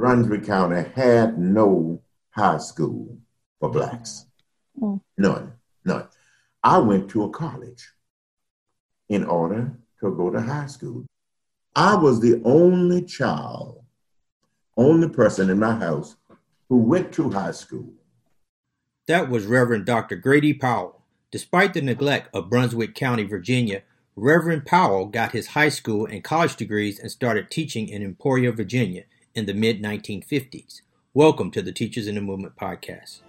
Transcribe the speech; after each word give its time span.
Brunswick 0.00 0.46
County 0.46 0.88
had 0.94 1.38
no 1.38 2.00
high 2.30 2.56
school 2.56 3.18
for 3.58 3.68
blacks. 3.68 4.24
Mm. 4.80 5.02
None, 5.18 5.52
none. 5.84 6.08
I 6.64 6.78
went 6.78 7.10
to 7.10 7.24
a 7.24 7.28
college 7.28 7.86
in 9.10 9.26
order 9.26 9.76
to 10.00 10.16
go 10.16 10.30
to 10.30 10.40
high 10.40 10.68
school. 10.68 11.04
I 11.76 11.96
was 11.96 12.18
the 12.18 12.40
only 12.46 13.02
child, 13.02 13.84
only 14.74 15.10
person 15.10 15.50
in 15.50 15.58
my 15.58 15.74
house 15.74 16.16
who 16.70 16.78
went 16.78 17.12
to 17.12 17.28
high 17.28 17.52
school. 17.52 17.92
That 19.06 19.28
was 19.28 19.44
Reverend 19.44 19.84
Dr. 19.84 20.16
Grady 20.16 20.54
Powell. 20.54 21.02
Despite 21.30 21.74
the 21.74 21.82
neglect 21.82 22.34
of 22.34 22.48
Brunswick 22.48 22.94
County, 22.94 23.24
Virginia, 23.24 23.82
Reverend 24.16 24.64
Powell 24.64 25.04
got 25.04 25.32
his 25.32 25.48
high 25.48 25.68
school 25.68 26.06
and 26.06 26.24
college 26.24 26.56
degrees 26.56 26.98
and 26.98 27.10
started 27.10 27.50
teaching 27.50 27.86
in 27.86 28.02
Emporia, 28.02 28.50
Virginia 28.50 29.04
in 29.34 29.46
the 29.46 29.54
mid 29.54 29.82
1950s. 29.82 30.82
Welcome 31.14 31.50
to 31.52 31.62
the 31.62 31.72
Teachers 31.72 32.06
in 32.06 32.14
the 32.14 32.20
Movement 32.20 32.56
podcast. 32.56 33.20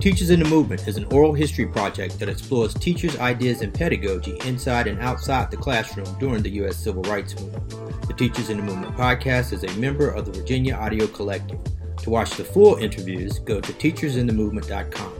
Teachers 0.00 0.28
in 0.28 0.40
the 0.40 0.48
Movement 0.48 0.86
is 0.86 0.98
an 0.98 1.04
oral 1.06 1.32
history 1.32 1.66
project 1.66 2.18
that 2.18 2.28
explores 2.28 2.74
teachers' 2.74 3.18
ideas 3.18 3.62
and 3.62 3.72
pedagogy 3.72 4.36
inside 4.44 4.86
and 4.86 5.00
outside 5.00 5.50
the 5.50 5.56
classroom 5.56 6.06
during 6.18 6.42
the 6.42 6.50
U.S. 6.50 6.76
Civil 6.76 7.02
Rights 7.04 7.40
Movement. 7.40 8.08
The 8.08 8.14
Teachers 8.14 8.50
in 8.50 8.58
the 8.58 8.62
Movement 8.62 8.94
podcast 8.96 9.54
is 9.54 9.64
a 9.64 9.78
member 9.78 10.10
of 10.10 10.26
the 10.26 10.32
Virginia 10.32 10.74
Audio 10.74 11.06
Collective. 11.06 11.60
To 11.98 12.10
watch 12.10 12.32
the 12.32 12.44
full 12.44 12.76
interviews, 12.76 13.38
go 13.38 13.62
to 13.62 13.72
teachersinthemovement.com. 13.72 15.12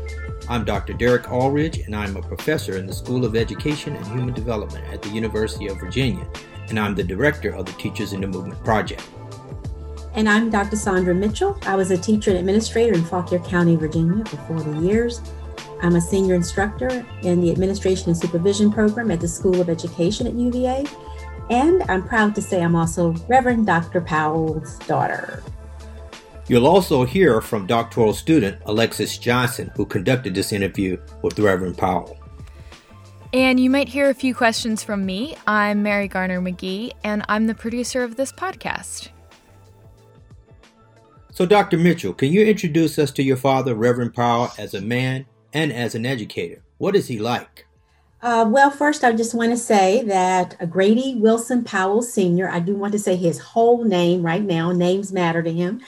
I'm 0.47 0.67
Dr. 0.67 0.93
Derrick 0.93 1.23
Alridge, 1.23 1.87
and 1.87 1.97
I'm 1.97 2.19
a 2.19 2.23
professor 2.23 2.77
in 2.77 2.87
the 2.87 2.93
School 2.93 3.25
of 3.25 3.35
Education 3.35 3.97
and 3.97 4.07
Human 4.09 4.35
Development 4.35 4.85
at 4.93 5.01
the 5.01 5.09
University 5.09 5.69
of 5.69 5.81
Virginia, 5.81 6.29
and 6.69 6.79
I'm 6.79 6.95
the 6.95 7.03
director 7.03 7.55
of 7.55 7.65
the 7.65 7.73
Teachers 7.73 8.13
in 8.13 8.21
the 8.21 8.27
Movement 8.27 8.63
project. 8.63 9.09
And 10.13 10.29
I'm 10.29 10.51
Dr. 10.51 10.77
Sandra 10.77 11.15
Mitchell. 11.15 11.59
I 11.63 11.77
was 11.77 11.91
a 11.91 11.97
teacher 11.97 12.29
and 12.29 12.39
administrator 12.39 12.93
in 12.93 13.05
Fauquier 13.07 13.39
County, 13.39 13.75
Virginia 13.77 14.23
for 14.27 14.37
40 14.63 14.87
years. 14.87 15.23
I'm 15.81 15.97
a 15.97 16.01
senior 16.01 16.35
instructor 16.35 17.07
in 17.23 17.41
the 17.41 17.51
Administration 17.51 18.11
and 18.11 18.17
Supervision 18.17 18.71
program 18.71 19.11
at 19.11 19.21
the 19.21 19.29
School 19.29 19.63
of 19.63 19.71
Education 19.71 20.27
at 20.27 20.35
UVA. 20.35 20.85
And 21.49 21.83
I'm 21.85 22.07
proud 22.07 22.35
to 22.35 22.43
say 22.43 22.63
I'm 22.63 22.77
also 22.77 23.13
Reverend 23.29 23.65
Dr. 23.65 24.03
Powell's 24.03 24.79
daughter. 24.81 25.43
You'll 26.47 26.67
also 26.67 27.05
hear 27.05 27.41
from 27.41 27.67
doctoral 27.67 28.13
student 28.13 28.61
Alexis 28.67 29.17
Johnson, 29.17 29.73
who 29.75 29.87
conducted 29.87 30.35
this 30.35 30.53
interview 30.53 30.99
with 31.23 31.39
Reverend 31.39 31.79
Powell. 31.79 32.19
And 33.33 33.59
you 33.59 33.71
might 33.71 33.89
hear 33.89 34.11
a 34.11 34.15
few 34.15 34.35
questions 34.35 34.85
from 34.85 35.07
me. 35.07 35.37
I'm 35.47 35.83
Mary 35.83 36.07
Garner 36.07 36.43
McGee, 36.43 36.93
and 37.03 37.25
I'm 37.31 37.47
the 37.47 37.55
producer 37.55 38.05
of 38.05 38.17
this 38.17 38.31
podcast. 38.31 39.09
So, 41.33 41.47
Dr. 41.47 41.79
Mitchell, 41.79 42.13
can 42.13 42.31
you 42.31 42.45
introduce 42.45 42.99
us 42.99 43.11
to 43.13 43.23
your 43.23 43.39
father, 43.39 43.75
Reverend 43.75 44.15
Powell, 44.15 44.53
as 44.59 44.75
a 44.75 44.83
man 44.83 45.25
and 45.55 45.73
as 45.73 45.95
an 45.95 46.05
educator? 46.05 46.63
What 46.77 46.95
is 46.95 47.09
he 47.09 47.19
like? 47.19 47.67
Uh, 48.21 48.47
well, 48.49 48.71
first, 48.71 49.03
I 49.03 49.13
just 49.13 49.35
want 49.35 49.51
to 49.51 49.57
say 49.57 50.03
that 50.05 50.71
Grady 50.71 51.15
Wilson 51.17 51.65
Powell 51.65 52.03
Sr., 52.03 52.49
I 52.49 52.61
do 52.61 52.75
want 52.75 52.93
to 52.93 52.99
say 52.99 53.17
his 53.17 53.39
whole 53.39 53.85
name 53.85 54.23
right 54.23 54.43
now, 54.43 54.73
names 54.73 55.13
matter 55.13 55.43
to 55.43 55.53
him. 55.53 55.81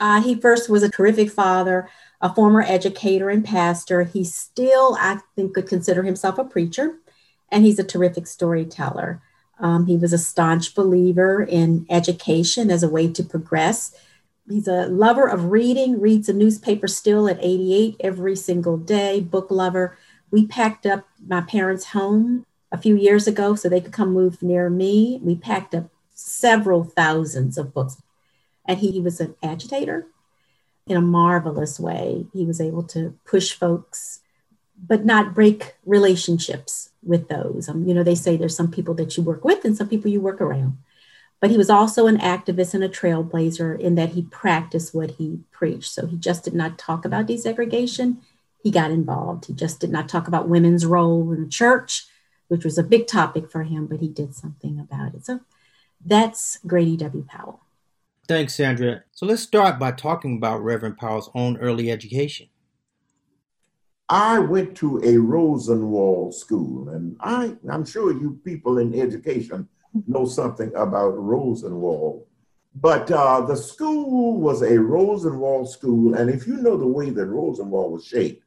Uh, 0.00 0.22
he 0.22 0.34
first 0.34 0.70
was 0.70 0.82
a 0.82 0.88
terrific 0.88 1.30
father, 1.30 1.88
a 2.22 2.34
former 2.34 2.62
educator 2.62 3.28
and 3.28 3.44
pastor. 3.44 4.04
He 4.04 4.24
still, 4.24 4.96
I 4.98 5.20
think, 5.36 5.54
could 5.54 5.68
consider 5.68 6.02
himself 6.02 6.38
a 6.38 6.44
preacher, 6.44 6.96
and 7.52 7.64
he's 7.64 7.78
a 7.78 7.84
terrific 7.84 8.26
storyteller. 8.26 9.20
Um, 9.58 9.86
he 9.86 9.98
was 9.98 10.14
a 10.14 10.18
staunch 10.18 10.74
believer 10.74 11.42
in 11.42 11.86
education 11.90 12.70
as 12.70 12.82
a 12.82 12.88
way 12.88 13.12
to 13.12 13.22
progress. 13.22 13.94
He's 14.48 14.66
a 14.66 14.86
lover 14.86 15.28
of 15.28 15.46
reading, 15.46 16.00
reads 16.00 16.30
a 16.30 16.32
newspaper 16.32 16.88
still 16.88 17.28
at 17.28 17.38
88 17.40 17.96
every 18.00 18.34
single 18.36 18.78
day, 18.78 19.20
book 19.20 19.50
lover. 19.50 19.98
We 20.30 20.46
packed 20.46 20.86
up 20.86 21.06
my 21.26 21.42
parents' 21.42 21.86
home 21.86 22.46
a 22.72 22.78
few 22.78 22.96
years 22.96 23.26
ago 23.26 23.54
so 23.54 23.68
they 23.68 23.82
could 23.82 23.92
come 23.92 24.14
move 24.14 24.42
near 24.42 24.70
me. 24.70 25.20
We 25.22 25.36
packed 25.36 25.74
up 25.74 25.90
several 26.14 26.84
thousands 26.84 27.58
of 27.58 27.74
books 27.74 28.00
and 28.70 28.78
he 28.78 29.00
was 29.00 29.20
an 29.20 29.34
agitator 29.42 30.06
in 30.86 30.96
a 30.96 31.00
marvelous 31.00 31.80
way. 31.80 32.26
He 32.32 32.44
was 32.44 32.60
able 32.60 32.82
to 32.84 33.18
push 33.24 33.52
folks, 33.52 34.20
but 34.76 35.04
not 35.04 35.34
break 35.34 35.74
relationships 35.84 36.90
with 37.02 37.28
those. 37.28 37.68
Um, 37.68 37.86
you 37.86 37.94
know, 37.94 38.02
they 38.02 38.14
say 38.14 38.36
there's 38.36 38.56
some 38.56 38.70
people 38.70 38.94
that 38.94 39.16
you 39.16 39.22
work 39.22 39.44
with 39.44 39.64
and 39.64 39.76
some 39.76 39.88
people 39.88 40.10
you 40.10 40.20
work 40.20 40.40
around. 40.40 40.78
But 41.40 41.50
he 41.50 41.56
was 41.56 41.70
also 41.70 42.06
an 42.06 42.18
activist 42.18 42.74
and 42.74 42.84
a 42.84 42.88
trailblazer 42.88 43.78
in 43.78 43.94
that 43.94 44.10
he 44.10 44.22
practiced 44.22 44.94
what 44.94 45.12
he 45.12 45.40
preached. 45.50 45.90
So 45.90 46.06
he 46.06 46.16
just 46.16 46.44
did 46.44 46.54
not 46.54 46.78
talk 46.78 47.04
about 47.04 47.26
desegregation. 47.26 48.18
He 48.62 48.70
got 48.70 48.90
involved. 48.90 49.46
He 49.46 49.54
just 49.54 49.80
did 49.80 49.90
not 49.90 50.08
talk 50.08 50.28
about 50.28 50.48
women's 50.48 50.84
role 50.84 51.32
in 51.32 51.42
the 51.42 51.48
church, 51.48 52.06
which 52.48 52.64
was 52.64 52.76
a 52.76 52.82
big 52.82 53.06
topic 53.06 53.50
for 53.50 53.62
him, 53.62 53.86
but 53.86 54.00
he 54.00 54.08
did 54.08 54.34
something 54.34 54.78
about 54.78 55.14
it. 55.14 55.24
So 55.24 55.40
that's 56.04 56.58
Grady 56.66 56.96
W. 56.98 57.24
Powell. 57.26 57.60
Thanks, 58.30 58.54
Sandra. 58.54 59.02
So 59.10 59.26
let's 59.26 59.42
start 59.42 59.80
by 59.80 59.90
talking 59.90 60.36
about 60.36 60.62
Reverend 60.62 60.98
Powell's 60.98 61.28
own 61.34 61.56
early 61.56 61.90
education. 61.90 62.46
I 64.08 64.38
went 64.38 64.76
to 64.76 65.00
a 65.02 65.16
Rosenwald 65.16 66.36
school, 66.36 66.90
and 66.90 67.16
I, 67.18 67.56
I'm 67.68 67.84
sure 67.84 68.12
you 68.12 68.38
people 68.44 68.78
in 68.78 68.94
education 68.94 69.68
know 70.06 70.26
something 70.26 70.70
about 70.76 71.18
Rosenwald. 71.18 72.24
But 72.76 73.10
uh, 73.10 73.40
the 73.40 73.56
school 73.56 74.40
was 74.40 74.62
a 74.62 74.78
Rosenwald 74.78 75.68
school, 75.68 76.14
and 76.14 76.30
if 76.30 76.46
you 76.46 76.58
know 76.58 76.76
the 76.76 76.86
way 76.86 77.10
that 77.10 77.26
Rosenwald 77.26 77.94
was 77.94 78.06
shaped, 78.06 78.44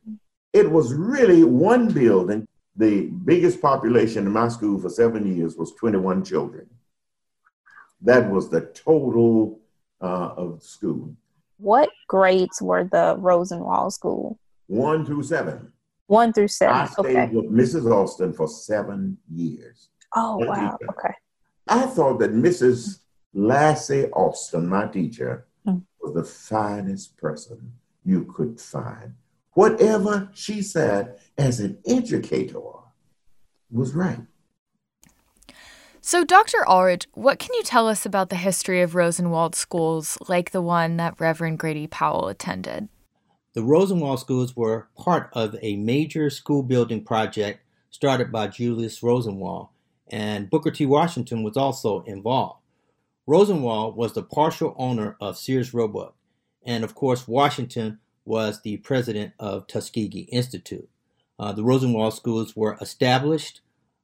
it 0.54 0.72
was 0.72 0.94
really 0.94 1.44
one 1.44 1.90
building. 1.90 2.48
The 2.78 3.08
biggest 3.26 3.62
population 3.62 4.28
in 4.28 4.32
my 4.32 4.48
school 4.48 4.80
for 4.80 4.88
seven 4.88 5.36
years 5.36 5.58
was 5.58 5.74
21 5.74 6.24
children. 6.24 6.70
That 8.00 8.32
was 8.32 8.50
the 8.50 8.62
total 8.62 9.60
uh, 10.04 10.34
of 10.38 10.62
school. 10.62 11.16
What 11.58 11.90
grades 12.08 12.62
were 12.62 12.84
the 12.84 13.16
Rosenwald 13.18 13.94
school? 13.94 14.38
One 14.68 15.06
through 15.06 15.24
seven. 15.24 15.72
One 16.08 16.34
through 16.34 16.50
seven. 16.50 16.76
I 16.76 16.86
stayed 16.88 17.18
okay. 17.18 17.30
with 17.34 17.52
Mrs. 17.52 17.90
Austin 17.90 18.34
for 18.34 18.48
seven 18.48 19.18
years. 19.32 19.90
Oh 20.16 20.38
wow! 20.38 20.78
Teacher. 20.78 20.92
Okay. 20.92 21.14
I 21.68 21.86
thought 21.86 22.20
that 22.20 22.34
Mrs. 22.34 23.00
Lassie 23.34 24.08
Austin, 24.12 24.68
my 24.68 24.88
teacher, 24.88 25.48
mm. 25.66 25.82
was 26.02 26.14
the 26.14 26.24
finest 26.24 27.18
person 27.18 27.74
you 28.04 28.26
could 28.26 28.60
find. 28.60 29.14
Whatever 29.54 30.30
she 30.34 30.62
said 30.62 31.20
as 31.38 31.60
an 31.60 31.78
educator 31.88 32.60
was 33.72 33.94
right. 33.94 34.20
So, 36.06 36.26
Dr. 36.26 36.58
Alridge, 36.68 37.06
what 37.14 37.40
can 37.40 37.54
you 37.54 37.64
tell 37.64 37.88
us 37.88 38.06
about 38.06 38.30
the 38.30 38.36
history 38.36 38.82
of 38.82 38.94
Rosenwald 38.94 39.56
schools 39.56 40.18
like 40.28 40.52
the 40.52 40.62
one 40.62 40.98
that 40.98 41.18
Reverend 41.18 41.60
Grady 41.60 41.88
Powell 41.88 42.28
attended? 42.28 42.90
The 43.54 43.64
Rosenwald 43.64 44.20
schools 44.20 44.54
were 44.54 44.90
part 44.98 45.30
of 45.32 45.56
a 45.62 45.78
major 45.78 46.30
school 46.30 46.62
building 46.62 47.06
project 47.06 47.62
started 47.90 48.34
by 48.34 48.48
Julius 48.48 49.02
Rosenwald, 49.02 49.70
and 50.12 50.50
Booker 50.50 50.72
T. 50.72 50.86
Washington 50.86 51.42
was 51.42 51.56
also 51.56 52.02
involved. 52.02 52.60
Rosenwald 53.26 53.96
was 53.96 54.12
the 54.12 54.24
partial 54.24 54.76
owner 54.78 55.16
of 55.22 55.38
Sears 55.38 55.74
Roebuck, 55.74 56.16
and 56.66 56.84
of 56.84 56.96
course, 56.96 57.30
Washington 57.30 58.00
was 58.26 58.62
the 58.62 58.76
president 58.76 59.36
of 59.40 59.68
Tuskegee 59.68 60.28
Institute. 60.34 60.90
Uh, 61.40 61.54
the 61.54 61.64
Rosenwald 61.64 62.14
schools 62.14 62.58
were 62.58 62.78
established 62.82 63.62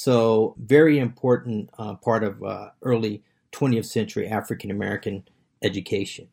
So, 0.00 0.54
very 0.60 1.00
important 1.00 1.70
uh, 1.76 1.96
part 1.96 2.22
of 2.22 2.40
uh, 2.40 2.68
early 2.82 3.24
20th 3.50 3.86
century 3.86 4.28
African 4.28 4.70
American 4.70 5.24
education. 5.60 6.28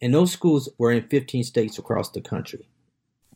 And 0.00 0.12
those 0.12 0.32
schools 0.32 0.68
were 0.78 0.90
in 0.90 1.06
15 1.06 1.44
states 1.44 1.78
across 1.78 2.10
the 2.10 2.20
country. 2.20 2.68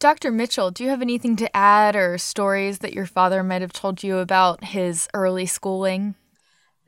Dr. 0.00 0.32
Mitchell, 0.32 0.72
do 0.72 0.82
you 0.82 0.90
have 0.90 1.00
anything 1.00 1.37
to 1.37 1.56
add 1.56 1.94
or 1.94 2.19
stories 2.19 2.81
that 2.81 2.93
your 2.93 3.06
father 3.06 3.44
might 3.44 3.62
have 3.62 3.72
told 3.72 4.02
you 4.02 4.19
about 4.19 4.64
his 4.64 5.06
early 5.14 5.46
schooling? 5.46 6.16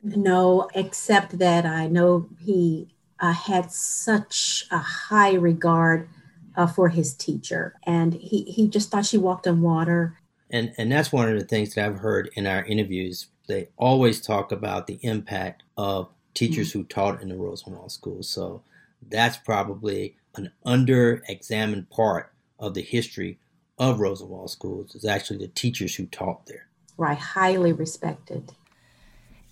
No, 0.03 0.67
except 0.75 1.39
that 1.39 1.65
I 1.65 1.87
know 1.87 2.27
he 2.41 2.93
uh, 3.21 3.31
had 3.31 3.71
such 3.71 4.65
a 4.69 4.79
high 4.79 5.35
regard 5.35 6.09
uh, 6.57 6.67
for 6.67 6.89
his 6.89 7.13
teacher, 7.13 7.75
and 7.83 8.15
he, 8.15 8.43
he 8.43 8.67
just 8.67 8.91
thought 8.91 9.05
she 9.05 9.17
walked 9.17 9.47
on 9.47 9.61
water. 9.61 10.18
And 10.51 10.73
and 10.77 10.91
that's 10.91 11.11
one 11.11 11.29
of 11.29 11.37
the 11.37 11.45
things 11.45 11.75
that 11.75 11.85
I've 11.85 11.99
heard 11.99 12.29
in 12.35 12.47
our 12.47 12.63
interviews. 12.65 13.27
They 13.47 13.69
always 13.77 14.21
talk 14.21 14.51
about 14.51 14.87
the 14.87 14.99
impact 15.01 15.63
of 15.77 16.09
teachers 16.33 16.69
mm-hmm. 16.69 16.79
who 16.79 16.85
taught 16.85 17.21
in 17.21 17.29
the 17.29 17.37
Rosenwald 17.37 17.91
School. 17.91 18.23
So 18.23 18.63
that's 19.07 19.37
probably 19.37 20.15
an 20.35 20.51
under-examined 20.63 21.89
part 21.89 22.31
of 22.59 22.73
the 22.73 22.81
history 22.81 23.39
of 23.77 23.99
Rosenwald 23.99 24.51
schools 24.51 24.93
is 24.93 25.05
actually 25.05 25.39
the 25.39 25.47
teachers 25.47 25.95
who 25.95 26.05
taught 26.05 26.45
there. 26.45 26.67
Right, 26.97 27.17
highly 27.17 27.71
respected. 27.71 28.51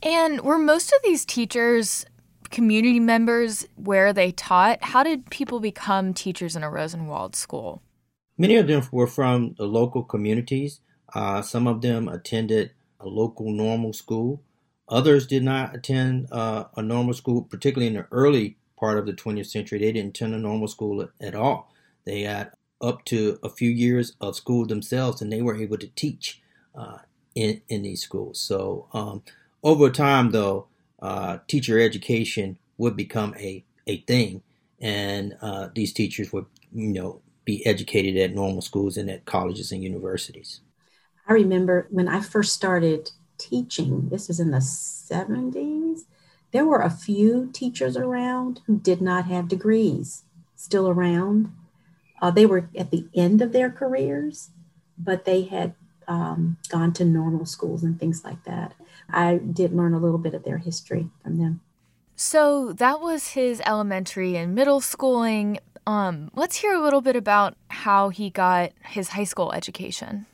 And 0.04 0.42
were 0.42 0.60
most 0.60 0.92
of 0.92 1.00
these 1.04 1.26
teachers 1.26 2.06
community 2.50 3.00
members 3.00 3.68
where 3.76 4.14
they 4.14 4.32
taught? 4.32 4.80
How 4.82 5.04
did 5.04 5.30
people 5.30 5.60
become 5.60 6.14
teachers 6.14 6.56
in 6.56 6.64
a 6.64 6.70
Rosenwald 6.70 7.36
school? 7.36 7.82
Many 8.38 8.56
of 8.56 8.68
them 8.68 8.84
were 8.92 9.08
from 9.08 9.56
the 9.58 9.66
local 9.66 10.04
communities. 10.04 10.80
Uh, 11.14 11.42
some 11.42 11.68
of 11.68 11.82
them 11.82 12.08
attended 12.08 12.72
a 13.00 13.08
local 13.08 13.52
normal 13.52 13.94
school. 13.94 14.42
Others 14.90 15.28
did 15.28 15.44
not 15.44 15.76
attend 15.76 16.28
uh, 16.32 16.66
a 16.76 16.82
normal 16.82 17.14
school, 17.14 17.42
particularly 17.42 17.88
in 17.88 17.94
the 17.94 18.08
early 18.12 18.58
part 18.80 18.98
of 18.98 19.06
the 19.06 19.14
20th 19.14 19.48
century. 19.48 19.80
They 19.80 19.92
didn't 19.92 20.18
attend 20.18 20.34
a 20.34 20.40
normal 20.40 20.68
school 20.68 21.08
at 21.20 21.36
all. 21.36 21.74
They 22.06 22.22
had 22.22 22.52
up 22.82 23.04
to 23.06 23.40
a 23.44 23.50
few 23.50 23.70
years 23.70 24.14
of 24.22 24.36
school 24.36 24.66
themselves, 24.66 25.22
and 25.22 25.32
they 25.32 25.42
were 25.42 25.56
able 25.56 25.78
to 25.78 25.88
teach 25.88 26.42
uh, 26.76 27.00
in 27.36 27.62
in 27.68 27.84
these 27.84 28.02
schools. 28.02 28.40
So 28.40 28.88
um, 28.94 29.24
over 29.64 29.90
time, 29.90 30.32
though, 30.32 30.68
uh, 31.02 31.40
teacher 31.48 31.80
education 31.80 32.58
would 32.78 32.96
become 32.96 33.36
a 33.38 33.64
a 33.88 33.98
thing, 34.02 34.44
and 34.80 35.36
uh, 35.42 35.70
these 35.74 35.94
teachers 35.94 36.32
would 36.32 36.46
you 36.72 36.88
know 36.88 37.22
be 37.46 37.66
educated 37.66 38.18
at 38.18 38.36
normal 38.36 38.62
schools 38.62 38.98
and 38.98 39.10
at 39.10 39.26
colleges 39.26 39.72
and 39.72 39.84
universities. 39.84 40.62
I 41.28 41.34
remember 41.34 41.88
when 41.90 42.08
I 42.08 42.22
first 42.22 42.54
started 42.54 43.12
teaching. 43.38 44.10
This 44.10 44.28
was 44.28 44.40
in 44.40 44.52
the 44.52 44.62
seventies. 44.62 46.06
There 46.52 46.66
were 46.66 46.82
a 46.82 46.90
few 46.90 47.50
teachers 47.54 47.98
around 47.98 48.62
who 48.66 48.80
did 48.80 49.02
not 49.02 49.26
have 49.26 49.48
degrees 49.48 50.24
still 50.56 50.88
around. 50.88 51.54
Uh, 52.22 52.32
they 52.32 52.46
were 52.46 52.70
at 52.76 52.90
the 52.90 53.08
end 53.14 53.42
of 53.42 53.52
their 53.52 53.70
careers, 53.70 54.50
but 54.98 55.26
they 55.26 55.44
had 55.44 55.76
um, 56.08 56.58
gone 56.70 56.94
to 56.94 57.06
normal 57.06 57.46
schools 57.46 57.84
and 57.84 58.00
things 58.00 58.24
like 58.24 58.44
that. 58.46 58.74
I 59.10 59.38
did 59.38 59.74
learn 59.74 59.94
a 59.94 60.00
little 60.00 60.18
bit 60.18 60.34
of 60.34 60.44
their 60.44 60.58
history 60.58 61.10
from 61.22 61.38
them. 61.38 61.62
So 62.16 62.74
that 62.74 63.00
was 63.02 63.30
his 63.30 63.62
elementary 63.66 64.36
and 64.36 64.56
middle 64.56 64.82
schooling. 64.82 65.60
Um, 65.86 66.32
let's 66.34 66.58
hear 66.58 66.74
a 66.74 66.82
little 66.82 67.02
bit 67.02 67.16
about 67.16 67.56
how 67.70 68.10
he 68.10 68.30
got 68.30 68.72
his 68.86 69.10
high 69.10 69.26
school 69.26 69.52
education. 69.52 70.26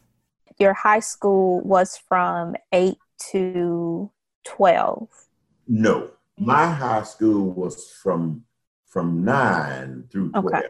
Your 0.59 0.73
high 0.73 0.99
school 0.99 1.61
was 1.61 1.97
from 1.97 2.55
8 2.71 2.97
to 3.31 4.11
12. 4.45 5.07
No, 5.67 6.11
my 6.37 6.67
high 6.67 7.03
school 7.03 7.51
was 7.51 7.91
from 8.01 8.43
from 8.87 9.23
9 9.23 10.05
through 10.11 10.31
12. 10.31 10.45
Okay. 10.45 10.67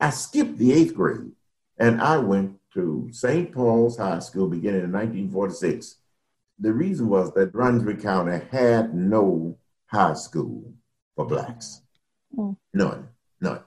I 0.00 0.10
skipped 0.10 0.58
the 0.58 0.72
eighth 0.72 0.94
grade 0.94 1.32
and 1.78 2.00
I 2.02 2.18
went 2.18 2.58
to 2.74 3.08
St. 3.12 3.52
Paul's 3.52 3.98
High 3.98 4.18
School 4.18 4.48
beginning 4.48 4.84
in 4.84 4.92
1946. 4.92 5.96
The 6.58 6.72
reason 6.72 7.08
was 7.08 7.32
that 7.32 7.52
Brunswick 7.52 8.02
County 8.02 8.40
had 8.50 8.94
no 8.94 9.56
high 9.86 10.14
school 10.14 10.72
for 11.16 11.26
blacks. 11.26 11.82
Mm. 12.36 12.56
None, 12.74 13.08
none. 13.40 13.60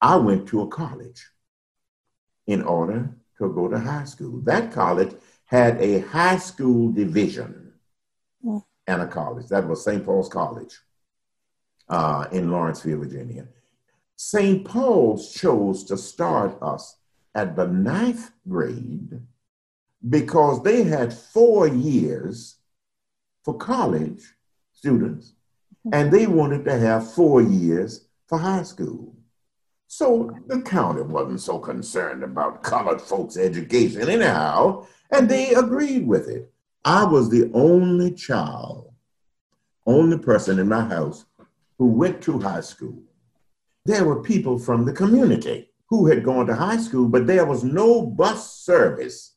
I 0.00 0.16
went 0.16 0.48
to 0.48 0.62
a 0.62 0.68
college 0.68 1.26
in 2.46 2.62
order 2.62 3.10
to 3.38 3.52
go 3.52 3.68
to 3.68 3.78
high 3.78 4.04
school. 4.04 4.40
That 4.42 4.72
college 4.72 5.14
had 5.46 5.80
a 5.80 6.00
high 6.00 6.38
school 6.38 6.92
division 6.92 7.72
mm. 8.44 8.62
and 8.86 9.02
a 9.02 9.06
college. 9.06 9.48
That 9.48 9.66
was 9.66 9.84
St. 9.84 10.04
Paul's 10.04 10.28
College 10.28 10.78
uh, 11.88 12.26
in 12.32 12.50
Lawrenceville, 12.50 12.98
Virginia. 12.98 13.46
St. 14.16 14.64
Paul's 14.64 15.32
chose 15.32 15.84
to 15.84 15.96
start 15.96 16.56
us 16.62 16.96
at 17.34 17.56
the 17.56 17.66
ninth 17.66 18.30
grade 18.48 19.20
because 20.08 20.62
they 20.62 20.84
had 20.84 21.12
four 21.12 21.66
years 21.66 22.56
for 23.42 23.56
college 23.56 24.22
students 24.72 25.34
and 25.92 26.10
they 26.10 26.26
wanted 26.26 26.64
to 26.64 26.78
have 26.78 27.12
four 27.12 27.42
years 27.42 28.06
for 28.26 28.38
high 28.38 28.62
school. 28.62 29.14
So 29.96 30.36
the 30.48 30.60
county 30.60 31.02
wasn't 31.02 31.40
so 31.40 31.60
concerned 31.60 32.24
about 32.24 32.64
colored 32.64 33.00
folks' 33.00 33.36
education 33.36 34.08
anyhow, 34.08 34.88
and 35.12 35.28
they 35.28 35.54
agreed 35.54 36.04
with 36.04 36.28
it. 36.28 36.52
I 36.84 37.04
was 37.04 37.30
the 37.30 37.48
only 37.54 38.10
child, 38.10 38.92
only 39.86 40.18
person 40.18 40.58
in 40.58 40.66
my 40.66 40.80
house 40.80 41.26
who 41.78 41.86
went 41.86 42.20
to 42.22 42.40
high 42.40 42.62
school. 42.62 43.04
There 43.84 44.04
were 44.04 44.20
people 44.20 44.58
from 44.58 44.84
the 44.84 44.92
community 44.92 45.70
who 45.86 46.08
had 46.08 46.24
gone 46.24 46.46
to 46.48 46.56
high 46.56 46.78
school, 46.78 47.06
but 47.06 47.28
there 47.28 47.46
was 47.46 47.62
no 47.62 48.04
bus 48.04 48.52
service 48.52 49.36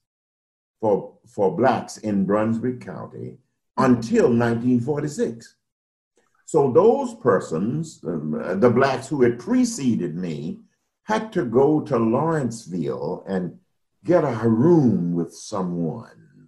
for, 0.81 1.19
for 1.27 1.55
blacks 1.55 1.97
in 1.97 2.25
Brunswick 2.25 2.81
County 2.81 3.37
until 3.77 4.23
1946. 4.23 5.53
So 6.47 6.71
those 6.71 7.13
persons, 7.15 7.99
um, 8.07 8.31
the 8.61 8.69
blacks 8.69 9.09
who 9.09 9.21
had 9.21 9.37
preceded 9.37 10.15
me, 10.15 10.59
had 11.03 11.33
to 11.33 11.43
go 11.43 11.81
to 11.81 11.97
Lawrenceville 11.97 13.25
and 13.27 13.59
get 14.05 14.23
a 14.23 14.47
room 14.47 15.13
with 15.13 15.35
someone. 15.35 16.47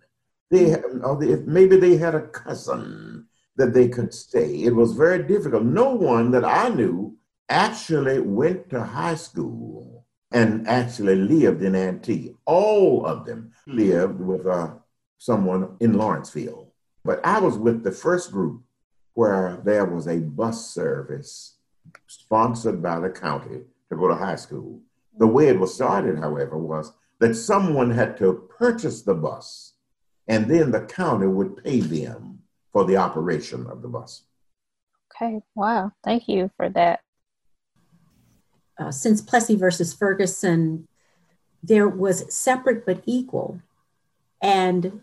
They, 0.52 0.76
or 1.04 1.18
they, 1.20 1.36
maybe 1.46 1.76
they 1.76 1.98
had 1.98 2.16
a 2.16 2.28
cousin 2.28 3.28
that 3.58 3.74
they 3.74 3.90
could 3.90 4.14
stay. 4.14 4.64
It 4.64 4.74
was 4.74 4.94
very 4.94 5.24
difficult. 5.24 5.64
No 5.64 5.94
one 5.96 6.32
that 6.32 6.46
I 6.46 6.70
knew 6.70 7.18
actually 7.50 8.22
went 8.22 8.70
to 8.70 8.82
high 8.82 9.16
school 9.16 10.06
and 10.32 10.66
actually 10.66 11.18
lived 11.18 11.62
in 11.62 11.76
Antioch. 11.76 12.38
All 12.46 13.06
of 13.06 13.26
them 13.26 13.52
lived 13.68 14.22
with 14.22 14.48
uh, 14.48 14.76
someone 15.18 15.76
in 15.82 15.98
Lawrenceville. 15.98 16.72
But 17.04 17.20
I 17.26 17.40
was 17.42 17.58
with 17.58 17.84
the 17.84 17.92
first 17.92 18.32
group 18.32 18.64
where 19.20 19.60
there 19.66 19.84
was 19.84 20.08
a 20.08 20.18
bus 20.18 20.74
service 20.74 21.58
sponsored 22.08 22.82
by 22.82 22.98
the 23.02 23.10
county 23.10 23.60
to 23.90 23.98
go 23.98 24.08
to 24.08 24.16
high 24.16 24.38
school. 24.38 24.80
The 25.18 25.28
way 25.28 25.50
it 25.50 25.60
was 25.60 25.76
started, 25.76 26.18
however, 26.20 26.58
was 26.58 26.94
that 27.20 27.36
someone 27.36 27.92
had 27.92 28.16
to 28.20 28.48
purchase 28.58 29.02
the 29.02 29.14
bus 29.14 29.74
and 30.30 30.50
then 30.50 30.72
the 30.72 30.86
county 30.86 31.28
would 31.28 31.62
pay 31.62 31.82
them 31.82 32.40
for 32.72 32.86
the 32.86 32.96
operation 32.96 33.68
of 33.68 33.82
the 33.82 33.90
bus. 33.90 34.24
Okay, 35.12 35.42
wow. 35.54 35.92
Thank 36.02 36.30
you 36.30 36.50
for 36.56 36.70
that 36.70 37.02
uh, 38.80 38.90
since 38.90 39.20
Plessy 39.20 39.58
versus 39.58 39.94
Ferguson, 39.94 40.88
there 41.62 41.90
was 41.90 42.34
separate 42.34 42.86
but 42.86 43.04
equal. 43.06 43.60
And 44.42 45.02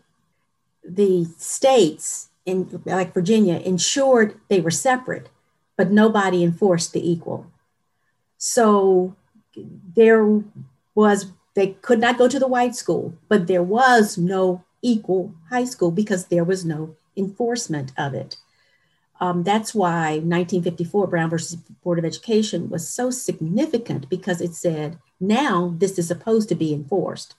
the 0.83 1.27
states, 1.37 2.31
in 2.47 2.81
like 2.87 3.13
Virginia, 3.13 3.57
ensured 3.57 4.41
they 4.49 4.61
were 4.61 4.71
separate, 4.71 5.29
but 5.77 5.91
nobody 5.91 6.43
enforced 6.43 6.93
the 6.93 7.11
equal. 7.11 7.51
So 8.39 9.15
there 9.95 10.43
was, 10.95 11.33
they 11.55 11.69
could 11.83 11.99
not 12.01 12.19
go 12.19 12.29
to 12.29 12.39
the 12.39 12.47
white 12.47 12.75
school, 12.75 13.15
but 13.29 13.47
there 13.47 13.63
was 13.63 14.17
no 14.17 14.65
equal 14.81 15.35
high 15.51 15.65
school 15.65 15.91
because 15.91 16.27
there 16.27 16.45
was 16.45 16.65
no 16.65 16.95
enforcement 17.17 17.93
of 17.99 18.15
it. 18.15 18.37
Um, 19.21 19.43
that's 19.43 19.75
why 19.75 20.19
1954 20.19 21.07
Brown 21.07 21.31
versus 21.31 21.57
Board 21.57 21.99
of 21.99 22.05
Education 22.05 22.69
was 22.69 22.89
so 22.89 23.11
significant 23.11 24.09
because 24.09 24.41
it 24.41 24.55
said 24.55 24.99
now 25.19 25.75
this 25.79 25.99
is 25.99 26.09
supposed 26.09 26.49
to 26.51 26.55
be 26.55 26.75
enforced. 26.75 27.35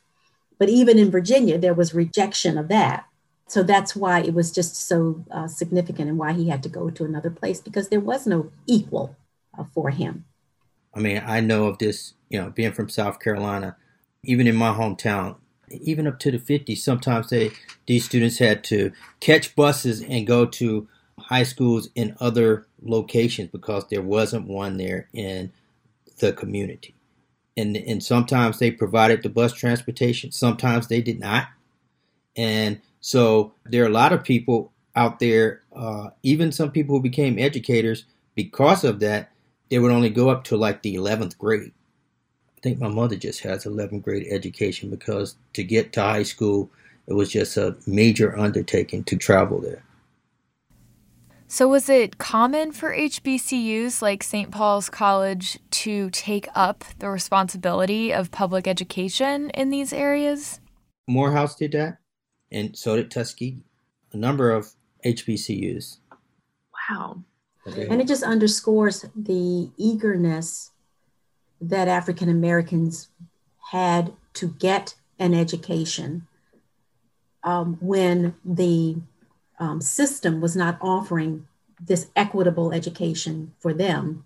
But 0.57 0.69
even 0.69 0.97
in 0.97 1.11
Virginia, 1.11 1.57
there 1.59 1.75
was 1.75 1.93
rejection 1.93 2.57
of 2.57 2.67
that. 2.69 3.05
So 3.47 3.63
that's 3.63 3.95
why 3.95 4.21
it 4.21 4.33
was 4.33 4.51
just 4.51 4.75
so 4.75 5.23
uh, 5.31 5.47
significant 5.47 6.09
and 6.09 6.17
why 6.17 6.33
he 6.33 6.49
had 6.49 6.61
to 6.63 6.69
go 6.69 6.89
to 6.89 7.05
another 7.05 7.29
place 7.29 7.61
because 7.61 7.89
there 7.89 8.01
was 8.01 8.27
no 8.27 8.51
equal 8.65 9.15
uh, 9.57 9.63
for 9.73 9.89
him. 9.89 10.25
I 10.93 10.99
mean, 10.99 11.23
I 11.25 11.39
know 11.39 11.67
of 11.67 11.77
this, 11.77 12.13
you 12.29 12.39
know, 12.39 12.49
being 12.49 12.73
from 12.73 12.89
South 12.89 13.19
Carolina, 13.19 13.77
even 14.23 14.47
in 14.47 14.55
my 14.55 14.73
hometown, 14.73 15.37
even 15.69 16.07
up 16.07 16.19
to 16.19 16.31
the 16.31 16.39
50s, 16.39 16.77
sometimes 16.77 17.29
they 17.29 17.51
these 17.85 18.05
students 18.05 18.39
had 18.39 18.63
to 18.65 18.91
catch 19.19 19.55
buses 19.55 20.01
and 20.01 20.27
go 20.27 20.45
to 20.45 20.87
high 21.19 21.43
schools 21.43 21.89
in 21.95 22.15
other 22.19 22.67
locations 22.81 23.49
because 23.49 23.87
there 23.87 24.01
wasn't 24.01 24.47
one 24.47 24.77
there 24.77 25.07
in 25.13 25.51
the 26.19 26.33
community. 26.33 26.95
And, 27.55 27.75
and 27.75 28.03
sometimes 28.03 28.59
they 28.59 28.71
provided 28.71 29.23
the 29.23 29.29
bus 29.29 29.53
transportation, 29.53 30.31
sometimes 30.31 30.87
they 30.87 31.01
did 31.01 31.19
not. 31.19 31.47
And 32.35 32.81
so 33.07 33.53
there 33.63 33.85
are 33.85 33.87
a 33.87 33.89
lot 34.03 34.11
of 34.11 34.21
people 34.21 34.73
out 34.93 35.19
there, 35.19 35.61
uh, 35.73 36.09
even 36.23 36.51
some 36.51 36.71
people 36.71 36.97
who 36.97 37.01
became 37.01 37.39
educators 37.39 38.03
because 38.35 38.83
of 38.83 38.99
that, 38.99 39.31
they 39.69 39.79
would 39.79 39.93
only 39.93 40.09
go 40.09 40.29
up 40.29 40.43
to 40.43 40.57
like 40.57 40.81
the 40.81 40.95
11th 40.95 41.37
grade. 41.37 41.71
I 42.57 42.59
think 42.59 42.81
my 42.81 42.89
mother 42.89 43.15
just 43.15 43.39
has 43.43 43.63
11th 43.63 44.03
grade 44.03 44.27
education 44.29 44.89
because 44.89 45.37
to 45.53 45.63
get 45.63 45.93
to 45.93 46.01
high 46.01 46.23
school, 46.23 46.69
it 47.07 47.13
was 47.13 47.31
just 47.31 47.55
a 47.55 47.77
major 47.87 48.37
undertaking 48.37 49.05
to 49.05 49.15
travel 49.15 49.61
there. 49.61 49.85
So, 51.47 51.69
was 51.69 51.87
it 51.87 52.17
common 52.17 52.73
for 52.73 52.93
HBCUs 52.93 54.01
like 54.01 54.21
St. 54.21 54.51
Paul's 54.51 54.89
College 54.89 55.59
to 55.71 56.09
take 56.09 56.49
up 56.55 56.83
the 56.99 57.09
responsibility 57.09 58.11
of 58.11 58.31
public 58.31 58.67
education 58.67 59.49
in 59.51 59.69
these 59.69 59.93
areas? 59.93 60.59
Morehouse 61.07 61.55
did 61.55 61.71
that, 61.71 61.99
and 62.51 62.77
so 62.77 62.95
did 62.95 63.11
Tuskegee. 63.11 63.57
A 64.13 64.17
number 64.17 64.51
of 64.51 64.71
HBCUs. 65.05 65.97
Wow. 66.89 67.23
And 67.65 67.99
it 67.99 68.07
just 68.07 68.23
underscores 68.23 69.05
the 69.15 69.69
eagerness 69.75 70.71
that 71.59 71.89
African 71.89 72.29
Americans 72.29 73.09
had 73.71 74.13
to 74.35 74.47
get 74.47 74.95
an 75.19 75.33
education 75.33 76.27
um, 77.43 77.77
when 77.81 78.35
the 78.45 78.97
um, 79.59 79.81
system 79.81 80.41
was 80.41 80.55
not 80.55 80.77
offering 80.81 81.47
this 81.79 82.07
equitable 82.15 82.73
education 82.73 83.53
for 83.59 83.73
them, 83.73 84.25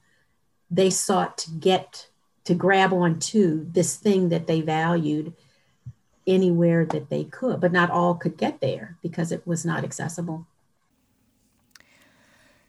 they 0.69 0.89
sought 0.89 1.37
to 1.39 1.51
get 1.51 2.07
to 2.45 2.55
grab 2.55 2.93
onto 2.93 3.69
this 3.71 3.95
thing 3.95 4.29
that 4.29 4.47
they 4.47 4.61
valued 4.61 5.33
anywhere 6.27 6.85
that 6.85 7.09
they 7.09 7.23
could, 7.23 7.59
but 7.59 7.71
not 7.71 7.89
all 7.89 8.15
could 8.15 8.37
get 8.37 8.61
there 8.61 8.97
because 9.01 9.31
it 9.31 9.45
was 9.45 9.65
not 9.65 9.83
accessible. 9.83 10.45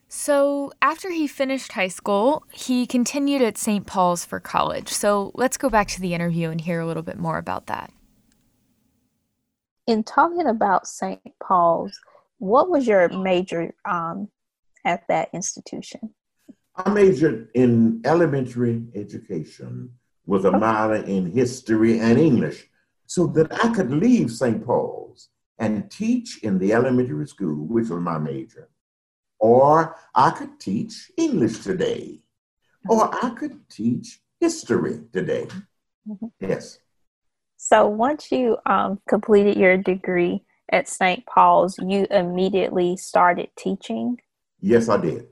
So, 0.09 0.73
after 0.83 1.11
he 1.11 1.27
finished 1.27 1.73
high 1.73 1.89
school, 1.89 2.45
he 2.53 2.87
continued 2.87 3.41
at 3.41 3.57
St. 3.57 3.87
Paul's 3.87 4.27
for 4.27 4.41
college. 4.41 4.91
So, 4.91 5.33
let's 5.35 5.57
go 5.57 5.71
back 5.71 5.89
to 5.89 6.03
the 6.03 6.13
interview 6.13 6.51
and 6.51 6.61
hear 6.61 6.81
a 6.81 6.87
little 6.87 7.03
bit 7.03 7.19
more 7.19 7.39
about 7.39 7.67
that. 7.69 7.91
In 9.87 10.05
talking 10.05 10.47
about 10.47 10.87
St. 10.87 11.21
Paul's, 11.43 11.99
what 12.39 12.69
was 12.69 12.87
your 12.87 13.09
major 13.09 13.75
um, 13.87 14.29
at 14.85 15.09
that 15.09 15.31
institution? 15.33 16.13
I 16.77 16.91
majored 16.91 17.49
in 17.55 18.03
elementary 18.05 18.83
education 18.95 19.93
with 20.27 20.45
a 20.45 20.53
minor 20.53 20.97
in 20.97 21.31
history 21.31 22.01
and 22.01 22.19
English 22.19 22.69
so 23.13 23.27
that 23.27 23.53
I 23.63 23.69
could 23.75 23.91
leave 23.91 24.31
St. 24.31 24.65
Paul's 24.65 25.29
and 25.59 25.91
teach 25.91 26.43
in 26.43 26.59
the 26.59 26.73
elementary 26.73 27.27
school, 27.27 27.67
which 27.67 27.91
was 27.91 28.01
my 28.01 28.17
major. 28.17 28.71
Or 29.39 29.97
I 30.15 30.31
could 30.31 30.59
teach 30.59 31.11
English 31.19 31.59
today. 31.59 32.21
Or 32.89 33.15
I 33.23 33.29
could 33.31 33.69
teach 33.69 34.19
history 34.41 35.03
today. 35.13 35.47
Mm-hmm. 36.09 36.27
Yes. 36.41 36.79
So 37.59 37.87
once 37.87 38.33
you 38.33 38.57
um, 38.65 38.99
completed 39.07 39.59
your 39.59 39.77
degree, 39.77 40.45
at 40.71 40.89
St. 40.89 41.23
Paul's, 41.27 41.77
you 41.79 42.07
immediately 42.11 42.97
started 42.97 43.51
teaching? 43.59 44.17
Yes, 44.59 44.89
I 44.89 44.97
did. 44.97 45.27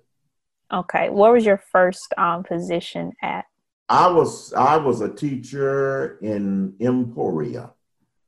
Okay. 0.71 1.09
What 1.09 1.33
was 1.33 1.47
your 1.47 1.63
first 1.73 2.13
um, 2.19 2.45
position 2.45 3.13
at? 3.23 3.47
I 3.91 4.07
was 4.07 4.53
I 4.53 4.77
was 4.77 5.01
a 5.01 5.13
teacher 5.13 6.17
in 6.23 6.75
Emporia. 6.81 7.73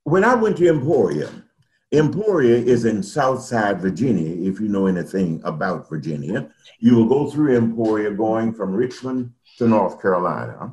When 0.02 0.24
I 0.24 0.34
went 0.34 0.56
to 0.56 0.68
Emporia, 0.68 1.30
Emporia 1.92 2.56
is 2.56 2.84
in 2.84 3.00
Southside 3.00 3.80
Virginia. 3.80 4.50
If 4.50 4.58
you 4.58 4.66
know 4.66 4.86
anything 4.86 5.40
about 5.44 5.88
Virginia, 5.88 6.50
you 6.80 6.96
will 6.96 7.06
go 7.06 7.30
through 7.30 7.56
Emporia 7.56 8.10
going 8.10 8.52
from 8.52 8.74
Richmond 8.74 9.34
to 9.58 9.68
North 9.68 10.02
Carolina. 10.02 10.72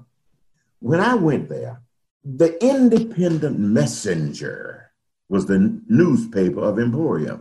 When 0.79 0.99
I 0.99 1.13
went 1.13 1.49
there, 1.49 1.83
the 2.25 2.57
Independent 2.65 3.59
Messenger 3.59 4.91
was 5.29 5.45
the 5.45 5.79
newspaper 5.87 6.61
of 6.61 6.79
Emporia. 6.79 7.39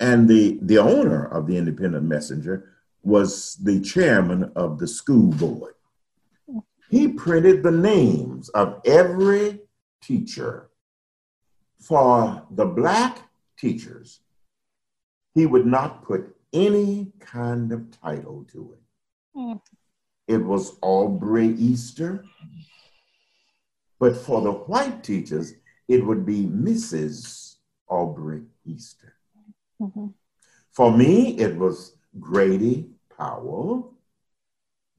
And 0.00 0.28
the, 0.28 0.58
the 0.62 0.78
owner 0.78 1.26
of 1.26 1.46
the 1.46 1.58
Independent 1.58 2.04
Messenger 2.04 2.72
was 3.02 3.56
the 3.56 3.80
chairman 3.80 4.50
of 4.56 4.78
the 4.78 4.88
school 4.88 5.30
board. 5.32 5.74
He 6.90 7.08
printed 7.08 7.62
the 7.62 7.70
names 7.70 8.48
of 8.50 8.80
every 8.84 9.60
teacher. 10.02 10.70
For 11.80 12.46
the 12.50 12.64
black 12.64 13.18
teachers, 13.58 14.20
he 15.34 15.44
would 15.46 15.66
not 15.66 16.02
put 16.02 16.34
any 16.52 17.12
kind 17.20 17.72
of 17.72 17.90
title 18.00 18.46
to 18.52 18.74
it. 18.74 19.38
Mm. 19.38 19.60
It 20.28 20.38
was 20.38 20.78
Aubrey 20.80 21.48
Easter. 21.48 22.24
But 23.98 24.16
for 24.16 24.40
the 24.40 24.52
white 24.52 25.02
teachers, 25.02 25.54
it 25.88 26.04
would 26.04 26.24
be 26.24 26.46
Mrs. 26.46 27.56
Aubrey 27.88 28.42
Easter. 28.64 29.14
Mm-hmm. 29.80 30.08
For 30.70 30.96
me, 30.96 31.38
it 31.38 31.56
was 31.56 31.96
Grady 32.18 32.90
Powell. 33.16 33.94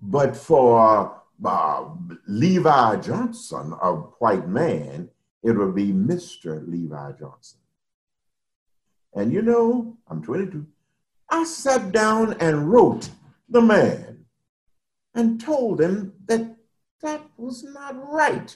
But 0.02 0.38
for 0.38 1.22
uh, 1.44 1.86
Levi 2.28 2.98
Johnson, 2.98 3.74
a 3.82 3.94
white 3.94 4.48
man, 4.48 5.10
it 5.44 5.52
would 5.52 5.76
be 5.76 5.92
Mr. 5.92 6.68
Levi 6.68 7.12
Johnson. 7.20 7.60
And 9.14 9.32
you 9.32 9.42
know, 9.42 9.98
I'm 10.08 10.22
22. 10.24 10.66
I 11.30 11.44
sat 11.44 11.92
down 11.92 12.34
and 12.40 12.72
wrote 12.72 13.10
the 13.50 13.62
man 13.62 14.26
and 15.14 15.40
told 15.40 15.82
him 15.82 16.14
that 16.26 16.56
that 17.02 17.22
was 17.38 17.64
not 17.64 17.96
right. 18.12 18.56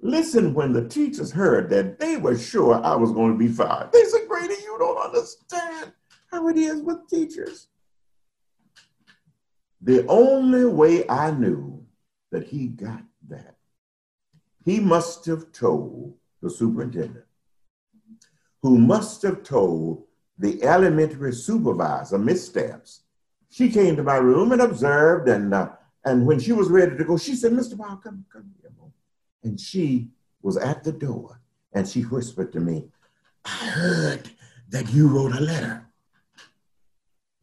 Listen, 0.00 0.52
when 0.52 0.72
the 0.72 0.86
teachers 0.88 1.32
heard 1.32 1.70
that, 1.70 1.98
they 1.98 2.16
were 2.16 2.36
sure 2.36 2.74
I 2.84 2.94
was 2.94 3.12
going 3.12 3.32
to 3.32 3.38
be 3.38 3.48
fired. 3.48 3.90
They 3.92 4.04
said, 4.04 4.28
Grady, 4.28 4.54
you 4.62 4.76
don't 4.78 4.98
understand 4.98 5.92
how 6.30 6.48
it 6.48 6.58
is 6.58 6.82
with 6.82 7.08
teachers. 7.08 7.68
The 9.84 10.06
only 10.08 10.64
way 10.64 11.08
I 11.08 11.30
knew 11.30 11.86
that 12.32 12.48
he 12.48 12.66
got 12.68 13.02
that, 13.28 13.54
he 14.64 14.80
must 14.80 15.24
have 15.26 15.52
told 15.52 16.14
the 16.42 16.50
superintendent, 16.50 17.26
who 18.62 18.78
must 18.78 19.22
have 19.22 19.42
told 19.42 20.04
the 20.38 20.62
elementary 20.64 21.32
supervisor, 21.32 22.18
Miss 22.18 22.46
Stamps. 22.46 23.02
She 23.50 23.70
came 23.70 23.94
to 23.94 24.02
my 24.02 24.16
room 24.16 24.50
and 24.50 24.62
observed, 24.62 25.28
and 25.28 25.54
uh, 25.54 25.68
and 26.04 26.26
when 26.26 26.40
she 26.40 26.52
was 26.52 26.68
ready 26.68 26.96
to 26.96 27.04
go, 27.04 27.16
she 27.16 27.36
said, 27.36 27.52
"Mr. 27.52 27.78
Powell, 27.78 27.98
come, 27.98 28.24
come 28.32 28.50
here." 28.60 28.64
and 29.44 29.60
she 29.60 30.08
was 30.42 30.56
at 30.56 30.82
the 30.82 30.92
door 30.92 31.40
and 31.72 31.86
she 31.86 32.00
whispered 32.02 32.52
to 32.52 32.60
me, 32.60 32.88
I 33.44 33.66
heard 33.66 34.30
that 34.70 34.92
you 34.92 35.06
wrote 35.06 35.36
a 35.36 35.40
letter. 35.40 35.86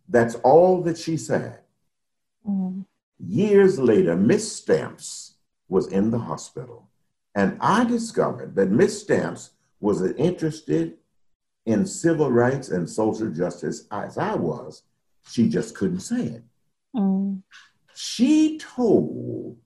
That's 0.10 0.36
all 0.36 0.81
that 0.83 0.98
she 0.98 1.15
said. 1.15 1.61
Mm. 2.48 2.86
Years 3.19 3.79
later, 3.79 4.15
Miss 4.15 4.51
Stamps 4.51 5.36
was 5.69 5.88
in 5.88 6.12
the 6.12 6.19
hospital, 6.19 6.89
and 7.36 7.57
I 7.62 7.83
discovered 7.83 8.55
that 8.55 8.71
Miss 8.71 9.01
Stamps 9.01 9.51
was 9.79 10.01
as 10.01 10.13
interested 10.13 10.98
in 11.65 11.86
civil 11.86 12.31
rights 12.31 12.69
and 12.69 12.89
social 12.89 13.29
justice 13.29 13.86
as 13.91 14.17
I 14.17 14.36
was. 14.36 14.83
She 15.29 15.48
just 15.48 15.75
couldn't 15.75 16.00
say 16.00 16.24
it. 16.24 16.43
Mm. 16.95 17.43
She 17.95 18.57
told 18.57 19.57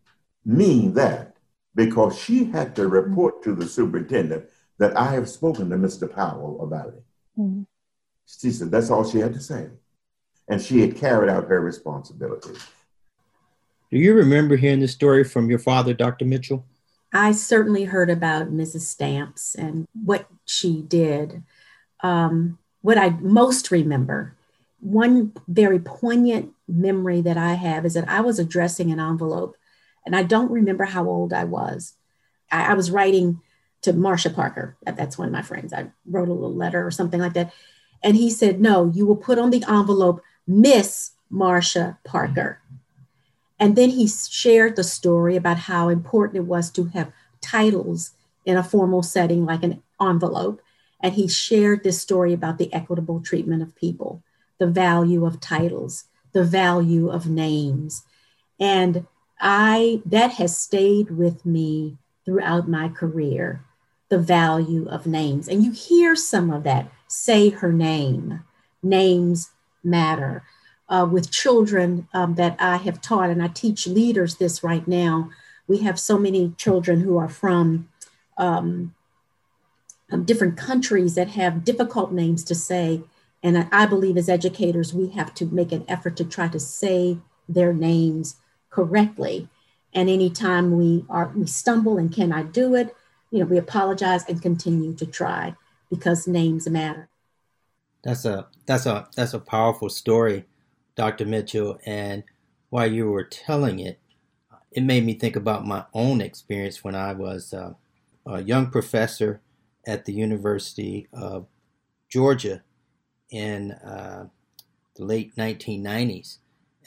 me 0.46 0.90
that 0.90 1.38
because 1.74 2.18
she 2.18 2.46
had 2.46 2.76
to 2.76 2.88
report 2.88 3.44
to 3.44 3.54
the 3.54 3.66
superintendent 3.66 4.46
that 4.78 4.98
I 4.98 5.12
have 5.14 5.30
spoken 5.30 5.70
to 5.70 5.78
Mr. 5.78 6.12
Powell 6.12 6.62
about 6.62 6.90
it. 6.90 7.04
Mm-hmm. 7.38 7.64
She 8.26 8.52
said 8.52 8.72
that's 8.72 8.90
all 8.90 9.10
she 9.10 9.20
had 9.20 9.34
to 9.34 9.40
say. 9.40 9.70
And 10.48 10.62
she 10.62 10.82
had 10.82 10.96
carried 10.96 11.30
out 11.30 11.48
her 11.48 11.60
responsibility. 11.60 12.54
Do 13.92 13.98
you 13.98 14.14
remember 14.14 14.56
hearing 14.56 14.80
the 14.80 14.88
story 14.88 15.24
from 15.24 15.50
your 15.50 15.60
father, 15.60 15.94
Dr. 15.94 16.26
Mitchell? 16.26 16.66
I 17.14 17.32
certainly 17.32 17.86
heard 17.86 18.10
about 18.10 18.52
Mrs. 18.52 18.82
Stamps 18.82 19.56
and 19.56 19.88
what 19.94 20.28
she 20.46 20.82
did. 20.82 21.44
um, 22.02 22.58
what 22.82 23.00
I 23.00 23.10
most 23.20 23.72
remember, 23.72 24.36
one 24.80 25.34
very 25.48 25.80
poignant 25.80 26.52
memory 26.68 27.20
that 27.22 27.36
I 27.36 27.54
have 27.54 27.84
is 27.84 27.96
that 27.96 28.08
I 28.08 28.22
was 28.22 28.38
addressing 28.38 28.92
an 28.92 29.00
envelope, 29.00 29.58
and 30.06 30.16
I 30.16 30.22
don't 30.22 30.52
remember 30.52 30.84
how 30.84 31.08
old 31.08 31.34
I 31.34 31.46
was. 31.46 31.94
I, 32.52 32.66
I 32.66 32.74
was 32.76 32.92
writing 32.92 33.42
to 33.82 33.94
Marsha 33.94 34.32
Parker. 34.36 34.78
That's 34.86 35.18
one 35.18 35.28
of 35.28 35.32
my 35.32 35.42
friends. 35.42 35.74
I 35.74 35.88
wrote 36.08 36.30
a 36.30 36.34
little 36.34 36.54
letter 36.54 36.86
or 36.86 36.92
something 36.92 37.20
like 37.20 37.34
that. 37.34 37.52
And 38.04 38.16
he 38.16 38.30
said, 38.30 38.62
No, 38.62 38.92
you 38.94 39.08
will 39.08 39.16
put 39.16 39.40
on 39.40 39.50
the 39.50 39.64
envelope 39.68 40.22
Miss 40.48 41.12
Marsha 41.32 41.98
Parker. 42.04 42.62
And 43.60 43.76
then 43.76 43.92
he 43.92 44.08
shared 44.08 44.76
the 44.76 44.84
story 44.84 45.36
about 45.36 45.58
how 45.58 45.90
important 45.90 46.38
it 46.38 46.48
was 46.48 46.70
to 46.72 46.86
have 46.86 47.12
titles 47.42 48.12
in 48.46 48.58
a 48.58 48.64
formal 48.64 49.02
setting 49.02 49.46
like 49.46 49.64
an 49.64 49.82
envelope. 50.02 50.62
And 51.02 51.14
he 51.14 51.28
shared 51.28 51.84
this 51.84 52.02
story 52.02 52.34
about 52.34 52.58
the 52.58 52.74
equitable 52.74 53.22
treatment 53.22 53.62
of 53.62 53.76
people, 53.76 54.24
the 54.60 54.68
value 54.68 55.26
of 55.26 55.40
titles, 55.40 56.06
the 56.34 56.44
value 56.44 57.10
of 57.10 57.30
names. 57.30 58.04
And 58.60 59.08
I 59.40 60.02
that 60.06 60.34
has 60.34 60.58
stayed 60.58 61.12
with 61.12 61.46
me 61.46 61.98
throughout 62.26 62.68
my 62.68 62.90
career, 62.90 63.64
the 64.10 64.20
value 64.20 64.88
of 64.90 65.06
names. 65.06 65.48
And 65.48 65.64
you 65.64 65.72
hear 65.72 66.16
some 66.16 66.50
of 66.52 66.64
that. 66.64 66.92
Say 67.08 67.50
her 67.50 67.72
name. 67.72 68.44
Names 68.82 69.52
matter. 69.86 70.44
Uh, 70.88 71.08
with 71.12 71.32
children 71.32 72.08
um, 72.14 72.36
that 72.36 72.56
I 72.60 72.78
have 72.78 73.02
taught, 73.02 73.32
and 73.32 73.42
I 73.42 73.48
teach 73.48 73.88
leaders 73.88 74.36
this 74.36 74.64
right 74.64 74.88
now. 74.88 75.32
We 75.68 75.80
have 75.80 76.00
so 76.00 76.20
many 76.20 76.54
children 76.58 77.02
who 77.02 77.18
are 77.18 77.30
from 77.30 77.90
um, 78.38 78.94
um, 80.12 80.24
different 80.24 80.58
countries 80.58 81.16
that 81.16 81.30
have 81.30 81.64
difficult 81.64 82.12
names 82.12 82.44
to 82.46 82.56
say. 82.56 83.02
And 83.42 83.58
I, 83.58 83.68
I 83.72 83.86
believe 83.86 84.18
as 84.18 84.30
educators, 84.30 84.94
we 84.94 85.10
have 85.10 85.34
to 85.36 85.46
make 85.46 85.72
an 85.72 85.86
effort 85.88 86.16
to 86.18 86.26
try 86.26 86.48
to 86.50 86.60
say 86.60 87.18
their 87.50 87.74
names 87.74 88.36
correctly. 88.70 89.48
And 89.94 90.10
anytime 90.10 90.78
we 90.78 91.06
are 91.10 91.32
we 91.36 91.48
stumble 91.48 91.98
and 91.98 92.14
cannot 92.14 92.52
do 92.52 92.76
it, 92.76 92.96
you 93.32 93.40
know, 93.40 93.46
we 93.46 93.58
apologize 93.58 94.26
and 94.28 94.42
continue 94.42 94.94
to 94.96 95.06
try 95.06 95.56
because 95.90 96.28
names 96.28 96.68
matter. 96.68 97.08
That's 98.06 98.26
a 98.26 98.48
that's 98.68 98.88
a 98.88 99.10
that's 99.18 99.36
a 99.36 99.40
powerful 99.40 99.90
story, 99.90 100.46
Dr. 100.98 101.26
Mitchell. 101.28 101.80
And 101.88 102.26
while 102.72 102.92
you 102.92 103.12
were 103.12 103.26
telling 103.26 103.80
it, 103.80 104.00
it 104.72 104.84
made 104.84 105.06
me 105.06 105.16
think 105.16 105.36
about 105.36 105.68
my 105.68 105.86
own 105.94 106.22
experience 106.22 106.84
when 106.84 106.96
I 106.96 107.14
was 107.14 107.54
uh, 107.54 107.76
a 108.28 108.44
young 108.44 108.72
professor 108.72 109.42
at 109.88 110.06
the 110.06 110.14
University 110.14 111.08
of 111.14 111.48
Georgia 112.10 112.64
in 113.32 113.74
uh, 113.74 114.28
the 114.96 115.06
late 115.06 115.36
1990s. 115.38 116.40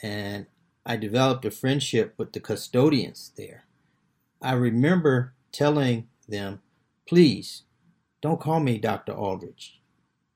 And 0.03 0.47
I 0.85 0.97
developed 0.97 1.45
a 1.45 1.51
friendship 1.51 2.15
with 2.17 2.33
the 2.33 2.41
custodians 2.41 3.33
there. 3.37 3.65
I 4.41 4.53
remember 4.53 5.33
telling 5.51 6.09
them, 6.27 6.61
please 7.07 7.63
don't 8.21 8.41
call 8.41 8.59
me 8.61 8.79
Dr. 8.79 9.13
Alridge. 9.13 9.78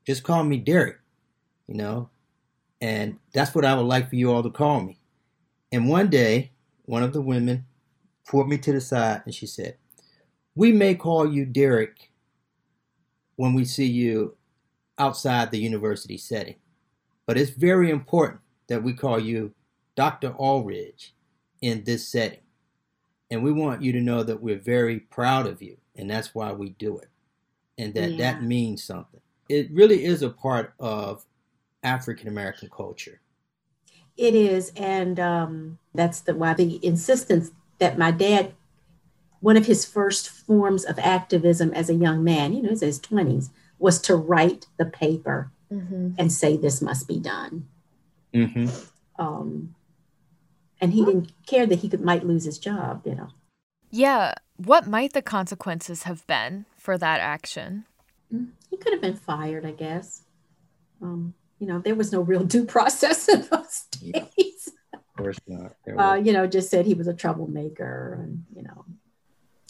Just 0.05 0.24
call 0.24 0.43
me 0.43 0.57
Derek, 0.57 1.00
you 1.67 1.75
know? 1.75 2.10
And 2.81 3.17
that's 3.33 3.55
what 3.55 3.65
I 3.65 3.75
would 3.75 3.83
like 3.86 4.10
for 4.10 4.15
you 4.15 4.31
all 4.31 4.43
to 4.43 4.50
call 4.50 4.81
me. 4.81 5.00
And 5.72 5.88
one 5.88 6.10
day, 6.10 6.51
one 6.86 7.03
of 7.03 7.13
the 7.13 7.22
women 7.22 7.65
pulled 8.27 8.50
me 8.50 8.57
to 8.57 8.74
the 8.74 8.81
side 8.81 9.22
and 9.25 9.33
she 9.33 9.45
said, 9.45 9.77
we 10.55 10.72
may 10.72 10.95
call 10.95 11.31
you 11.31 11.45
Derek 11.45 12.12
when 13.36 13.53
we 13.53 13.65
see 13.65 13.88
you 13.88 14.36
outside 15.00 15.50
the 15.50 15.60
university 15.60 16.17
setting, 16.17 16.55
but 17.25 17.38
it's 17.38 17.51
very 17.51 17.89
important 17.89 18.41
that 18.67 18.83
we 18.83 18.93
call 18.93 19.19
you 19.19 19.53
Dr. 19.95 20.31
Alridge 20.31 21.12
in 21.62 21.83
this 21.83 22.07
setting. 22.07 22.39
And 23.31 23.41
we 23.41 23.51
want 23.51 23.81
you 23.81 23.91
to 23.93 24.01
know 24.01 24.21
that 24.21 24.41
we're 24.41 24.60
very 24.60 24.99
proud 24.99 25.47
of 25.47 25.62
you, 25.62 25.78
and 25.95 26.10
that's 26.10 26.36
why 26.36 26.51
we 26.51 26.69
do 26.69 26.99
it, 26.99 27.10
and 27.80 27.93
that 27.95 28.12
yeah. 28.12 28.17
that 28.17 28.43
means 28.43 28.84
something. 28.84 29.21
It 29.49 29.71
really 29.71 30.03
is 30.06 30.21
a 30.21 30.29
part 30.29 30.73
of 30.79 31.25
African 31.84 32.27
American 32.27 32.69
culture. 32.69 33.19
It 34.15 34.36
is, 34.36 34.71
and 34.75 35.19
um, 35.19 35.79
that's 35.93 36.21
the 36.21 36.36
why 36.36 36.53
the 36.53 36.84
insistence 36.86 37.51
that 37.79 37.97
my 37.97 38.12
dad 38.12 38.53
one 39.43 39.58
of 39.58 39.65
his 39.65 39.84
first 39.84 40.29
forms 40.29 40.86
of 40.86 40.97
activism 40.99 41.73
as 41.73 41.89
a 41.89 41.93
young 41.93 42.23
man, 42.23 42.53
you 42.53 42.62
know, 42.62 42.69
in 42.69 42.79
his 42.79 42.97
20s, 42.97 43.49
was 43.77 43.99
to 43.99 44.15
write 44.15 44.67
the 44.77 44.86
paper 44.86 45.51
mm-hmm. 45.69 46.12
and 46.17 46.32
say 46.32 46.56
this 46.56 46.82
must 46.82 47.10
be 47.10 47.19
done. 47.19 47.67
Mm-hmm. 48.34 48.69
Um, 49.21 49.75
and 50.79 50.93
he 50.93 51.03
didn't 51.03 51.34
care 51.45 51.65
that 51.65 51.79
he 51.79 51.89
could 51.89 51.99
might 51.99 52.25
lose 52.25 52.45
his 52.45 52.58
job, 52.58 53.01
you 53.06 53.15
know. 53.15 53.27
Yeah. 53.91 54.36
What 54.56 54.88
might 54.88 55.12
the 55.12 55.21
consequences 55.21 56.03
have 56.03 56.25
been 56.25 56.65
for 56.77 56.97
that 56.97 57.19
action? 57.19 57.84
Could 58.84 58.93
have 58.93 59.02
been 59.02 59.15
fired, 59.15 59.65
I 59.65 59.72
guess. 59.72 60.24
Um, 61.02 61.34
you 61.60 61.67
know, 61.67 61.80
there 61.80 61.96
was 61.96 62.12
no 62.12 62.22
real 62.22 62.43
due 62.56 62.65
process 62.65 63.30
in 63.30 63.41
those 63.50 63.86
days. 63.91 64.72
Of 64.93 65.00
course 65.17 65.39
not. 65.48 65.76
Uh, 65.98 66.15
you 66.15 66.34
know, 66.34 66.48
just 66.48 66.69
said 66.69 66.86
he 66.86 66.93
was 66.93 67.08
a 67.08 67.13
troublemaker 67.13 68.19
and, 68.22 68.43
you 68.56 68.63
know, 68.63 68.86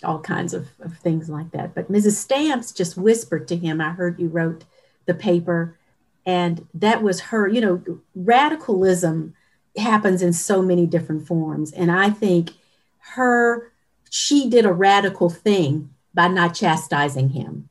all 0.03 0.19
kinds 0.19 0.53
of, 0.53 0.69
of 0.79 0.97
things 0.97 1.29
like 1.29 1.51
that. 1.51 1.75
But 1.75 1.91
Mrs. 1.91 2.13
Stamps 2.13 2.71
just 2.71 2.97
whispered 2.97 3.47
to 3.49 3.55
him, 3.55 3.79
I 3.81 3.91
heard 3.91 4.19
you 4.19 4.27
wrote 4.27 4.63
the 5.05 5.13
paper. 5.13 5.77
And 6.25 6.67
that 6.73 7.03
was 7.03 7.19
her, 7.21 7.47
you 7.47 7.61
know, 7.61 7.99
radicalism 8.15 9.33
happens 9.77 10.21
in 10.21 10.33
so 10.33 10.61
many 10.61 10.85
different 10.85 11.27
forms. 11.27 11.71
And 11.71 11.91
I 11.91 12.09
think 12.09 12.51
her, 13.15 13.71
she 14.09 14.49
did 14.49 14.65
a 14.65 14.73
radical 14.73 15.29
thing 15.29 15.89
by 16.13 16.27
not 16.27 16.53
chastising 16.53 17.29
him. 17.29 17.69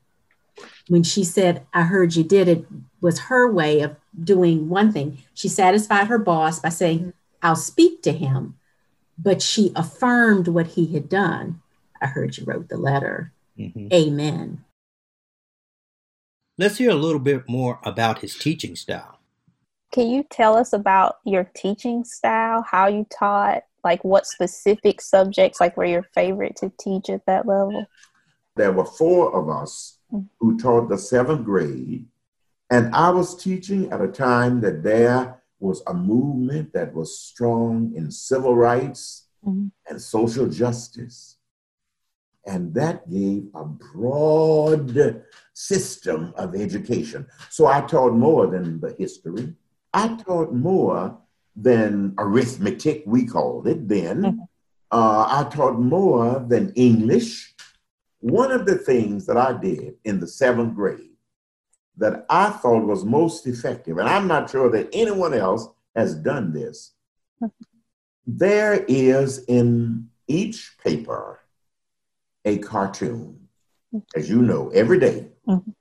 When 0.87 1.03
she 1.03 1.23
said, 1.23 1.65
I 1.73 1.83
heard 1.83 2.15
you 2.15 2.23
did 2.23 2.47
it, 2.47 2.65
was 3.01 3.19
her 3.21 3.51
way 3.51 3.81
of 3.81 3.95
doing 4.21 4.69
one 4.69 4.91
thing. 4.91 5.19
She 5.33 5.47
satisfied 5.47 6.07
her 6.07 6.17
boss 6.17 6.59
by 6.59 6.69
saying, 6.69 7.13
I'll 7.41 7.55
speak 7.55 8.01
to 8.03 8.11
him. 8.11 8.55
But 9.17 9.41
she 9.41 9.71
affirmed 9.75 10.47
what 10.47 10.67
he 10.67 10.87
had 10.93 11.07
done. 11.07 11.61
I 12.01 12.07
heard 12.07 12.37
you 12.37 12.45
wrote 12.45 12.69
the 12.69 12.77
letter. 12.77 13.31
Mm-hmm. 13.57 13.87
Amen. 13.93 14.65
Let's 16.57 16.77
hear 16.77 16.91
a 16.91 16.95
little 16.95 17.19
bit 17.19 17.47
more 17.47 17.79
about 17.83 18.19
his 18.19 18.35
teaching 18.35 18.75
style. 18.75 19.19
Can 19.91 20.07
you 20.07 20.25
tell 20.29 20.55
us 20.55 20.73
about 20.73 21.17
your 21.23 21.49
teaching 21.55 22.03
style, 22.03 22.63
how 22.63 22.87
you 22.87 23.05
taught, 23.17 23.63
like 23.83 24.03
what 24.03 24.25
specific 24.25 25.01
subjects 25.01 25.59
like 25.59 25.77
were 25.77 25.85
your 25.85 26.03
favorite 26.15 26.55
to 26.57 26.71
teach 26.79 27.09
at 27.09 27.25
that 27.25 27.47
level? 27.47 27.85
There 28.55 28.71
were 28.71 28.85
four 28.85 29.35
of 29.35 29.49
us. 29.49 29.92
Who 30.39 30.57
taught 30.57 30.89
the 30.89 30.97
seventh 30.97 31.45
grade, 31.45 32.05
and 32.69 32.93
I 32.95 33.09
was 33.09 33.35
teaching 33.35 33.91
at 33.91 34.01
a 34.01 34.07
time 34.07 34.61
that 34.61 34.83
there 34.83 35.41
was 35.59 35.81
a 35.87 35.93
movement 35.93 36.73
that 36.73 36.93
was 36.93 37.17
strong 37.17 37.93
in 37.95 38.11
civil 38.11 38.55
rights 38.55 39.27
mm-hmm. 39.45 39.67
and 39.87 40.01
social 40.01 40.47
justice. 40.47 41.37
And 42.45 42.73
that 42.73 43.09
gave 43.09 43.47
a 43.55 43.63
broad 43.63 45.23
system 45.53 46.33
of 46.35 46.55
education. 46.55 47.25
So 47.49 47.67
I 47.67 47.81
taught 47.81 48.13
more 48.13 48.47
than 48.47 48.81
the 48.81 48.93
history. 48.99 49.53
I 49.93 50.15
taught 50.15 50.51
more 50.53 51.17
than 51.55 52.15
arithmetic, 52.17 53.03
we 53.05 53.25
called 53.25 53.67
it 53.67 53.87
then. 53.87 54.21
Mm-hmm. 54.23 54.41
Uh, 54.91 55.25
I 55.27 55.49
taught 55.49 55.79
more 55.79 56.43
than 56.47 56.73
English. 56.75 57.52
One 58.23 58.53
of 58.53 58.65
the 58.65 58.75
things 58.75 59.25
that 59.25 59.35
I 59.35 59.51
did 59.51 59.95
in 60.05 60.21
the 60.21 60.27
seventh 60.27 60.75
grade 60.75 61.17
that 61.97 62.25
I 62.29 62.51
thought 62.51 62.85
was 62.85 63.03
most 63.03 63.45
effective, 63.45 63.97
and 63.97 64.07
I'm 64.07 64.29
not 64.29 64.49
sure 64.49 64.71
that 64.71 64.87
anyone 64.93 65.33
else 65.33 65.67
has 65.93 66.15
done 66.15 66.53
this, 66.53 66.93
there 68.25 68.85
is 68.87 69.43
in 69.49 70.09
each 70.29 70.77
paper 70.81 71.41
a 72.45 72.59
cartoon, 72.59 73.49
as 74.15 74.29
you 74.29 74.41
know, 74.41 74.69
every 74.69 74.99
day. 74.99 75.27
Mm-hmm. 75.45 75.71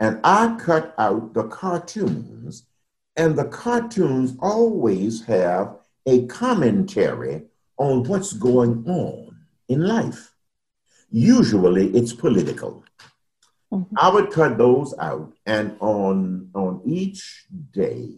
And 0.00 0.18
I 0.24 0.56
cut 0.58 0.96
out 0.98 1.32
the 1.32 1.44
cartoons, 1.44 2.66
and 3.16 3.36
the 3.36 3.44
cartoons 3.44 4.34
always 4.40 5.24
have 5.26 5.76
a 6.06 6.26
commentary 6.26 7.44
on 7.76 8.02
what's 8.02 8.32
going 8.32 8.84
on 8.88 9.36
in 9.68 9.86
life. 9.86 10.31
Usually 11.12 11.88
it's 11.96 12.12
political. 12.12 12.84
Mm-hmm. 13.72 13.94
I 13.96 14.08
would 14.08 14.32
cut 14.32 14.58
those 14.58 14.94
out, 14.98 15.32
and 15.46 15.76
on, 15.80 16.50
on 16.54 16.82
each 16.84 17.46
day, 17.70 18.08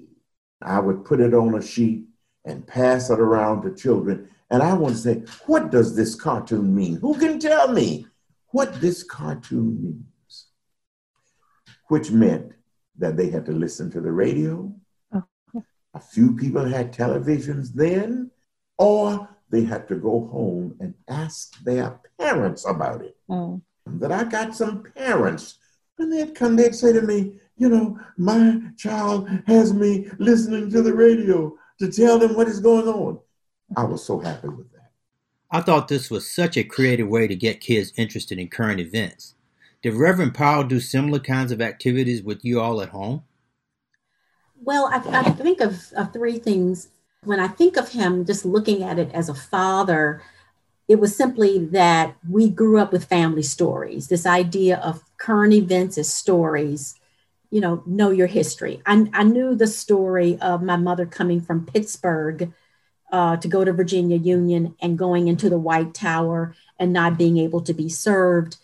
I 0.62 0.80
would 0.80 1.04
put 1.04 1.20
it 1.20 1.34
on 1.34 1.54
a 1.54 1.62
sheet 1.62 2.04
and 2.44 2.66
pass 2.66 3.10
it 3.10 3.20
around 3.20 3.62
to 3.62 3.74
children. 3.74 4.30
And 4.50 4.62
I 4.62 4.72
want 4.74 4.96
to 4.96 5.00
say, 5.00 5.22
what 5.46 5.70
does 5.70 5.94
this 5.94 6.14
cartoon 6.14 6.74
mean? 6.74 6.96
Who 6.96 7.18
can 7.18 7.38
tell 7.38 7.68
me 7.70 8.06
what 8.48 8.80
this 8.80 9.02
cartoon 9.02 9.82
means? 9.82 10.04
which 11.88 12.10
meant 12.10 12.52
that 12.98 13.16
they 13.16 13.30
had 13.30 13.44
to 13.46 13.52
listen 13.52 13.90
to 13.90 14.00
the 14.00 14.10
radio. 14.10 14.72
A 15.94 16.00
few 16.00 16.34
people 16.34 16.64
had 16.64 16.92
televisions 16.92 17.72
then, 17.72 18.30
or 18.78 19.28
they 19.54 19.62
had 19.64 19.86
to 19.88 19.94
go 19.94 20.26
home 20.26 20.76
and 20.80 20.94
ask 21.08 21.62
their 21.62 22.00
parents 22.18 22.66
about 22.66 23.02
it. 23.02 23.16
Mm. 23.28 23.60
That 23.86 24.10
I 24.10 24.24
got 24.24 24.56
some 24.56 24.82
parents, 24.96 25.58
and 25.98 26.12
they'd 26.12 26.34
come, 26.34 26.56
they'd 26.56 26.74
say 26.74 26.92
to 26.92 27.02
me, 27.02 27.38
You 27.56 27.68
know, 27.68 28.00
my 28.16 28.60
child 28.76 29.28
has 29.46 29.72
me 29.72 30.10
listening 30.18 30.70
to 30.70 30.82
the 30.82 30.92
radio 30.92 31.56
to 31.78 31.90
tell 31.90 32.18
them 32.18 32.34
what 32.34 32.48
is 32.48 32.60
going 32.60 32.88
on. 32.88 33.20
I 33.76 33.84
was 33.84 34.04
so 34.04 34.18
happy 34.18 34.48
with 34.48 34.72
that. 34.72 34.90
I 35.50 35.60
thought 35.60 35.86
this 35.86 36.10
was 36.10 36.28
such 36.28 36.56
a 36.56 36.64
creative 36.64 37.08
way 37.08 37.28
to 37.28 37.36
get 37.36 37.60
kids 37.60 37.92
interested 37.96 38.38
in 38.38 38.48
current 38.48 38.80
events. 38.80 39.34
Did 39.82 39.94
Reverend 39.94 40.34
Powell 40.34 40.64
do 40.64 40.80
similar 40.80 41.20
kinds 41.20 41.52
of 41.52 41.60
activities 41.60 42.22
with 42.22 42.44
you 42.44 42.60
all 42.60 42.80
at 42.80 42.88
home? 42.88 43.22
Well, 44.60 44.86
I, 44.86 44.96
I 44.96 45.30
think 45.30 45.60
of, 45.60 45.92
of 45.96 46.12
three 46.12 46.38
things. 46.38 46.88
When 47.24 47.40
I 47.40 47.48
think 47.48 47.76
of 47.76 47.92
him, 47.92 48.24
just 48.24 48.44
looking 48.44 48.82
at 48.82 48.98
it 48.98 49.10
as 49.12 49.28
a 49.28 49.34
father, 49.34 50.22
it 50.88 51.00
was 51.00 51.16
simply 51.16 51.58
that 51.66 52.16
we 52.28 52.50
grew 52.50 52.78
up 52.78 52.92
with 52.92 53.06
family 53.06 53.42
stories, 53.42 54.08
this 54.08 54.26
idea 54.26 54.76
of 54.78 55.02
current 55.16 55.54
events 55.54 55.96
as 55.96 56.12
stories, 56.12 56.98
you 57.50 57.60
know, 57.60 57.82
know 57.86 58.10
your 58.10 58.26
history. 58.26 58.82
I, 58.84 59.08
I 59.12 59.22
knew 59.22 59.54
the 59.54 59.66
story 59.66 60.38
of 60.40 60.62
my 60.62 60.76
mother 60.76 61.06
coming 61.06 61.40
from 61.40 61.66
Pittsburgh 61.66 62.52
uh, 63.10 63.36
to 63.38 63.48
go 63.48 63.64
to 63.64 63.72
Virginia 63.72 64.16
Union 64.16 64.74
and 64.80 64.98
going 64.98 65.28
into 65.28 65.48
the 65.48 65.58
White 65.58 65.94
Tower 65.94 66.54
and 66.78 66.92
not 66.92 67.16
being 67.16 67.38
able 67.38 67.60
to 67.62 67.72
be 67.72 67.88
served 67.88 68.56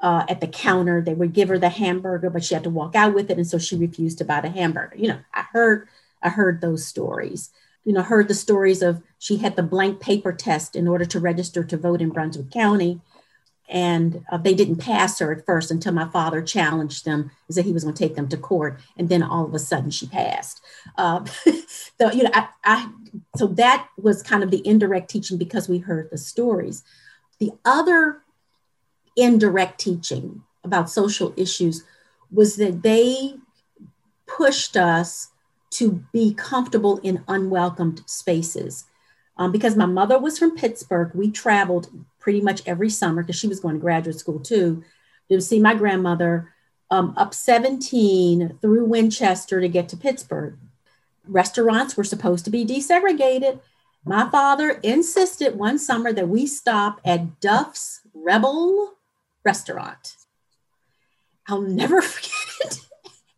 uh, 0.00 0.24
at 0.28 0.40
the 0.40 0.46
counter. 0.46 1.00
They 1.00 1.14
would 1.14 1.32
give 1.32 1.48
her 1.48 1.58
the 1.58 1.70
hamburger, 1.70 2.28
but 2.28 2.44
she 2.44 2.54
had 2.54 2.64
to 2.64 2.70
walk 2.70 2.94
out 2.94 3.14
with 3.14 3.30
it, 3.30 3.38
and 3.38 3.46
so 3.46 3.58
she 3.58 3.76
refused 3.76 4.18
to 4.18 4.24
buy 4.24 4.42
the 4.42 4.50
hamburger. 4.50 4.96
You 4.96 5.08
know, 5.08 5.18
I 5.32 5.46
heard 5.52 5.88
I 6.22 6.28
heard 6.28 6.60
those 6.60 6.86
stories. 6.86 7.50
You 7.84 7.92
know, 7.92 8.02
heard 8.02 8.28
the 8.28 8.34
stories 8.34 8.82
of 8.82 9.02
she 9.18 9.36
had 9.36 9.56
the 9.56 9.62
blank 9.62 10.00
paper 10.00 10.32
test 10.32 10.74
in 10.74 10.88
order 10.88 11.04
to 11.04 11.20
register 11.20 11.62
to 11.64 11.76
vote 11.76 12.00
in 12.00 12.10
Brunswick 12.10 12.50
County, 12.50 13.00
and 13.68 14.24
uh, 14.30 14.38
they 14.38 14.54
didn't 14.54 14.76
pass 14.76 15.18
her 15.18 15.32
at 15.32 15.46
first 15.46 15.70
until 15.70 15.92
my 15.92 16.08
father 16.08 16.42
challenged 16.42 17.04
them 17.04 17.30
and 17.46 17.54
said 17.54 17.64
he 17.64 17.72
was 17.72 17.84
going 17.84 17.94
to 17.94 18.02
take 18.02 18.16
them 18.16 18.28
to 18.28 18.36
court, 18.36 18.80
and 18.96 19.08
then 19.08 19.22
all 19.22 19.44
of 19.44 19.54
a 19.54 19.58
sudden 19.58 19.90
she 19.90 20.06
passed. 20.06 20.60
Uh, 20.96 21.24
so 22.00 22.10
you 22.12 22.24
know, 22.24 22.30
I, 22.32 22.48
I 22.64 22.90
so 23.36 23.46
that 23.48 23.88
was 23.96 24.22
kind 24.22 24.42
of 24.42 24.50
the 24.50 24.66
indirect 24.66 25.10
teaching 25.10 25.38
because 25.38 25.68
we 25.68 25.78
heard 25.78 26.10
the 26.10 26.18
stories. 26.18 26.82
The 27.38 27.52
other 27.64 28.22
indirect 29.16 29.80
teaching 29.80 30.42
about 30.64 30.90
social 30.90 31.32
issues 31.36 31.84
was 32.30 32.56
that 32.56 32.82
they 32.82 33.34
pushed 34.26 34.76
us 34.76 35.28
to 35.74 36.04
be 36.12 36.34
comfortable 36.34 36.98
in 36.98 37.24
unwelcomed 37.28 38.02
spaces. 38.06 38.84
Um, 39.36 39.50
because 39.50 39.76
my 39.76 39.86
mother 39.86 40.18
was 40.18 40.38
from 40.38 40.56
Pittsburgh, 40.56 41.10
we 41.14 41.30
traveled 41.30 41.88
pretty 42.20 42.40
much 42.40 42.62
every 42.66 42.88
summer 42.88 43.22
because 43.22 43.38
she 43.38 43.48
was 43.48 43.60
going 43.60 43.74
to 43.74 43.80
graduate 43.80 44.18
school 44.18 44.38
too 44.38 44.84
to 45.30 45.40
see 45.40 45.58
my 45.58 45.74
grandmother 45.74 46.52
um, 46.90 47.14
up 47.16 47.34
17 47.34 48.58
through 48.60 48.84
Winchester 48.84 49.60
to 49.60 49.68
get 49.68 49.88
to 49.88 49.96
Pittsburgh. 49.96 50.56
Restaurants 51.26 51.96
were 51.96 52.04
supposed 52.04 52.44
to 52.44 52.50
be 52.50 52.64
desegregated. 52.64 53.60
My 54.04 54.28
father 54.30 54.78
insisted 54.82 55.56
one 55.56 55.78
summer 55.78 56.12
that 56.12 56.28
we 56.28 56.46
stop 56.46 57.00
at 57.04 57.40
Duff's 57.40 58.02
Rebel 58.12 58.94
restaurant. 59.44 60.16
I'll 61.48 61.62
never 61.62 62.00
forget 62.02 62.32
it. 62.60 62.80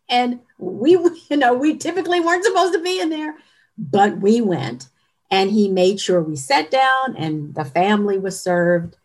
And 0.09 0.41
we, 0.59 0.93
you 1.31 1.37
know, 1.37 1.55
we 1.55 1.77
typically 1.77 2.21
weren't 2.21 2.45
supposed 2.45 2.75
to 2.75 2.83
be 2.83 3.01
in 3.01 3.11
there, 3.11 3.35
but 3.79 4.19
we 4.19 4.41
went. 4.41 4.89
And 5.31 5.51
he 5.51 5.69
made 5.69 6.01
sure 6.01 6.23
we 6.23 6.37
sat 6.37 6.71
down 6.71 7.17
and 7.17 7.55
the 7.55 7.65
family 7.65 8.17
was 8.17 8.41
served, 8.41 8.97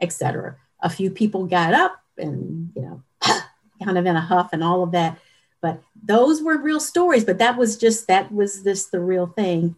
etc. 0.00 0.56
A 0.80 0.90
few 0.90 1.10
people 1.10 1.46
got 1.46 1.72
up 1.72 2.02
and, 2.18 2.70
you 2.76 2.82
know, 2.82 3.02
kind 3.82 3.96
of 3.96 4.04
in 4.04 4.16
a 4.16 4.20
huff 4.20 4.50
and 4.52 4.62
all 4.62 4.82
of 4.82 4.92
that. 4.92 5.18
But 5.62 5.82
those 6.02 6.42
were 6.42 6.58
real 6.58 6.80
stories. 6.80 7.24
But 7.24 7.38
that 7.38 7.56
was 7.56 7.78
just, 7.78 8.08
that 8.08 8.30
was 8.30 8.62
this 8.62 8.86
the 8.86 9.00
real 9.00 9.26
thing. 9.26 9.76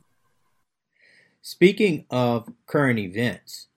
Speaking 1.41 2.05
of 2.11 2.53
current 2.67 2.99
events, 2.99 3.69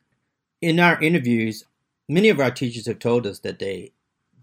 in 0.62 0.80
our 0.80 1.00
interviews, 1.02 1.66
many 2.08 2.30
of 2.30 2.40
our 2.40 2.52
teachers 2.52 2.86
have 2.88 3.00
told 3.00 3.26
us 3.28 3.40
that 3.40 3.60
they 3.60 3.92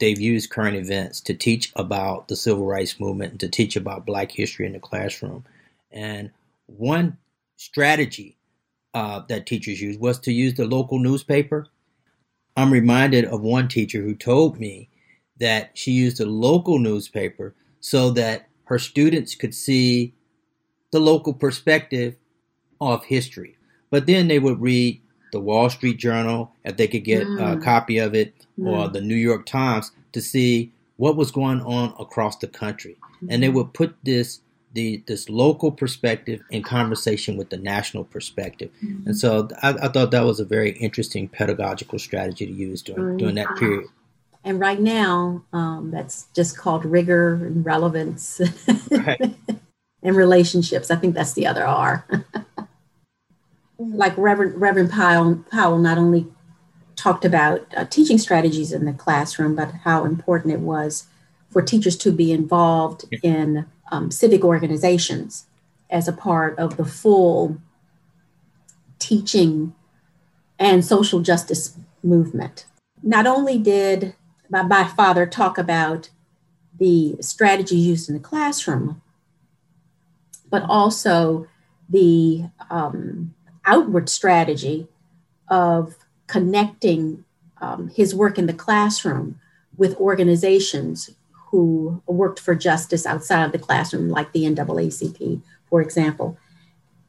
they've 0.03 0.21
used 0.21 0.51
current 0.51 0.77
events 0.77 1.21
to 1.21 1.33
teach 1.33 1.73
about 1.77 2.27
the 2.27 2.35
civil 2.35 2.67
rights 2.67 2.99
movement 2.99 3.31
and 3.31 3.41
to 3.41 3.49
teach 3.49 3.77
about 3.77 4.05
black 4.05 4.33
history 4.33 4.67
in 4.67 4.73
the 4.73 4.81
classroom. 4.81 5.45
And 5.93 6.33
one 6.67 7.19
strategy 7.57 8.37
uh, 8.95 9.21
that 9.29 9.47
teachers 9.47 9.81
use 9.81 9.97
was 9.97 10.19
to 10.19 10.33
use 10.33 10.55
the 10.55 10.67
local 10.67 10.99
newspaper. 10.99 11.69
I'm 12.57 12.73
reminded 12.73 13.27
of 13.27 13.43
one 13.43 13.69
teacher 13.69 14.03
who 14.03 14.17
told 14.17 14.59
me 14.59 14.89
that 15.39 15.71
she 15.75 15.93
used 15.93 16.21
a 16.21 16.27
local 16.27 16.81
newspaper 16.81 17.55
so 17.79 18.11
that 18.11 18.49
her 18.65 18.81
students 18.81 19.37
could 19.37 19.55
see 19.55 20.15
the 20.91 20.99
local 20.99 21.33
perspective 21.33 22.17
of 22.81 23.05
history. 23.05 23.57
But 23.89 24.07
then 24.07 24.27
they 24.27 24.41
would 24.41 24.61
read 24.61 25.01
the 25.33 25.41
Wall 25.41 25.69
Street 25.69 25.99
Journal, 25.99 26.53
if 26.65 26.77
they 26.77 26.87
could 26.87 27.05
get 27.05 27.27
mm. 27.27 27.57
a 27.57 27.61
copy 27.61 27.99
of 27.99 28.15
it, 28.15 28.35
mm. 28.59 28.69
or 28.69 28.89
the 28.89 29.01
New 29.01 29.17
York 29.17 29.45
Times 29.47 29.91
to 30.13 30.21
see 30.21 30.73
what 30.97 31.17
was 31.17 31.31
going 31.31 31.61
on 31.63 31.95
across 31.99 32.37
the 32.37 32.47
country. 32.47 32.97
And 33.29 33.43
they 33.43 33.49
mm-hmm. 33.49 33.57
would 33.57 33.75
put 33.75 33.97
this 34.05 34.41
the 34.75 35.03
this 35.07 35.29
local 35.29 35.71
perspective 35.71 36.41
in 36.51 36.63
conversation 36.63 37.37
with 37.37 37.51
the 37.51 37.57
national 37.57 38.05
perspective. 38.05 38.71
Mm-hmm. 38.83 39.09
And 39.09 39.19
so 39.19 39.49
I, 39.63 39.71
I, 39.71 39.89
thought 39.89 40.11
that 40.13 40.25
was 40.25 40.41
a 40.41 40.45
very 40.45 40.71
interesting 40.73 41.29
pedagogical 41.29 41.99
strategy 41.99 42.47
to 42.47 42.53
use 42.53 42.83
during 42.83 43.17
during 43.19 43.35
that 43.35 43.57
period. 43.57 43.89
And 44.45 44.59
right 44.59 44.81
now, 44.81 45.45
um, 45.53 45.91
that's 45.93 46.27
just 46.35 46.57
called 46.57 46.85
rigor 46.85 47.35
and 47.35 47.65
relevance 47.65 48.41
right. 48.91 49.35
and 50.03 50.17
relationships. 50.17 50.91
I 50.91 50.97
think 50.97 51.15
that's 51.15 51.35
the 51.35 51.47
other 51.47 51.65
R. 51.65 52.07
like 53.91 54.17
Reverend 54.17 54.61
Reverend 54.61 54.91
Powell, 54.91 55.45
Powell 55.51 55.79
not 55.79 55.99
only 55.99 56.27
talked 56.97 57.25
about 57.25 57.67
uh, 57.77 57.85
teaching 57.87 58.19
strategies 58.19 58.73
in 58.73 58.85
the 58.85 58.93
classroom, 58.93 59.55
but 59.55 59.73
how 59.85 60.05
important 60.05 60.55
it 60.55 60.61
was 60.61 61.07
for 61.51 61.63
teachers 61.63 61.97
to 61.99 62.13
be 62.13 62.33
involved 62.33 63.05
in 63.23 63.67
um, 63.91 64.11
civic 64.11 64.45
organizations 64.45 65.47
as 65.91 66.09
a 66.09 66.13
part 66.13 66.59
of 66.59 66.77
the 66.77 66.85
full 66.85 67.59
teaching 68.99 69.75
and 70.59 70.85
social 70.85 71.21
justice 71.21 71.77
movement. 72.03 72.67
Not 73.03 73.27
only 73.27 73.59
did 73.59 74.15
my, 74.49 74.63
my 74.63 74.85
father 74.85 75.27
talk 75.27 75.59
about 75.59 76.11
the 76.79 77.17
strategy 77.21 77.77
used 77.77 78.09
in 78.09 78.15
the 78.15 78.21
classroom, 78.21 79.03
but 80.51 80.63
also 80.69 81.47
the 81.89 82.45
um, 82.71 83.35
outward 83.67 84.09
strategy 84.09 84.89
of 85.49 85.97
connecting 86.27 87.25
um, 87.61 87.89
his 87.89 88.15
work 88.15 88.39
in 88.39 88.47
the 88.47 88.53
classroom 88.53 89.39
with 89.77 89.97
organizations 89.97 91.11
who 91.51 92.03
worked 92.07 92.41
for 92.41 92.55
justice 92.55 93.07
outside 93.07 93.45
of 93.45 93.53
the 93.53 93.59
classroom, 93.59 94.09
like 94.09 94.33
the 94.33 94.45
NAACP, 94.45 95.43
for 95.69 95.83
example. 95.83 96.39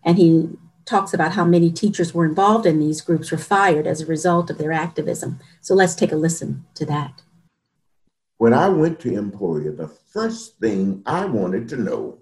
And 0.03 0.17
he 0.17 0.49
talks 0.85 1.13
about 1.13 1.31
how 1.31 1.45
many 1.45 1.71
teachers 1.71 2.13
were 2.13 2.25
involved 2.25 2.65
in 2.65 2.79
these 2.79 3.01
groups 3.01 3.31
were 3.31 3.37
fired 3.37 3.87
as 3.87 4.01
a 4.01 4.05
result 4.05 4.49
of 4.49 4.57
their 4.57 4.73
activism. 4.73 5.39
So 5.61 5.73
let's 5.73 5.95
take 5.95 6.11
a 6.11 6.17
listen 6.17 6.65
to 6.75 6.85
that. 6.87 7.21
When 8.37 8.53
I 8.53 8.67
went 8.67 8.99
to 9.01 9.15
Emporia, 9.15 9.71
the 9.71 9.87
first 9.87 10.59
thing 10.59 11.01
I 11.05 11.25
wanted 11.25 11.69
to 11.69 11.77
know 11.77 12.19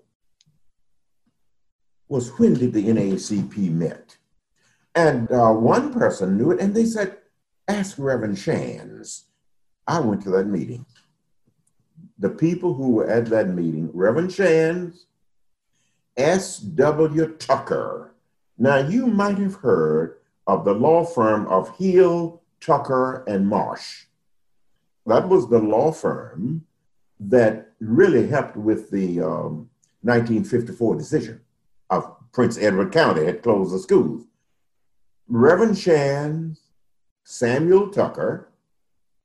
was 2.08 2.38
when 2.38 2.54
did 2.54 2.74
the 2.74 2.84
NAACP 2.84 3.72
met? 3.72 4.18
And 4.96 5.32
uh, 5.32 5.52
one 5.52 5.94
person 5.94 6.38
knew 6.38 6.52
it, 6.52 6.60
and 6.60 6.74
they 6.76 6.86
said, 6.86 7.18
Ask 7.68 7.98
Reverend 7.98 8.38
Shands. 8.38 9.26
I 9.88 10.00
went 10.00 10.22
to 10.24 10.30
that 10.32 10.48
meeting. 10.48 10.86
The 12.20 12.30
people 12.30 12.74
who 12.74 12.92
were 12.92 13.10
at 13.10 13.28
that 13.28 13.50
meeting, 13.50 13.90
Reverend 13.94 14.32
Shands, 14.32 15.06
S.W. 16.18 17.36
Tucker. 17.38 18.14
Now, 18.58 18.78
you 18.78 19.08
might 19.08 19.38
have 19.38 19.56
heard 19.56 20.18
of 20.46 20.66
the 20.66 20.74
law 20.74 21.04
firm 21.06 21.48
of 21.48 21.76
Hill, 21.78 22.42
Tucker, 22.60 23.24
and 23.28 23.48
Marsh. 23.48 24.06
That 25.06 25.28
was 25.28 25.50
the 25.50 25.60
law 25.60 25.92
firm 25.92 26.66
that 27.20 27.72
really 27.80 28.28
helped 28.28 28.58
with 28.58 28.92
the 28.92 29.22
um, 29.22 29.70
1954 30.02 30.96
decision 30.96 31.42
of 31.90 32.16
Prince 32.32 32.58
Edward 32.58 32.92
County 32.92 33.26
had 33.26 33.44
closed 33.44 33.74
the 33.74 33.80
schools. 33.80 34.24
Reverend 35.34 35.78
Shands, 35.78 36.60
Samuel 37.24 37.88
Tucker, 37.88 38.50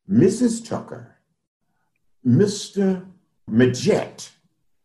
Mrs. 0.09 0.65
Tucker, 0.65 1.17
Mr. 2.25 3.05
Majette 3.51 4.31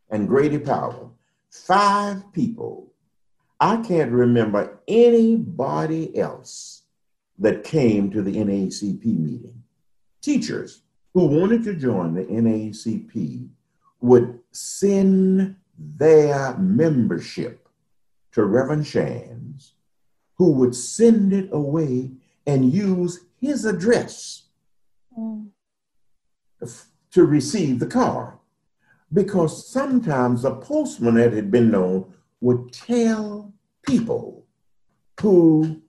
and 0.09 0.27
Grady 0.27 0.57
Powell, 0.57 1.15
five 1.51 2.33
people. 2.33 2.91
I 3.59 3.77
can't 3.83 4.11
remember 4.11 4.79
anybody 4.87 6.17
else 6.17 6.85
that 7.37 7.63
came 7.63 8.09
to 8.09 8.23
the 8.23 8.37
NAACP 8.37 9.05
meeting. 9.05 9.61
Teachers 10.23 10.81
who 11.13 11.27
wanted 11.27 11.63
to 11.65 11.75
join 11.75 12.15
the 12.15 12.23
NAACP 12.23 13.47
would 14.01 14.39
send 14.53 15.55
their 15.77 16.57
membership 16.57 17.69
to 18.31 18.43
Reverend 18.43 18.87
Shands, 18.87 19.73
who 20.41 20.51
would 20.53 20.73
send 20.73 21.31
it 21.31 21.47
away 21.51 22.09
and 22.47 22.73
use 22.73 23.25
his 23.39 23.63
address 23.63 24.45
mm. 25.15 25.47
to 27.11 27.23
receive 27.23 27.77
the 27.77 27.85
card. 27.85 28.33
Because 29.13 29.71
sometimes 29.71 30.41
the 30.41 30.55
postman 30.55 31.13
that 31.13 31.31
had 31.31 31.51
been 31.51 31.69
known 31.69 32.11
would 32.39 32.73
tell 32.73 33.53
people 33.85 34.47
who 35.21 35.79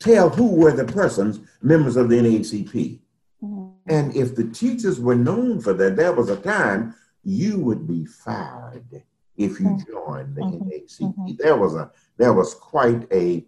tell 0.00 0.28
who 0.28 0.56
were 0.56 0.72
the 0.72 0.92
persons, 0.92 1.38
members 1.62 1.94
of 1.94 2.08
the 2.08 2.16
NAACP. 2.16 2.98
Mm. 3.40 3.74
And 3.86 4.16
if 4.16 4.34
the 4.34 4.48
teachers 4.50 4.98
were 4.98 5.14
known 5.14 5.60
for 5.60 5.72
that, 5.74 5.94
there 5.94 6.14
was 6.14 6.30
a 6.30 6.36
time 6.36 6.96
you 7.22 7.60
would 7.60 7.86
be 7.86 8.06
fired 8.06 9.04
if 9.36 9.60
you 9.60 9.66
mm-hmm. 9.66 9.92
joined 9.92 10.34
the 10.34 10.42
mm-hmm. 10.42 10.68
NAACP. 10.68 11.14
Mm-hmm. 11.14 11.32
There 11.38 11.56
was 11.56 11.76
a 11.76 11.92
there 12.16 12.32
was 12.32 12.54
quite 12.54 13.06
a 13.12 13.46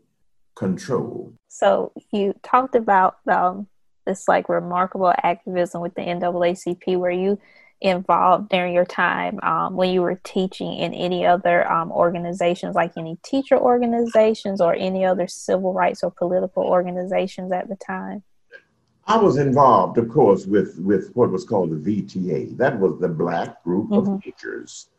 control. 0.55 1.33
So 1.49 1.93
you 2.13 2.35
talked 2.43 2.75
about 2.75 3.17
um, 3.29 3.67
this 4.07 4.29
like 4.29 4.49
remarkable 4.49 5.13
activism 5.23 5.81
with 5.81 5.95
the 5.95 6.03
NAACP. 6.03 6.97
Were 6.97 7.11
you 7.11 7.39
involved 7.83 8.49
during 8.49 8.73
your 8.73 8.85
time 8.85 9.41
um, 9.43 9.75
when 9.75 9.91
you 9.91 10.03
were 10.03 10.21
teaching 10.25 10.75
in 10.75 10.95
any 10.95 11.27
other 11.27 11.71
um, 11.71 11.91
organizations, 11.91 12.75
like 12.75 12.93
any 12.97 13.19
teacher 13.25 13.59
organizations 13.59 14.61
or 14.61 14.75
any 14.75 15.05
other 15.05 15.27
civil 15.27 15.73
rights 15.73 16.03
or 16.03 16.11
political 16.11 16.63
organizations 16.63 17.53
at 17.53 17.69
the 17.69 17.77
time? 17.77 18.23
I 19.07 19.17
was 19.17 19.37
involved, 19.37 19.99
of 19.99 20.09
course, 20.09 20.47
with, 20.47 20.79
with 20.79 21.11
what 21.15 21.31
was 21.31 21.45
called 21.45 21.71
the 21.71 22.03
VTA. 22.03 22.57
That 22.57 22.79
was 22.79 23.01
the 23.01 23.09
Black 23.09 23.63
Group 23.65 23.91
mm-hmm. 23.91 24.15
of 24.15 24.23
Teachers, 24.23 24.91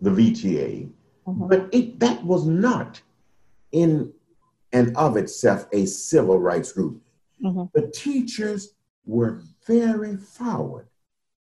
the 0.00 0.10
VTA. 0.10 0.88
Mm-hmm. 1.26 1.48
But 1.48 1.68
it, 1.72 1.98
that 1.98 2.22
was 2.24 2.46
not 2.46 3.02
in 3.72 4.12
and 4.72 4.96
of 4.96 5.16
itself 5.16 5.66
a 5.72 5.86
civil 5.86 6.38
rights 6.38 6.72
group. 6.72 7.02
Mm-hmm. 7.42 7.64
The 7.74 7.90
teachers 7.90 8.74
were 9.04 9.42
very 9.66 10.16
forward, 10.16 10.88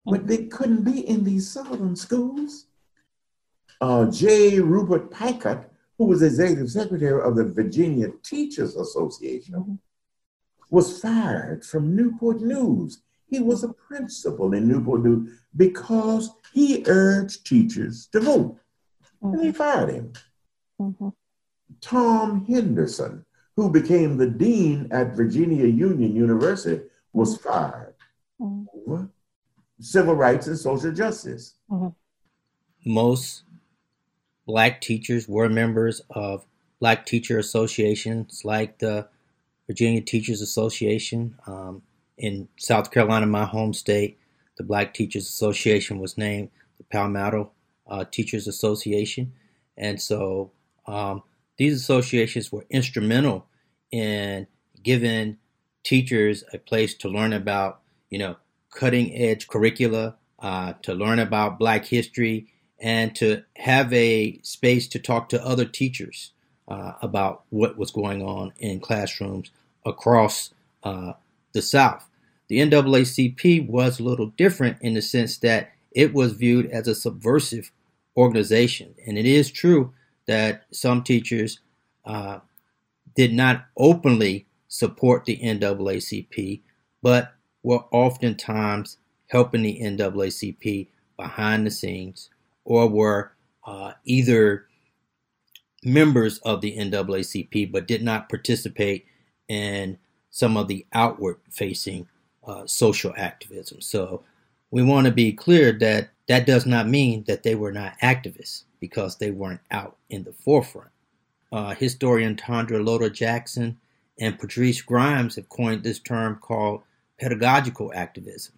but 0.07 0.27
they 0.27 0.47
couldn't 0.47 0.83
be 0.85 1.07
in 1.07 1.25
these 1.25 1.51
southern 1.51 1.97
schools. 1.97 2.67
Uh, 3.81 4.11
J. 4.11 4.61
Rupert 4.61 5.11
Picott, 5.11 5.67
who 5.99 6.07
was 6.07 6.23
executive 6.23 6.71
secretary 6.71 7.23
of 7.23 7.37
the 7.37 7.45
Virginia 7.45 8.09
Teachers 8.23 8.77
Association, 8.77 9.55
mm-hmm. 9.55 9.75
was 10.71 11.01
fired 11.01 11.65
from 11.65 11.95
Newport 11.95 12.41
News. 12.41 13.03
He 13.27 13.41
was 13.41 13.63
a 13.63 13.69
principal 13.69 14.55
in 14.55 14.67
Newport 14.67 15.05
News 15.05 15.31
because 15.57 16.31
he 16.53 16.83
urged 16.87 17.47
teachers 17.47 18.09
to 18.13 18.21
vote. 18.21 18.59
Mm-hmm. 19.23 19.35
And 19.35 19.45
they 19.45 19.53
fired 19.53 19.91
him. 19.91 20.13
Tom 21.81 22.45
Henderson, 22.47 23.25
who 23.57 23.71
became 23.71 24.17
the 24.17 24.29
dean 24.29 24.89
at 24.91 25.17
Virginia 25.17 25.67
Union 25.67 26.15
University, 26.15 26.83
was 27.13 27.37
fired 27.39 27.95
mm-hmm. 28.41 28.65
over 28.75 29.09
civil 29.81 30.15
rights 30.15 30.47
and 30.47 30.59
social 30.59 30.93
justice. 30.93 31.55
Mm-hmm. 31.71 31.89
Most 32.91 33.45
black 34.47 34.81
teachers 34.81 35.29
were 35.29 35.49
members 35.49 36.01
of 36.11 36.45
black 36.81 37.07
teacher 37.07 37.39
associations 37.39 38.43
like 38.45 38.79
the 38.79 39.09
Virginia 39.67 40.01
Teachers 40.01 40.41
Association. 40.41 41.37
Um, 41.47 41.83
in 42.17 42.49
South 42.57 42.91
Carolina, 42.91 43.27
my 43.27 43.45
home 43.45 43.73
state, 43.73 44.19
the 44.57 44.65
Black 44.65 44.95
Teachers 44.95 45.29
Association 45.29 45.99
was 45.99 46.19
named 46.19 46.51
the 46.79 46.85
Palmetto 46.85 47.53
uh, 47.87 48.05
Teachers 48.11 48.49
Association. 48.49 49.33
And 49.77 50.01
so 50.01 50.51
um, 50.87 51.23
these 51.59 51.75
associations 51.75 52.51
were 52.51 52.65
instrumental 52.71 53.47
in 53.91 54.47
giving 54.83 55.37
teachers 55.83 56.45
a 56.53 56.59
place 56.59 56.95
to 56.95 57.09
learn 57.09 57.33
about, 57.33 57.81
you 58.11 58.19
know, 58.19 58.37
cutting 58.71 59.15
edge 59.15 59.49
curricula, 59.49 60.17
uh, 60.39 60.75
to 60.83 60.95
learn 60.95 61.19
about 61.19 61.59
Black 61.59 61.85
history, 61.85 62.47
and 62.81 63.15
to 63.17 63.43
have 63.57 63.93
a 63.93 64.39
space 64.43 64.87
to 64.89 64.99
talk 64.99 65.29
to 65.29 65.45
other 65.45 65.65
teachers 65.65 66.33
uh, 66.69 66.93
about 67.03 67.43
what 67.51 67.77
was 67.77 67.91
going 67.91 68.23
on 68.23 68.53
in 68.59 68.79
classrooms 68.79 69.51
across 69.85 70.55
uh, 70.85 71.13
the 71.53 71.63
South. 71.63 72.09
The 72.49 72.61
NAACP 72.61 73.69
was 73.69 73.99
a 73.99 74.05
little 74.05 74.27
different 74.27 74.79
in 74.81 74.95
the 74.95 75.03
sense 75.03 75.39
that 75.39 75.73
it 75.91 76.15
was 76.15 76.33
viewed 76.33 76.67
as 76.67 76.87
a 76.87 76.95
subversive 76.95 77.73
organization. 78.17 78.95
And 79.07 79.19
it 79.19 79.27
is 79.27 79.51
true 79.51 79.93
that 80.29 80.67
some 80.71 81.03
teachers 81.03 81.59
uh, 82.05 82.39
did 83.17 83.33
not 83.33 83.65
openly 83.77 84.47
support 84.69 85.25
the 85.25 85.39
NAACP, 85.39 86.61
but 87.03 87.35
were 87.63 87.85
oftentimes 87.91 88.99
helping 89.27 89.63
the 89.63 89.81
NAACP 89.81 90.89
behind 91.17 91.67
the 91.67 91.71
scenes 91.71 92.31
or 92.65 92.87
were 92.89 93.33
uh, 93.67 93.93
either 94.05 94.67
members 95.83 96.39
of 96.39 96.61
the 96.61 96.77
NAACP 96.77 97.73
but 97.73 97.89
did 97.89 98.03
not 98.03 98.29
participate 98.29 99.07
in 99.49 99.99
some 100.31 100.57
of 100.57 100.69
the 100.69 100.87
outward 100.93 101.39
facing 101.51 102.07
uh, 102.47 102.67
social 102.67 103.13
activism. 103.17 103.81
So 103.81 104.23
we 104.71 104.83
want 104.83 105.07
to 105.07 105.13
be 105.13 105.33
clear 105.33 105.73
that 105.73 106.11
that 106.29 106.47
does 106.47 106.67
not 106.67 106.87
mean 106.87 107.25
that 107.27 107.43
they 107.43 107.55
were 107.55 107.73
not 107.73 107.99
activists 108.03 108.65
because 108.81 109.17
they 109.17 109.31
weren't 109.31 109.61
out 109.71 109.97
in 110.09 110.25
the 110.25 110.33
forefront. 110.33 110.91
Uh, 111.51 111.75
historian 111.75 112.37
Tondra 112.37 112.85
Loder 112.85 113.11
Jackson 113.11 113.79
and 114.19 114.39
Patrice 114.39 114.83
Grimes 114.83 115.37
have 115.37 115.49
coined 115.49 115.83
this 115.83 115.99
term 115.99 116.37
called 116.37 116.83
pedagogical 117.19 117.93
activism. 117.95 118.55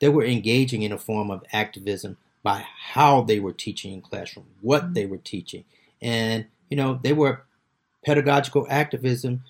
They 0.00 0.08
were 0.08 0.24
engaging 0.24 0.82
in 0.82 0.92
a 0.92 0.98
form 0.98 1.30
of 1.30 1.44
activism 1.52 2.16
by 2.42 2.64
how 2.92 3.22
they 3.22 3.40
were 3.40 3.52
teaching 3.52 3.92
in 3.92 4.02
classroom, 4.02 4.46
what 4.60 4.94
they 4.94 5.06
were 5.06 5.18
teaching. 5.18 5.64
And, 6.02 6.46
you 6.68 6.76
know, 6.76 7.00
they 7.02 7.12
were 7.12 7.42
pedagogical 8.04 8.66
activism 8.68 9.44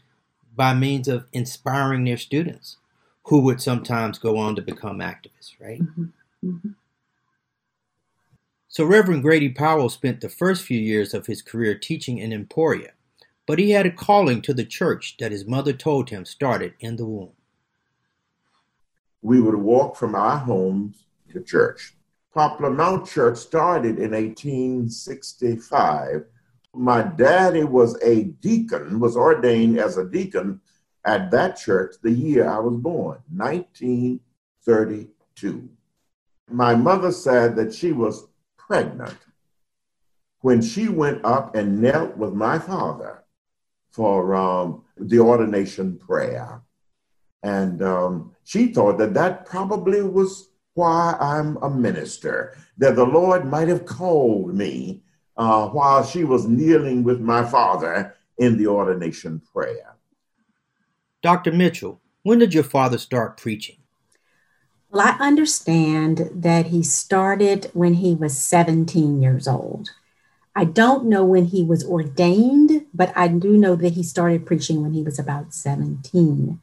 by 0.55 0.75
means 0.75 1.09
of 1.09 1.27
inspiring 1.33 2.05
their 2.05 2.17
students 2.17 2.77
who 3.25 3.41
would 3.41 3.61
sometimes 3.61 4.19
go 4.19 4.37
on 4.37 4.55
to 4.55 4.63
become 4.63 4.99
activists, 4.99 5.59
right? 5.59 5.83
Mm-hmm. 5.83 6.05
Mm-hmm. 6.45 6.69
So 8.75 8.85
Reverend 8.85 9.23
Grady 9.23 9.49
Powell 9.51 9.89
spent 9.89 10.21
the 10.21 10.29
first 10.29 10.65
few 10.65 10.81
years 10.81 11.15
of 11.15 11.27
his 11.27 11.43
career 11.43 11.79
teaching 11.79 12.19
in 12.19 12.33
Emporia, 12.33 12.91
but 13.47 13.61
he 13.61 13.71
had 13.71 13.87
a 13.87 13.93
calling 13.93 14.43
to 14.43 14.53
the 14.53 14.65
church 14.65 15.15
that 15.21 15.31
his 15.31 15.47
mother 15.47 15.73
told 15.73 16.11
him 16.11 16.25
started 16.25 16.75
in 16.81 16.97
the 16.97 17.07
womb. 17.07 17.35
We 19.23 19.41
would 19.41 19.55
walk 19.55 19.95
from 19.95 20.17
our 20.17 20.39
homes 20.39 21.05
to 21.33 21.41
church. 21.41 21.95
Poplar 22.35 22.71
Mount 22.71 23.07
Church 23.07 23.39
started 23.39 24.01
in 24.01 24.11
1865. 24.11 26.25
My 26.75 27.03
daddy 27.03 27.63
was 27.63 27.97
a 28.03 28.25
deacon, 28.25 28.99
was 28.99 29.17
ordained 29.17 29.79
as 29.79 29.99
a 29.99 30.05
deacon 30.05 30.61
at 31.05 31.31
that 31.31 31.57
church 31.57 31.95
the 32.03 32.11
year 32.11 32.49
I 32.49 32.59
was 32.59 32.75
born, 32.75 33.21
1932. 33.29 35.69
My 36.51 36.75
mother 36.75 37.13
said 37.13 37.55
that 37.55 37.73
she 37.73 37.93
was 37.93 38.27
pregnant 38.67 39.17
when 40.41 40.61
she 40.61 40.89
went 40.89 41.25
up 41.25 41.55
and 41.55 41.81
knelt 41.81 42.17
with 42.17 42.33
my 42.33 42.59
father 42.59 43.25
for 43.91 44.35
um, 44.35 44.83
the 44.97 45.19
ordination 45.19 45.97
prayer. 45.97 46.61
And 47.43 47.83
um, 47.83 48.35
she 48.45 48.69
thought 48.69 48.99
that 48.99 49.15
that 49.15 49.47
probably 49.47 50.03
was 50.03 50.51
why 50.75 51.17
I'm 51.21 51.57
a 51.59 51.71
minister, 51.71 52.57
that 52.79 52.97
the 52.97 53.05
Lord 53.05 53.47
might 53.47 53.69
have 53.69 53.87
called 53.87 54.55
me 54.55 55.03
uh, 55.37 55.69
while 55.69 56.05
she 56.05 56.25
was 56.25 56.47
kneeling 56.47 57.05
with 57.05 57.21
my 57.21 57.45
father 57.45 58.17
in 58.39 58.59
the 58.59 58.67
ordination 58.67 59.41
prayer. 59.53 59.97
Dr. 61.23 61.53
Mitchell, 61.53 62.01
when 62.23 62.39
did 62.39 62.53
your 62.53 62.65
father 62.65 62.99
start 62.99 63.37
preaching? 63.37 63.77
Well, 64.95 65.09
I 65.09 65.17
understand 65.19 66.31
that 66.33 66.67
he 66.67 66.85
started 66.85 67.69
when 67.73 67.95
he 67.95 68.15
was 68.15 68.39
17 68.39 69.21
years 69.21 69.49
old. 69.49 69.91
I 70.55 70.65
don't 70.65 71.07
know 71.07 71.25
when 71.25 71.47
he 71.47 71.65
was 71.65 71.85
ordained, 71.85 72.87
but 72.95 73.13
I 73.17 73.27
do 73.27 73.57
know 73.57 73.75
that 73.75 73.95
he 73.95 74.05
started 74.05 74.47
preaching 74.47 74.83
when 74.83 74.93
he 74.93 75.03
was 75.03 75.19
about 75.19 75.53
17. 75.53 76.61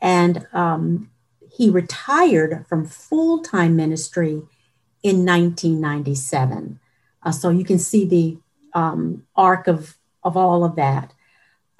And 0.00 0.46
um, 0.54 1.10
he 1.52 1.68
retired 1.68 2.64
from 2.66 2.86
full 2.86 3.42
time 3.42 3.76
ministry 3.76 4.40
in 5.02 5.26
1997. 5.26 6.80
Uh, 7.22 7.30
so 7.30 7.50
you 7.50 7.62
can 7.62 7.78
see 7.78 8.06
the 8.06 8.38
um, 8.72 9.26
arc 9.36 9.68
of, 9.68 9.98
of 10.24 10.34
all 10.34 10.64
of 10.64 10.76
that. 10.76 11.12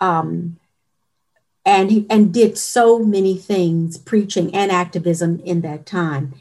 Um, 0.01 0.59
and 1.67 1.91
he 1.91 2.07
and 2.09 2.33
did 2.33 2.57
so 2.57 3.01
many 3.01 3.37
things, 3.37 3.99
preaching 3.99 4.55
and 4.55 4.71
activism 4.71 5.41
in 5.41 5.63
that 5.63 5.85
time. 5.85 6.33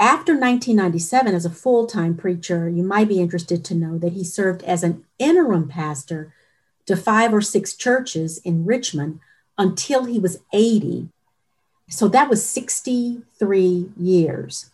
After 0.00 0.32
1997, 0.32 1.34
as 1.34 1.44
a 1.44 1.50
full 1.50 1.86
time 1.86 2.16
preacher, 2.16 2.68
you 2.68 2.82
might 2.82 3.08
be 3.08 3.20
interested 3.20 3.64
to 3.64 3.74
know 3.76 3.96
that 3.98 4.12
he 4.12 4.24
served 4.24 4.64
as 4.64 4.82
an 4.82 5.04
interim 5.18 5.68
pastor 5.68 6.34
to 6.86 6.96
five 6.96 7.32
or 7.32 7.40
six 7.40 7.74
churches 7.74 8.38
in 8.38 8.66
Richmond 8.66 9.20
until 9.56 10.04
he 10.04 10.18
was 10.18 10.40
80. 10.52 11.08
So 11.88 12.08
that 12.08 12.28
was 12.28 12.44
63 12.44 13.90
years. 13.96 14.70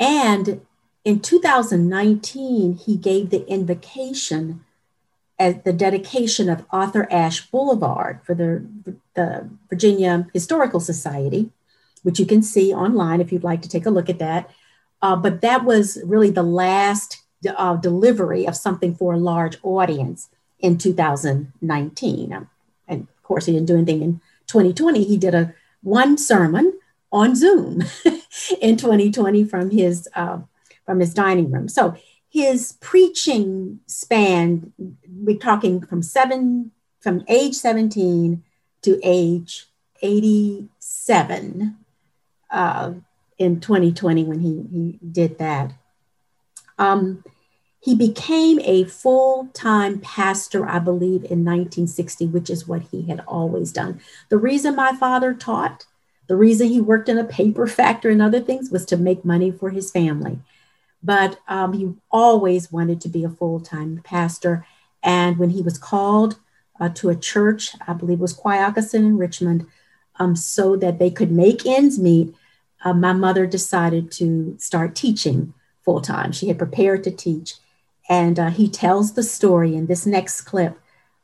And 0.00 0.62
in 1.04 1.20
2019, 1.20 2.74
he 2.74 2.96
gave 2.96 3.30
the 3.30 3.46
invocation 3.46 4.64
at 5.38 5.64
the 5.64 5.72
dedication 5.72 6.48
of 6.48 6.64
Arthur 6.70 7.06
Ashe 7.10 7.48
Boulevard 7.50 8.20
for 8.24 8.34
the, 8.34 8.66
the 9.14 9.48
Virginia 9.68 10.26
Historical 10.32 10.80
Society, 10.80 11.50
which 12.02 12.18
you 12.18 12.26
can 12.26 12.42
see 12.42 12.74
online 12.74 13.20
if 13.20 13.32
you'd 13.32 13.44
like 13.44 13.62
to 13.62 13.68
take 13.68 13.86
a 13.86 13.90
look 13.90 14.08
at 14.08 14.18
that. 14.18 14.50
Uh, 15.00 15.14
but 15.14 15.40
that 15.42 15.64
was 15.64 15.98
really 16.04 16.30
the 16.30 16.42
last 16.42 17.22
uh, 17.56 17.76
delivery 17.76 18.46
of 18.46 18.56
something 18.56 18.94
for 18.94 19.14
a 19.14 19.18
large 19.18 19.56
audience 19.62 20.28
in 20.58 20.76
2019. 20.76 22.32
Um, 22.32 22.50
and 22.88 23.02
of 23.02 23.22
course, 23.22 23.46
he 23.46 23.52
didn't 23.52 23.68
do 23.68 23.76
anything 23.76 24.02
in 24.02 24.20
2020. 24.48 25.04
He 25.04 25.16
did 25.16 25.34
a 25.34 25.54
one 25.82 26.18
sermon 26.18 26.78
on 27.12 27.36
Zoom 27.36 27.84
in 28.60 28.76
2020 28.76 29.44
from 29.44 29.70
his 29.70 30.08
uh, 30.14 30.38
from 30.84 31.00
his 31.00 31.14
dining 31.14 31.50
room. 31.50 31.68
So 31.68 31.96
his 32.30 32.72
preaching 32.80 33.80
spanned, 33.86 34.72
we're 35.08 35.38
talking 35.38 35.80
from 35.80 36.02
seven, 36.02 36.72
from 37.00 37.24
age 37.28 37.54
17 37.54 38.42
to 38.82 39.00
age 39.02 39.66
87 40.02 41.76
uh, 42.50 42.92
in 43.38 43.60
2020 43.60 44.24
when 44.24 44.40
he, 44.40 44.64
he 44.70 44.98
did 45.06 45.38
that. 45.38 45.72
Um, 46.78 47.24
he 47.80 47.94
became 47.94 48.60
a 48.64 48.84
full 48.84 49.48
time 49.54 50.00
pastor, 50.00 50.68
I 50.68 50.80
believe, 50.80 51.24
in 51.24 51.44
1960, 51.44 52.26
which 52.26 52.50
is 52.50 52.68
what 52.68 52.82
he 52.82 53.02
had 53.02 53.20
always 53.26 53.72
done. 53.72 54.00
The 54.28 54.38
reason 54.38 54.76
my 54.76 54.92
father 54.92 55.32
taught, 55.32 55.86
the 56.26 56.36
reason 56.36 56.68
he 56.68 56.80
worked 56.80 57.08
in 57.08 57.18
a 57.18 57.24
paper 57.24 57.66
factory 57.66 58.12
and 58.12 58.20
other 58.20 58.40
things 58.40 58.70
was 58.70 58.84
to 58.86 58.96
make 58.96 59.24
money 59.24 59.50
for 59.50 59.70
his 59.70 59.90
family 59.90 60.40
but 61.02 61.38
um, 61.48 61.72
he 61.72 61.92
always 62.10 62.72
wanted 62.72 63.00
to 63.02 63.08
be 63.08 63.24
a 63.24 63.30
full 63.30 63.60
time 63.60 64.00
pastor. 64.04 64.66
And 65.02 65.38
when 65.38 65.50
he 65.50 65.62
was 65.62 65.78
called 65.78 66.38
uh, 66.80 66.88
to 66.90 67.08
a 67.08 67.16
church, 67.16 67.74
I 67.86 67.92
believe 67.92 68.18
it 68.18 68.22
was 68.22 68.34
Quioccasin 68.34 69.04
in 69.04 69.18
Richmond, 69.18 69.66
um, 70.16 70.34
so 70.34 70.76
that 70.76 70.98
they 70.98 71.10
could 71.10 71.30
make 71.30 71.64
ends 71.64 71.98
meet, 71.98 72.34
uh, 72.84 72.92
my 72.92 73.12
mother 73.12 73.46
decided 73.46 74.10
to 74.12 74.56
start 74.58 74.94
teaching 74.94 75.54
full 75.84 76.00
time. 76.00 76.32
She 76.32 76.48
had 76.48 76.58
prepared 76.58 77.04
to 77.04 77.10
teach. 77.10 77.54
And 78.08 78.38
uh, 78.38 78.50
he 78.50 78.68
tells 78.68 79.12
the 79.12 79.22
story 79.22 79.74
in 79.74 79.86
this 79.86 80.06
next 80.06 80.42
clip 80.42 80.78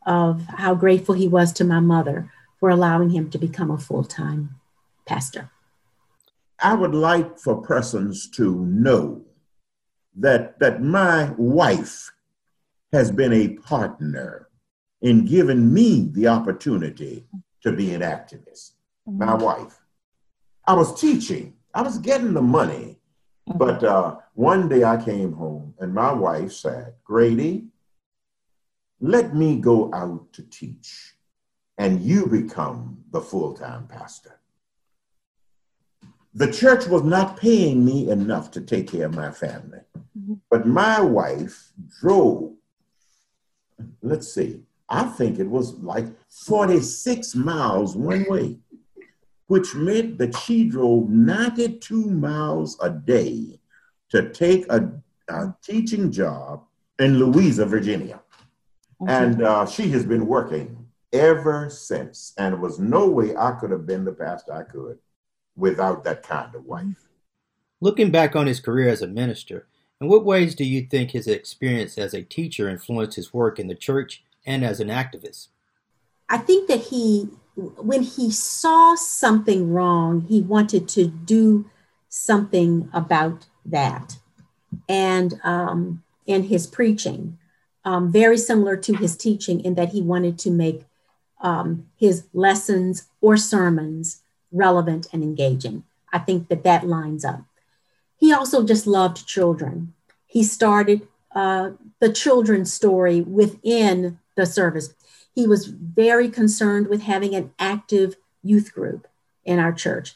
of 0.07 0.43
how 0.47 0.75
grateful 0.75 1.15
he 1.15 1.27
was 1.27 1.53
to 1.55 1.65
my 1.65 1.81
mother 1.81 2.31
for 2.61 2.69
allowing 2.69 3.11
him 3.11 3.31
to 3.31 3.39
become 3.39 3.71
a 3.71 3.79
full 3.79 4.05
time 4.05 4.57
pastor. 5.07 5.51
I 6.61 6.75
would 6.75 6.95
like 6.95 7.39
for 7.39 7.61
persons 7.61 8.29
to 8.31 8.65
know 8.67 9.23
that, 10.16 10.59
that 10.61 10.83
my 10.83 11.33
wife 11.37 12.11
has 12.92 13.11
been 13.11 13.33
a 13.33 13.48
partner 13.48 14.48
in 15.03 15.24
giving 15.27 15.72
me 15.72 16.09
the 16.12 16.29
opportunity 16.29 17.24
to 17.62 17.72
be 17.72 17.92
an 17.92 18.00
activist. 18.00 18.72
Mm-hmm. 19.09 19.18
My 19.18 19.35
wife. 19.35 19.81
I 20.66 20.74
was 20.74 20.98
teaching, 20.98 21.55
I 21.74 21.83
was 21.83 21.98
getting 21.98 22.33
the 22.33 22.42
money, 22.42 22.98
mm-hmm. 23.48 23.59
but 23.59 23.83
uh, 23.85 24.16
one 24.35 24.68
day 24.68 24.85
I 24.85 25.03
came 25.03 25.33
home 25.33 25.74
and 25.79 25.92
my 25.92 26.12
wife 26.12 26.53
said, 26.53 26.94
Grady, 27.05 27.66
let 29.00 29.35
me 29.35 29.57
go 29.57 29.92
out 29.92 30.33
to 30.33 30.42
teach 30.42 31.14
and 31.79 32.00
you 32.00 32.27
become 32.27 32.98
the 33.11 33.20
full 33.20 33.53
time 33.55 33.87
pastor. 33.87 34.40
The 36.37 36.51
church 36.51 36.87
was 36.87 37.05
not 37.05 37.37
paying 37.37 37.85
me 37.85 38.11
enough 38.11 38.51
to 38.53 38.61
take 38.61 38.90
care 38.90 39.07
of 39.07 39.14
my 39.14 39.31
family. 39.31 39.79
Mm-hmm. 40.18 40.35
But 40.51 40.66
my 40.66 41.01
wife 41.01 41.70
drove, 42.01 42.55
let's 44.03 44.33
see, 44.33 44.61
I 44.88 45.05
think 45.05 45.38
it 45.38 45.49
was 45.49 45.75
like 45.75 46.07
46 46.29 47.37
miles 47.37 47.97
one 47.97 48.27
way, 48.29 48.59
which 49.47 49.77
meant 49.77 50.18
that 50.18 50.37
she 50.37 50.64
drove 50.68 51.09
92 51.09 52.11
miles 52.11 52.77
a 52.83 52.90
day 52.90 53.61
to 54.11 54.31
take 54.31 54.66
a, 54.70 54.90
a 55.29 55.55
teaching 55.62 56.11
job 56.11 56.64
in 56.99 57.18
Louisa, 57.18 57.64
Virginia. 57.64 58.20
And 59.07 59.42
uh, 59.42 59.66
she 59.66 59.88
has 59.90 60.05
been 60.05 60.27
working 60.27 60.85
ever 61.12 61.70
since. 61.70 62.33
And 62.38 62.55
there 62.55 62.61
was 62.61 62.79
no 62.81 63.09
way 63.09 63.37
I 63.37 63.53
could 63.53 63.70
have 63.70 63.87
been 63.87 64.05
the 64.05 64.12
pastor 64.12 64.53
I 64.53 64.64
could 64.64 64.99
without 65.57 66.05
that 66.05 66.23
kind 66.23 66.55
of 66.55 66.64
wife. 66.64 67.09
Looking 67.81 68.11
back 68.11 68.35
on 68.35 68.47
his 68.47 68.61
career 68.61 68.88
as 68.88 69.03
a 69.03 69.07
minister, 69.07 69.67
in 70.01 70.09
what 70.09 70.25
ways 70.25 70.55
do 70.55 70.64
you 70.64 70.83
think 70.83 71.11
his 71.11 71.27
experience 71.27 71.99
as 71.99 72.14
a 72.14 72.23
teacher 72.23 72.69
influenced 72.69 73.17
his 73.17 73.33
work 73.33 73.59
in 73.59 73.69
the 73.69 73.75
church 73.75 74.25
and 74.47 74.64
as 74.64 74.81
an 74.81 74.88
activist? 74.88 75.49
I 76.29 76.38
think 76.38 76.69
that 76.69 76.81
he, 76.81 77.29
when 77.57 78.03
he 78.03 78.31
saw 78.31 78.95
something 78.95 79.73
wrong, 79.73 80.23
he 80.23 80.40
wanted 80.40 80.88
to 80.90 81.07
do 81.07 81.71
something 82.09 82.88
about 82.93 83.47
that. 83.67 84.19
And 84.88 85.40
um, 85.45 86.03
in 86.27 86.45
his 86.45 86.67
preaching, 86.67 87.38
um, 87.85 88.11
very 88.11 88.38
similar 88.38 88.77
to 88.79 88.95
his 88.95 89.17
teaching, 89.17 89.61
in 89.61 89.75
that 89.75 89.90
he 89.90 90.01
wanted 90.01 90.38
to 90.40 90.51
make 90.51 90.85
um, 91.40 91.87
his 91.97 92.25
lessons 92.33 93.09
or 93.21 93.37
sermons 93.37 94.23
relevant 94.55 95.09
and 95.12 95.23
engaging. 95.23 95.85
I 96.12 96.19
think 96.19 96.49
that 96.49 96.64
that 96.64 96.87
lines 96.87 97.25
up. 97.25 97.43
He 98.17 98.33
also 98.33 98.64
just 98.64 98.87
loved 98.87 99.27
children. 99.27 99.93
He 100.27 100.45
started 100.45 101.07
uh, 101.35 101.71
the 102.01 102.12
children's 102.12 102.73
story 102.73 103.21
within 103.21 104.19
the 104.37 104.47
service. 104.47 104.95
He 105.35 105.47
was 105.47 105.67
very 105.67 106.29
concerned 106.29 106.88
with 106.88 107.03
having 107.03 107.35
an 107.35 107.53
active 107.59 108.17
youth 108.43 108.73
group 108.73 109.09
in 109.45 109.59
our 109.59 109.73
church. 109.73 110.14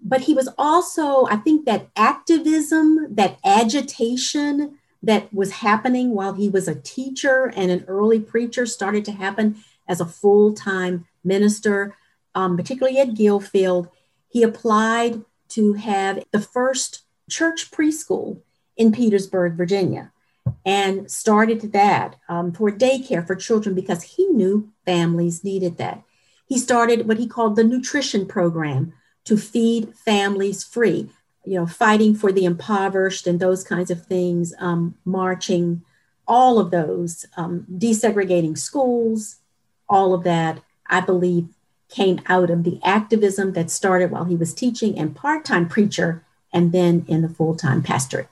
But 0.00 0.22
he 0.22 0.34
was 0.34 0.48
also, 0.58 1.26
I 1.26 1.36
think, 1.36 1.64
that 1.64 1.88
activism, 1.96 3.14
that 3.14 3.38
agitation 3.44 4.78
that 5.02 5.32
was 5.32 5.52
happening 5.52 6.10
while 6.10 6.34
he 6.34 6.48
was 6.48 6.68
a 6.68 6.74
teacher 6.74 7.52
and 7.54 7.70
an 7.70 7.84
early 7.86 8.20
preacher 8.20 8.66
started 8.66 9.04
to 9.04 9.12
happen 9.12 9.62
as 9.88 10.00
a 10.00 10.06
full 10.06 10.52
time 10.52 11.06
minister, 11.24 11.96
um, 12.36 12.56
particularly 12.56 13.00
at 13.00 13.14
Gillfield. 13.14 13.88
He 14.28 14.44
applied 14.44 15.22
to 15.48 15.72
have 15.72 16.22
the 16.30 16.40
first 16.40 17.02
church 17.28 17.70
preschool 17.72 18.42
in 18.76 18.92
Petersburg, 18.92 19.54
Virginia, 19.54 20.12
and 20.64 21.10
started 21.10 21.72
that 21.72 22.16
um, 22.28 22.52
for 22.52 22.70
daycare 22.70 23.26
for 23.26 23.34
children 23.34 23.74
because 23.74 24.02
he 24.02 24.26
knew 24.26 24.70
families 24.84 25.42
needed 25.42 25.78
that. 25.78 26.02
He 26.46 26.58
started 26.58 27.08
what 27.08 27.18
he 27.18 27.26
called 27.26 27.56
the 27.56 27.64
nutrition 27.64 28.26
program 28.26 28.92
to 29.24 29.36
feed 29.36 29.96
families 29.96 30.62
free, 30.62 31.10
you 31.44 31.54
know, 31.54 31.66
fighting 31.66 32.14
for 32.14 32.30
the 32.30 32.44
impoverished 32.44 33.26
and 33.26 33.40
those 33.40 33.64
kinds 33.64 33.90
of 33.90 34.06
things, 34.06 34.54
um, 34.60 34.94
marching, 35.04 35.82
all 36.28 36.58
of 36.58 36.70
those, 36.70 37.24
um, 37.36 37.66
desegregating 37.72 38.58
schools, 38.58 39.36
all 39.88 40.12
of 40.12 40.22
that, 40.24 40.60
I 40.86 41.00
believe, 41.00 41.48
came 41.88 42.20
out 42.26 42.50
of 42.50 42.64
the 42.64 42.80
activism 42.84 43.52
that 43.52 43.70
started 43.70 44.10
while 44.10 44.24
he 44.24 44.36
was 44.36 44.54
teaching 44.54 44.98
and 44.98 45.14
part 45.14 45.44
time 45.44 45.68
preacher 45.68 46.24
and 46.52 46.72
then 46.72 47.04
in 47.08 47.22
the 47.22 47.28
full 47.28 47.54
time 47.54 47.82
pastorate. 47.82 48.28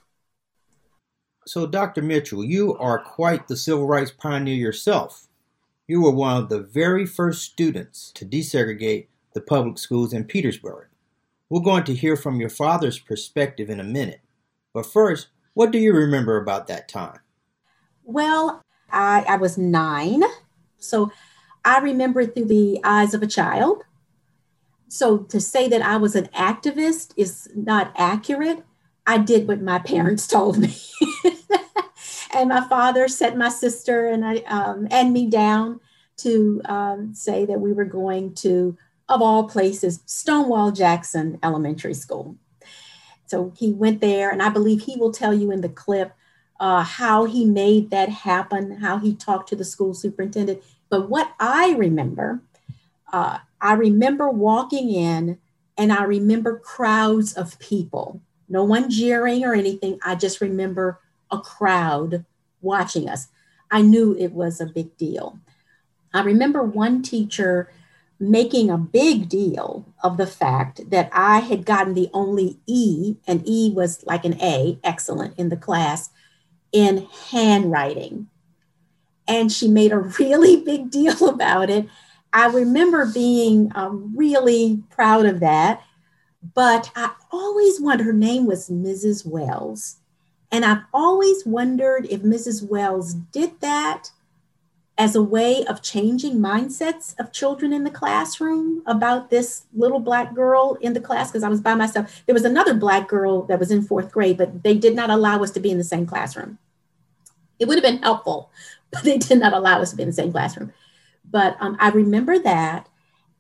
So, 1.46 1.66
Dr. 1.66 2.00
Mitchell, 2.00 2.42
you 2.42 2.74
are 2.78 2.98
quite 2.98 3.48
the 3.48 3.57
civil 3.57 3.86
rights 3.86 4.11
pioneer 4.11 4.55
yourself. 4.55 5.26
You 5.86 6.00
were 6.00 6.11
one 6.11 6.38
of 6.38 6.48
the 6.48 6.61
very 6.61 7.05
first 7.05 7.42
students 7.42 8.11
to 8.12 8.24
desegregate 8.24 9.09
the 9.34 9.42
public 9.42 9.76
schools 9.78 10.14
in 10.14 10.24
Petersburg. 10.24 10.88
We're 11.50 11.61
going 11.61 11.84
to 11.84 11.94
hear 11.94 12.16
from 12.16 12.40
your 12.40 12.48
father's 12.48 12.98
perspective 12.98 13.68
in 13.68 13.78
a 13.78 13.84
minute. 13.84 14.20
But 14.72 14.86
first, 14.86 15.28
what 15.52 15.70
do 15.70 15.78
you 15.78 15.92
remember 15.92 16.38
about 16.38 16.66
that 16.68 16.88
time? 16.88 17.20
Well, 18.02 18.62
I, 18.90 19.24
I 19.28 19.36
was 19.36 19.59
nine. 19.59 20.22
So 20.78 21.12
I 21.64 21.78
remember 21.78 22.20
it 22.20 22.34
through 22.34 22.46
the 22.46 22.80
eyes 22.84 23.14
of 23.14 23.22
a 23.22 23.26
child. 23.26 23.84
So 24.88 25.18
to 25.18 25.40
say 25.40 25.68
that 25.68 25.82
I 25.82 25.96
was 25.96 26.14
an 26.14 26.26
activist 26.34 27.12
is 27.16 27.48
not 27.54 27.92
accurate 27.96 28.64
I 29.06 29.18
did 29.18 29.46
what 29.46 29.60
my 29.60 29.78
parents 29.78 30.26
told 30.28 30.58
me. 30.58 30.74
and 32.34 32.48
my 32.48 32.66
father 32.68 33.08
sent 33.08 33.36
my 33.36 33.48
sister 33.48 34.08
and 34.08 34.24
I 34.24 34.36
um, 34.46 34.88
and 34.90 35.12
me 35.12 35.28
down 35.28 35.80
to 36.18 36.62
um, 36.66 37.14
say 37.14 37.44
that 37.44 37.60
we 37.60 37.72
were 37.72 37.84
going 37.84 38.34
to, 38.34 38.76
of 39.08 39.20
all 39.20 39.48
places, 39.48 40.00
Stonewall 40.06 40.70
Jackson 40.70 41.38
Elementary 41.42 41.94
School. 41.94 42.36
So 43.26 43.52
he 43.56 43.72
went 43.72 44.00
there, 44.00 44.30
and 44.30 44.42
I 44.42 44.48
believe 44.48 44.82
he 44.82 44.96
will 44.96 45.10
tell 45.10 45.34
you 45.34 45.50
in 45.50 45.60
the 45.60 45.68
clip 45.68 46.12
uh, 46.60 46.84
how 46.84 47.24
he 47.24 47.44
made 47.44 47.90
that 47.90 48.08
happen, 48.10 48.78
how 48.78 48.98
he 48.98 49.14
talked 49.14 49.48
to 49.48 49.56
the 49.56 49.64
school 49.64 49.92
superintendent. 49.92 50.62
But 50.89 51.09
what 51.09 51.32
I 51.41 51.72
remember, 51.72 52.41
uh, 53.12 53.39
I 53.61 53.74
remember 53.74 54.28
walking 54.30 54.91
in 54.91 55.39
and 55.76 55.93
I 55.93 56.05
remember 56.05 56.59
crowds 56.59 57.32
of 57.32 57.59
people, 57.59 58.20
no 58.49 58.62
one 58.64 58.91
jeering 58.91 59.45
or 59.45 59.55
anything. 59.55 59.99
I 60.05 60.14
just 60.14 60.41
remember 60.41 61.01
a 61.30 61.39
crowd 61.39 62.24
watching 62.61 63.09
us. 63.09 63.28
I 63.70 63.82
knew 63.82 64.16
it 64.16 64.32
was 64.32 64.61
a 64.61 64.66
big 64.66 64.97
deal. 64.97 65.39
I 66.12 66.22
remember 66.22 66.62
one 66.62 67.03
teacher 67.03 67.70
making 68.20 68.70
a 68.70 68.78
big 68.78 69.28
deal 69.28 69.85
of 70.03 70.16
the 70.16 70.26
fact 70.26 70.91
that 70.91 71.11
I 71.12 71.41
had 71.41 71.66
gotten 71.66 71.95
the 71.95 72.11
only 72.12 72.59
E, 72.66 73.16
and 73.26 73.43
E 73.45 73.72
was 73.74 74.05
like 74.07 74.24
an 74.24 74.41
A, 74.41 74.78
excellent 74.85 75.37
in 75.39 75.49
the 75.49 75.57
class, 75.57 76.11
in 76.72 77.09
handwriting. 77.30 78.28
And 79.26 79.50
she 79.50 79.68
made 79.68 79.92
a 79.92 79.98
really 79.98 80.56
big 80.64 80.90
deal 80.90 81.28
about 81.28 81.70
it. 81.70 81.88
I 82.32 82.46
remember 82.46 83.06
being 83.06 83.70
um, 83.74 84.12
really 84.16 84.82
proud 84.90 85.26
of 85.26 85.40
that. 85.40 85.82
But 86.54 86.90
I 86.94 87.12
always 87.30 87.80
wondered, 87.80 88.04
her 88.04 88.12
name 88.12 88.46
was 88.46 88.68
Mrs. 88.68 89.24
Wells. 89.24 89.96
And 90.52 90.64
I've 90.64 90.82
always 90.92 91.46
wondered 91.46 92.06
if 92.10 92.20
Mrs. 92.22 92.68
Wells 92.68 93.14
did 93.14 93.60
that 93.60 94.10
as 94.96 95.16
a 95.16 95.22
way 95.22 95.64
of 95.66 95.82
changing 95.82 96.38
mindsets 96.38 97.18
of 97.18 97.32
children 97.32 97.72
in 97.72 97.82
the 97.82 97.90
classroom 97.90 98.82
about 98.86 99.30
this 99.30 99.64
little 99.74 99.98
black 99.98 100.34
girl 100.34 100.76
in 100.80 100.92
the 100.92 101.00
class 101.00 101.30
because 101.30 101.42
I 101.42 101.48
was 101.48 101.60
by 101.60 101.74
myself. 101.74 102.22
There 102.26 102.34
was 102.34 102.44
another 102.44 102.74
black 102.74 103.08
girl 103.08 103.42
that 103.44 103.58
was 103.58 103.72
in 103.72 103.82
fourth 103.82 104.12
grade, 104.12 104.38
but 104.38 104.62
they 104.62 104.76
did 104.76 104.94
not 104.94 105.10
allow 105.10 105.42
us 105.42 105.50
to 105.52 105.60
be 105.60 105.70
in 105.70 105.78
the 105.78 105.84
same 105.84 106.06
classroom. 106.06 106.58
It 107.58 107.66
would 107.66 107.76
have 107.76 107.82
been 107.84 108.02
helpful, 108.02 108.50
they 109.05 109.18
did 109.18 109.40
not 109.40 109.53
allow 109.53 109.80
us 109.80 109.90
to 109.90 109.97
be 109.97 110.03
in 110.03 110.09
the 110.09 110.12
same 110.12 110.32
classroom. 110.32 110.72
But 111.28 111.57
um, 111.61 111.76
I 111.80 111.90
remember 111.90 112.38
that. 112.38 112.88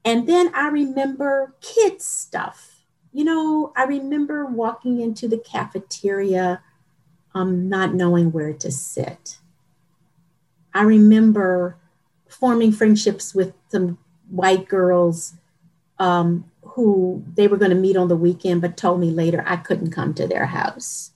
And 0.04 0.28
then 0.28 0.54
I 0.54 0.68
remember 0.68 1.54
kids' 1.60 2.06
stuff. 2.06 2.82
You 3.12 3.24
know, 3.24 3.72
I 3.76 3.84
remember 3.84 4.44
walking 4.44 5.00
into 5.00 5.28
the 5.28 5.38
cafeteria, 5.38 6.62
um, 7.34 7.68
not 7.68 7.94
knowing 7.94 8.32
where 8.32 8.52
to 8.52 8.70
sit 8.70 9.38
I 10.74 10.82
remember 10.82 11.76
forming 12.28 12.72
friendships 12.72 13.34
with 13.34 13.54
some 13.68 13.96
white 14.28 14.68
girls 14.68 15.34
um, 16.00 16.50
who 16.62 17.24
they 17.34 17.46
were 17.46 17.56
going 17.56 17.70
to 17.70 17.76
meet 17.76 17.96
on 17.96 18.08
the 18.08 18.16
weekend, 18.16 18.60
but 18.60 18.76
told 18.76 19.00
me 19.00 19.10
later 19.10 19.44
I 19.46 19.56
couldn't 19.56 19.92
come 19.92 20.12
to 20.14 20.26
their 20.26 20.46
house. 20.46 21.12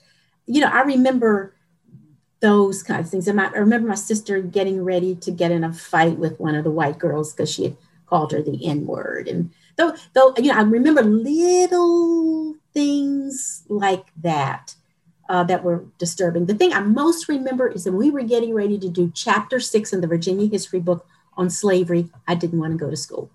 You 0.47 0.61
know, 0.61 0.69
I 0.69 0.83
remember 0.83 1.55
those 2.41 2.83
kinds 2.83 3.07
of 3.07 3.11
things. 3.11 3.29
And 3.29 3.41
I 3.41 3.49
remember 3.51 3.89
my 3.89 3.95
sister 3.95 4.41
getting 4.41 4.85
ready 4.85 5.15
to 5.17 5.31
get 5.31 5.51
in 5.51 5.65
a 5.65 5.73
fight 5.73 6.19
with 6.19 6.39
one 6.39 6.55
of 6.55 6.65
the 6.65 6.71
white 6.71 6.99
girls 6.99 7.33
because 7.33 7.51
she 7.51 7.65
had 7.65 7.77
called 8.07 8.33
her 8.33 8.43
the 8.43 8.65
N 8.67 8.87
word. 8.87 9.29
And 9.29 9.51
though, 9.77 9.95
though, 10.15 10.35
you 10.37 10.53
know, 10.53 10.59
I 10.59 10.63
remember 10.63 11.03
little 11.03 12.55
things 12.73 13.65
like 13.69 14.07
that 14.23 14.75
uh, 15.29 15.45
that 15.45 15.65
were 15.65 15.85
disturbing. 15.99 16.47
The 16.47 16.55
thing 16.55 16.73
I 16.73 16.81
most 16.81 17.29
remember 17.29 17.69
is 17.69 17.85
that 17.85 17.93
we 17.93 18.11
were 18.11 18.23
getting 18.23 18.55
ready 18.55 18.79
to 18.79 18.89
do 18.89 19.13
chapter 19.15 19.61
six 19.61 19.93
in 19.93 20.01
the 20.01 20.07
Virginia 20.07 20.49
history 20.49 20.81
book 20.81 21.07
on 21.37 21.51
slavery. 21.51 22.09
I 22.27 22.35
didn't 22.35 22.61
want 22.61 22.73
to 22.73 22.79
go 22.79 22.91
to 22.91 22.97
school. 22.97 23.31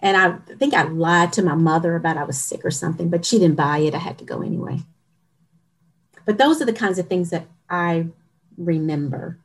And 0.00 0.18
I 0.18 0.36
think 0.56 0.74
I 0.74 0.82
lied 0.82 1.32
to 1.32 1.42
my 1.42 1.54
mother 1.54 1.96
about 1.96 2.18
I 2.18 2.24
was 2.24 2.38
sick 2.38 2.64
or 2.64 2.70
something, 2.70 3.08
but 3.08 3.24
she 3.24 3.38
didn't 3.38 3.56
buy 3.56 3.78
it. 3.78 3.94
I 3.94 3.98
had 3.98 4.18
to 4.18 4.24
go 4.24 4.42
anyway. 4.42 4.82
But 6.24 6.38
those 6.38 6.60
are 6.62 6.64
the 6.66 6.72
kinds 6.72 6.98
of 6.98 7.08
things 7.08 7.30
that 7.30 7.46
I 7.68 8.06
remember. 8.56 9.38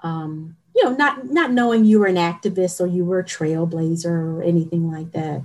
Um, 0.00 0.56
you 0.74 0.84
know, 0.84 0.94
not 0.96 1.26
not 1.26 1.52
knowing 1.52 1.84
you 1.84 2.00
were 2.00 2.06
an 2.06 2.16
activist 2.16 2.80
or 2.80 2.86
you 2.86 3.04
were 3.04 3.20
a 3.20 3.24
trailblazer 3.24 4.06
or 4.06 4.42
anything 4.42 4.90
like 4.90 5.12
that. 5.12 5.42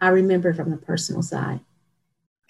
I 0.00 0.08
remember 0.08 0.54
from 0.54 0.70
the 0.70 0.76
personal 0.76 1.22
side. 1.22 1.60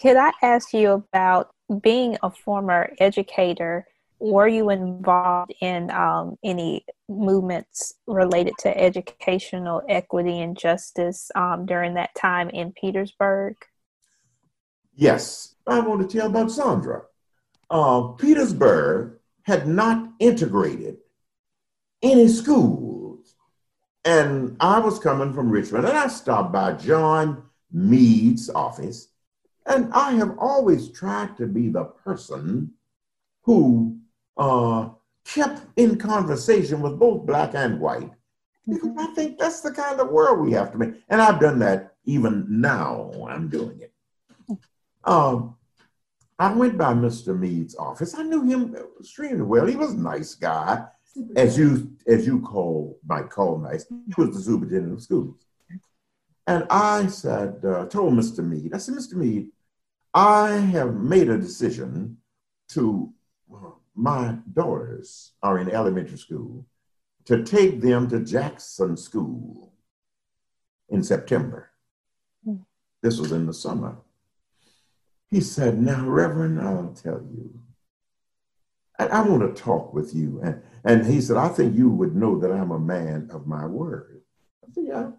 Could 0.01 0.17
I 0.17 0.33
ask 0.43 0.73
you 0.73 0.93
about 0.93 1.51
being 1.83 2.17
a 2.23 2.31
former 2.31 2.95
educator? 2.99 3.87
Were 4.19 4.49
you 4.49 4.71
involved 4.71 5.53
in 5.61 5.91
um, 5.91 6.37
any 6.45 6.85
movements 7.09 7.95
related 8.07 8.55
to 8.61 8.79
educational 8.79 9.83
equity 9.89 10.41
and 10.41 10.57
justice 10.57 11.31
um, 11.35 11.67
during 11.67 11.95
that 11.95 12.15
time 12.15 12.51
in 12.51 12.73
Petersburg? 12.73 13.57
Yes, 14.95 15.55
I 15.67 15.81
want 15.81 16.09
to 16.09 16.19
tell 16.19 16.29
about 16.29 16.51
Sandra. 16.51 17.03
Uh, 17.71 18.09
Petersburg 18.19 19.19
had 19.43 19.67
not 19.67 20.11
integrated 20.19 20.99
any 22.03 22.29
schools. 22.29 23.35
And 24.05 24.57
I 24.61 24.79
was 24.79 24.99
coming 24.99 25.33
from 25.33 25.51
Richmond 25.51 25.87
and 25.87 25.97
I 25.97 26.09
stopped 26.09 26.53
by 26.53 26.73
John 26.73 27.43
Meade's 27.71 28.49
office 28.51 29.09
and 29.67 29.93
I 29.93 30.13
have 30.13 30.37
always 30.39 30.91
tried 30.91 31.37
to 31.37 31.47
be 31.47 31.69
the 31.69 31.85
person 31.85 32.73
who 33.43 33.99
uh, 34.37 34.89
kept 35.25 35.63
in 35.77 35.99
conversation 35.99 36.81
with 36.81 36.99
both 36.99 37.27
black 37.27 37.55
and 37.55 37.79
white. 37.81 38.11
Because 38.67 38.91
I 38.99 39.07
think 39.15 39.39
that's 39.39 39.61
the 39.61 39.73
kind 39.73 40.01
of 40.01 40.11
world 40.11 40.41
we 40.41 40.53
have 40.53 40.73
to 40.73 40.79
make. 40.79 40.95
And 41.09 41.21
I've 41.21 41.41
done 41.41 41.59
that 41.61 41.95
even 42.05 42.47
now. 42.49 43.11
I'm 43.29 43.49
doing 43.49 43.81
it. 43.81 43.93
Um, 45.05 45.57
I 46.41 46.51
went 46.55 46.79
by 46.79 46.95
Mr. 46.95 47.39
Meade's 47.39 47.77
office. 47.77 48.15
I 48.15 48.23
knew 48.23 48.43
him 48.43 48.75
extremely 48.99 49.43
well. 49.43 49.67
He 49.67 49.77
was 49.77 49.93
a 49.93 49.99
nice 49.99 50.35
guy, 50.35 50.87
as 51.37 51.59
you 51.59 51.93
as 52.07 52.27
you 52.27 52.41
call 52.41 52.99
might 53.07 53.29
call 53.29 53.59
nice. 53.59 53.85
He 53.91 54.15
was 54.17 54.35
the 54.35 54.43
superintendent 54.43 54.95
of 54.95 55.03
schools. 55.03 55.45
And 56.47 56.65
I 56.71 57.09
said, 57.09 57.63
uh, 57.63 57.85
told 57.87 58.15
Mr. 58.15 58.43
Meade, 58.43 58.75
I 58.75 58.79
said, 58.79 58.95
Mr. 58.95 59.13
Meade, 59.17 59.51
I 60.15 60.53
have 60.53 60.95
made 60.95 61.29
a 61.29 61.37
decision 61.37 62.17
to, 62.71 63.13
uh, 63.55 63.73
my 63.95 64.39
daughters 64.55 65.33
are 65.43 65.59
in 65.59 65.71
elementary 65.71 66.17
school, 66.17 66.67
to 67.27 67.45
take 67.45 67.83
them 67.83 68.09
to 68.09 68.21
Jackson 68.21 68.97
School 68.97 69.75
in 70.89 71.05
September. 71.05 71.71
Mm. 72.49 72.65
This 73.03 73.19
was 73.19 73.31
in 73.31 73.47
the 73.47 73.55
summer. 73.55 73.99
He 75.31 75.41
said, 75.41 75.81
Now, 75.81 76.09
Reverend, 76.09 76.61
I'll 76.61 76.93
tell 76.93 77.23
you. 77.23 77.61
I, 78.99 79.07
I 79.07 79.21
want 79.23 79.55
to 79.55 79.63
talk 79.63 79.95
with 79.95 80.15
you. 80.15 80.41
And, 80.43 80.63
and 80.85 81.07
he 81.07 81.21
said, 81.21 81.37
I 81.37 81.49
think 81.49 81.77
you 81.77 81.91
would 81.91 82.17
know 82.17 82.39
that 82.41 82.53
I'm 82.53 82.71
a 82.71 82.79
man 82.79 83.31
of 83.33 83.47
my 83.47 83.67
word. 83.67 84.23
I 84.65 84.73
said, 84.73 84.85
Yeah. 84.87 85.11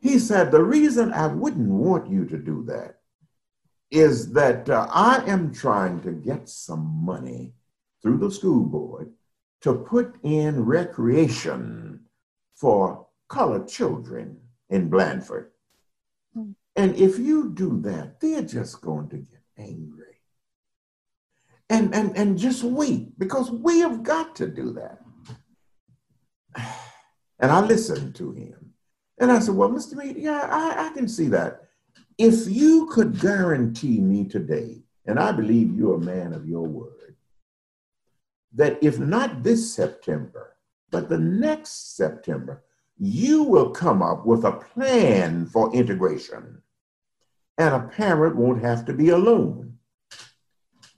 He 0.00 0.18
said, 0.18 0.50
The 0.50 0.62
reason 0.62 1.12
I 1.12 1.26
wouldn't 1.26 1.68
want 1.68 2.10
you 2.10 2.24
to 2.26 2.38
do 2.38 2.64
that 2.68 2.96
is 3.90 4.32
that 4.32 4.70
uh, 4.70 4.86
I 4.90 5.24
am 5.26 5.52
trying 5.52 6.00
to 6.02 6.12
get 6.12 6.48
some 6.48 7.04
money 7.04 7.52
through 8.00 8.18
the 8.18 8.30
school 8.30 8.64
board 8.64 9.12
to 9.62 9.74
put 9.74 10.14
in 10.22 10.64
recreation 10.64 12.00
for 12.54 13.06
colored 13.28 13.68
children 13.68 14.38
in 14.70 14.88
Blandford. 14.88 15.50
And 16.80 16.96
if 16.96 17.18
you 17.18 17.50
do 17.50 17.78
that, 17.82 18.20
they're 18.20 18.40
just 18.40 18.80
going 18.80 19.10
to 19.10 19.18
get 19.18 19.42
angry. 19.58 20.16
And, 21.68 21.94
and, 21.94 22.16
and 22.16 22.38
just 22.38 22.64
wait, 22.64 23.18
because 23.18 23.50
we 23.50 23.80
have 23.80 24.02
got 24.02 24.34
to 24.36 24.48
do 24.48 24.72
that. 24.72 24.98
And 27.42 27.50
I 27.50 27.60
listened 27.60 28.14
to 28.16 28.32
him. 28.32 28.74
And 29.18 29.32
I 29.32 29.38
said, 29.38 29.54
Well, 29.54 29.70
Mr. 29.70 29.94
Meade, 29.94 30.18
yeah, 30.18 30.46
I, 30.50 30.88
I 30.88 30.92
can 30.92 31.08
see 31.08 31.26
that. 31.28 31.62
If 32.18 32.46
you 32.46 32.86
could 32.92 33.18
guarantee 33.18 33.98
me 33.98 34.24
today, 34.24 34.82
and 35.06 35.18
I 35.18 35.32
believe 35.32 35.74
you're 35.74 35.94
a 35.94 35.98
man 35.98 36.34
of 36.34 36.46
your 36.46 36.66
word, 36.66 37.16
that 38.52 38.76
if 38.82 38.98
not 38.98 39.42
this 39.42 39.74
September, 39.74 40.54
but 40.90 41.08
the 41.08 41.18
next 41.18 41.96
September, 41.96 42.62
you 42.98 43.42
will 43.42 43.70
come 43.70 44.02
up 44.02 44.26
with 44.26 44.44
a 44.44 44.52
plan 44.52 45.46
for 45.46 45.72
integration, 45.74 46.60
and 47.60 47.74
a 47.74 47.88
parent 47.88 48.36
won't 48.36 48.62
have 48.62 48.86
to 48.86 48.94
be 48.94 49.10
alone. 49.10 49.74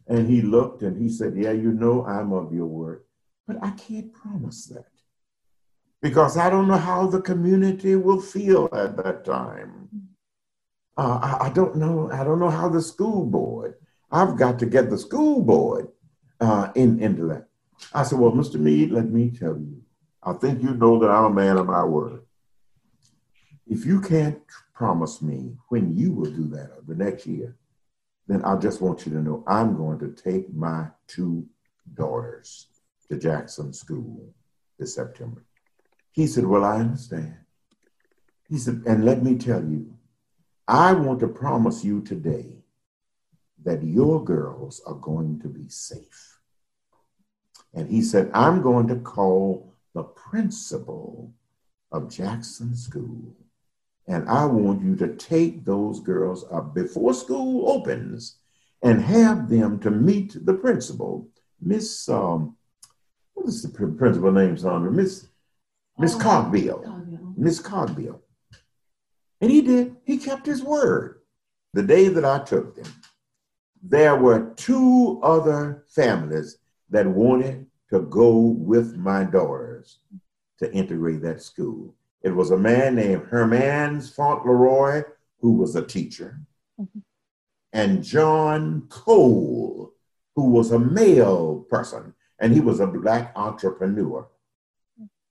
And 0.06 0.28
he 0.28 0.42
looked 0.42 0.82
and 0.82 0.96
he 0.96 1.08
said, 1.08 1.36
Yeah, 1.36 1.50
you 1.50 1.72
know 1.72 2.06
I'm 2.06 2.32
of 2.32 2.52
your 2.54 2.66
word, 2.66 3.02
but 3.48 3.56
I 3.60 3.70
can't 3.70 4.12
promise 4.12 4.66
that 4.66 4.86
because 6.00 6.36
I 6.36 6.50
don't 6.50 6.68
know 6.68 6.78
how 6.78 7.08
the 7.08 7.20
community 7.20 7.96
will 7.96 8.20
feel 8.20 8.68
at 8.72 8.96
that 8.98 9.24
time. 9.24 9.88
uh, 10.96 11.18
I, 11.22 11.46
I, 11.46 11.50
don't 11.50 11.76
know. 11.76 12.10
I 12.12 12.22
don't 12.22 12.38
know 12.38 12.50
how 12.50 12.68
the 12.68 12.82
school 12.82 13.26
board. 13.26 13.74
I've 14.12 14.36
got 14.36 14.60
to 14.60 14.66
get 14.66 14.88
the 14.88 14.98
school 14.98 15.42
board 15.42 15.88
uh, 16.40 16.70
in 16.76 17.00
into 17.00 17.26
that. 17.28 17.46
I 17.92 18.04
said, 18.04 18.20
well, 18.20 18.32
Mr. 18.32 18.60
Meade, 18.60 18.92
let 18.92 19.08
me 19.08 19.30
tell 19.30 19.56
you. 19.58 19.82
I 20.22 20.34
think 20.34 20.62
you 20.62 20.74
know 20.74 21.00
that 21.00 21.10
I'm 21.10 21.24
a 21.24 21.34
man 21.34 21.56
of 21.56 21.66
my 21.66 21.82
word. 21.82 22.22
If 23.66 23.86
you 23.86 24.00
can't 24.00 24.40
promise 24.74 25.22
me 25.22 25.56
when 25.68 25.96
you 25.96 26.12
will 26.12 26.30
do 26.30 26.48
that 26.48 26.86
the 26.86 26.94
next 26.94 27.26
year, 27.26 27.56
then 28.26 28.44
I 28.44 28.56
just 28.56 28.80
want 28.80 29.06
you 29.06 29.12
to 29.12 29.22
know 29.22 29.44
I'm 29.46 29.76
going 29.76 29.98
to 30.00 30.10
take 30.10 30.52
my 30.52 30.88
two 31.06 31.46
daughters 31.94 32.66
to 33.08 33.18
Jackson 33.18 33.72
School 33.72 34.34
this 34.78 34.94
September. 34.94 35.44
He 36.12 36.26
said, 36.26 36.46
Well, 36.46 36.64
I 36.64 36.78
understand. 36.78 37.36
He 38.48 38.58
said, 38.58 38.82
And 38.86 39.04
let 39.04 39.22
me 39.22 39.36
tell 39.36 39.64
you, 39.64 39.96
I 40.68 40.92
want 40.92 41.20
to 41.20 41.28
promise 41.28 41.84
you 41.84 42.02
today 42.02 42.62
that 43.64 43.82
your 43.82 44.24
girls 44.24 44.80
are 44.86 44.94
going 44.94 45.40
to 45.40 45.48
be 45.48 45.68
safe. 45.68 46.38
And 47.74 47.88
he 47.88 48.02
said, 48.02 48.30
I'm 48.34 48.60
going 48.60 48.88
to 48.88 48.96
call 48.96 49.74
the 49.94 50.02
principal 50.02 51.32
of 51.90 52.10
Jackson 52.10 52.74
School. 52.76 53.34
And 54.08 54.28
I 54.28 54.44
want 54.46 54.82
you 54.82 54.96
to 54.96 55.14
take 55.16 55.64
those 55.64 56.00
girls 56.00 56.44
up 56.50 56.74
before 56.74 57.14
school 57.14 57.70
opens 57.70 58.36
and 58.82 59.00
have 59.00 59.48
them 59.48 59.78
to 59.80 59.90
meet 59.90 60.44
the 60.44 60.54
principal, 60.54 61.28
Miss, 61.60 62.08
um, 62.08 62.56
what 63.34 63.46
is 63.46 63.62
the 63.62 63.68
principal 63.68 64.32
name, 64.32 64.56
Sandra? 64.56 64.90
Miss, 64.90 65.28
Miss 65.98 66.16
oh, 66.16 66.18
Cogbill. 66.18 67.36
Miss 67.36 67.60
Cogbill. 67.60 68.20
And 69.40 69.50
he 69.50 69.62
did, 69.62 69.96
he 70.04 70.18
kept 70.18 70.46
his 70.46 70.62
word. 70.62 71.20
The 71.74 71.82
day 71.82 72.08
that 72.08 72.24
I 72.24 72.40
took 72.40 72.74
them, 72.74 72.92
there 73.82 74.16
were 74.16 74.52
two 74.56 75.20
other 75.22 75.84
families 75.88 76.58
that 76.90 77.06
wanted 77.06 77.66
to 77.90 78.00
go 78.00 78.36
with 78.38 78.96
my 78.96 79.24
daughters 79.24 79.98
to 80.58 80.72
integrate 80.72 81.22
that 81.22 81.42
school. 81.42 81.94
It 82.22 82.30
was 82.30 82.50
a 82.50 82.56
man 82.56 82.94
named 82.94 83.24
Hermans 83.24 84.14
Fauntleroy, 84.14 85.02
who 85.40 85.52
was 85.54 85.74
a 85.74 85.84
teacher, 85.84 86.40
mm-hmm. 86.80 87.00
and 87.72 88.02
John 88.02 88.86
Cole, 88.88 89.92
who 90.36 90.50
was 90.50 90.70
a 90.70 90.78
male 90.78 91.66
person, 91.68 92.14
and 92.38 92.52
he 92.52 92.60
was 92.60 92.80
a 92.80 92.86
black 92.86 93.32
entrepreneur, 93.34 94.28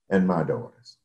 and 0.10 0.28
my 0.28 0.44
daughters. 0.44 0.98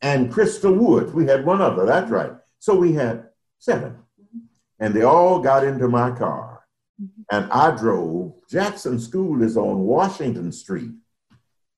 And 0.00 0.32
Crystal 0.32 0.72
Woods, 0.72 1.12
we 1.12 1.26
had 1.26 1.44
one 1.44 1.60
other, 1.60 1.84
that's 1.86 2.10
right. 2.10 2.32
So 2.58 2.74
we 2.74 2.92
had 2.92 3.28
7 3.58 3.90
mm-hmm. 3.90 4.38
And 4.80 4.94
they 4.94 5.02
all 5.02 5.40
got 5.40 5.64
into 5.64 5.88
my 5.88 6.10
car. 6.10 6.64
Mm-hmm. 7.00 7.22
And 7.30 7.52
I 7.52 7.76
drove. 7.76 8.34
Jackson 8.48 8.98
School 8.98 9.42
is 9.42 9.56
on 9.56 9.80
Washington 9.80 10.52
Street. 10.52 10.92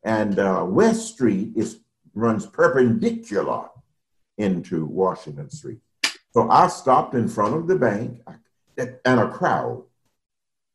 And 0.02 0.38
uh, 0.38 0.64
West 0.66 1.12
Street 1.12 1.52
is 1.56 1.80
runs 2.14 2.46
perpendicular 2.46 3.68
into 4.38 4.86
Washington 4.86 5.50
Street. 5.50 5.80
So 6.32 6.48
I 6.48 6.68
stopped 6.68 7.14
in 7.14 7.28
front 7.28 7.54
of 7.54 7.66
the 7.66 7.76
bank, 7.76 8.20
and 8.76 9.20
a 9.20 9.28
crowd 9.28 9.84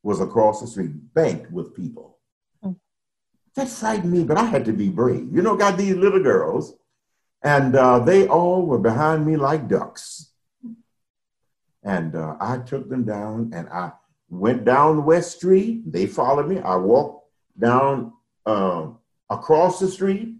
was 0.02 0.20
across 0.20 0.60
the 0.60 0.66
street, 0.66 0.92
banked 1.14 1.50
with 1.50 1.74
people. 1.74 2.18
Mm. 2.64 2.76
That 3.56 3.68
frightened 3.68 4.12
me, 4.12 4.24
but 4.24 4.36
I 4.36 4.44
had 4.44 4.64
to 4.66 4.72
be 4.72 4.88
brave. 4.88 5.28
You 5.32 5.42
know, 5.42 5.56
got 5.56 5.76
these 5.76 5.96
little 5.96 6.22
girls, 6.22 6.74
and 7.42 7.74
uh, 7.74 8.00
they 8.00 8.28
all 8.28 8.66
were 8.66 8.78
behind 8.78 9.26
me 9.26 9.36
like 9.36 9.68
ducks. 9.68 10.30
And 11.82 12.14
uh, 12.14 12.36
I 12.40 12.58
took 12.58 12.88
them 12.88 13.04
down, 13.04 13.52
and 13.54 13.68
I 13.68 13.92
went 14.28 14.64
down 14.64 15.04
West 15.04 15.36
Street. 15.36 15.90
They 15.90 16.06
followed 16.06 16.48
me. 16.48 16.58
I 16.58 16.76
walked 16.76 17.30
down 17.58 18.12
uh, 18.44 18.88
across 19.30 19.80
the 19.80 19.88
street 19.88 20.34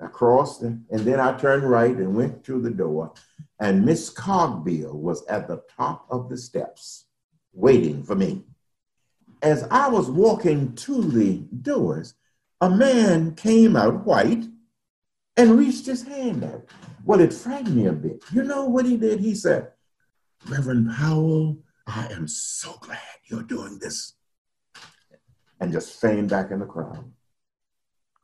I 0.00 0.08
crossed 0.08 0.62
and 0.62 0.84
then 0.90 1.20
I 1.20 1.36
turned 1.38 1.68
right 1.68 1.96
and 1.96 2.14
went 2.14 2.44
to 2.44 2.60
the 2.60 2.70
door. 2.70 3.14
And 3.58 3.84
Miss 3.84 4.10
Cogbill 4.10 4.92
was 4.92 5.24
at 5.26 5.48
the 5.48 5.62
top 5.74 6.06
of 6.10 6.28
the 6.28 6.36
steps 6.36 7.06
waiting 7.52 8.02
for 8.02 8.14
me. 8.14 8.44
As 9.42 9.66
I 9.70 9.88
was 9.88 10.10
walking 10.10 10.74
to 10.76 11.02
the 11.02 11.38
doors, 11.62 12.14
a 12.60 12.68
man 12.68 13.34
came 13.34 13.76
out 13.76 14.04
white 14.04 14.44
and 15.36 15.58
reached 15.58 15.86
his 15.86 16.02
hand 16.02 16.44
out. 16.44 16.64
Well, 17.04 17.20
it 17.20 17.32
frightened 17.32 17.76
me 17.76 17.86
a 17.86 17.92
bit. 17.92 18.22
You 18.32 18.42
know 18.42 18.64
what 18.64 18.84
he 18.84 18.96
did? 18.96 19.20
He 19.20 19.34
said, 19.34 19.72
Reverend 20.48 20.90
Powell, 20.94 21.58
I 21.86 22.06
am 22.12 22.26
so 22.28 22.72
glad 22.80 22.98
you're 23.24 23.42
doing 23.42 23.78
this. 23.78 24.14
And 25.60 25.72
just 25.72 26.00
feigned 26.00 26.28
back 26.28 26.50
in 26.50 26.58
the 26.58 26.66
crowd. 26.66 27.10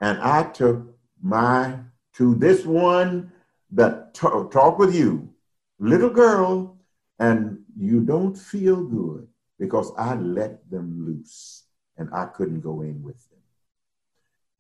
And 0.01 0.19
I 0.19 0.45
took 0.45 0.99
my 1.23 1.79
to 2.15 2.35
this 2.35 2.67
one 2.67 3.33
that 3.71 4.15
talk 4.15 4.79
with 4.79 4.95
you, 4.95 5.31
little 5.79 6.11
girl, 6.11 6.79
and 7.19 7.61
you 7.77 8.01
don't 8.01 8.37
feel 8.37 8.85
good 8.85 9.29
because 9.59 9.93
I 9.97 10.15
let 10.15 10.69
them 10.71 11.07
loose 11.07 11.65
and 11.97 12.09
I 12.13 12.27
couldn't 12.27 12.61
go 12.61 12.83
in 12.83 13.03
with 13.03 13.29
them. 13.31 13.39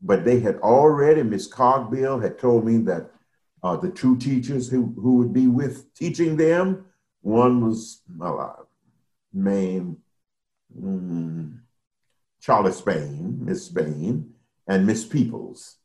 But 0.01 0.25
they 0.25 0.41
had 0.41 0.57
already, 0.59 1.23
Miss 1.23 1.49
Cogbill 1.49 2.23
had 2.23 2.39
told 2.39 2.65
me 2.65 2.79
that 2.79 3.11
uh, 3.63 3.77
the 3.77 3.91
two 3.91 4.17
teachers 4.17 4.69
who, 4.69 4.95
who 4.97 5.17
would 5.17 5.33
be 5.33 5.47
with 5.47 5.93
teaching 5.95 6.37
them, 6.37 6.87
one 7.21 7.65
was 7.65 8.03
uh, 8.21 8.53
named 9.33 9.99
mm, 10.77 11.59
Charlie 12.41 12.73
Spain, 12.73 13.39
Miss 13.45 13.67
Spain, 13.67 14.35
and 14.67 14.87
Miss 14.87 15.05
Peoples. 15.05 15.77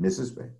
Mrs. 0.00 0.36
Bay. 0.36 0.50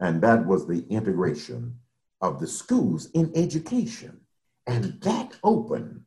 And 0.00 0.20
that 0.22 0.46
was 0.46 0.66
the 0.66 0.84
integration 0.88 1.76
of 2.20 2.40
the 2.40 2.46
schools 2.46 3.10
in 3.14 3.32
education. 3.34 4.20
And 4.66 5.00
that 5.02 5.36
opened 5.42 6.02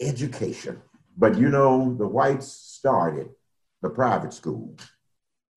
education. 0.00 0.80
But 1.16 1.38
you 1.38 1.48
know, 1.48 1.94
the 1.98 2.06
whites 2.06 2.46
started 2.48 3.30
the 3.82 3.90
private 3.90 4.32
school 4.32 4.76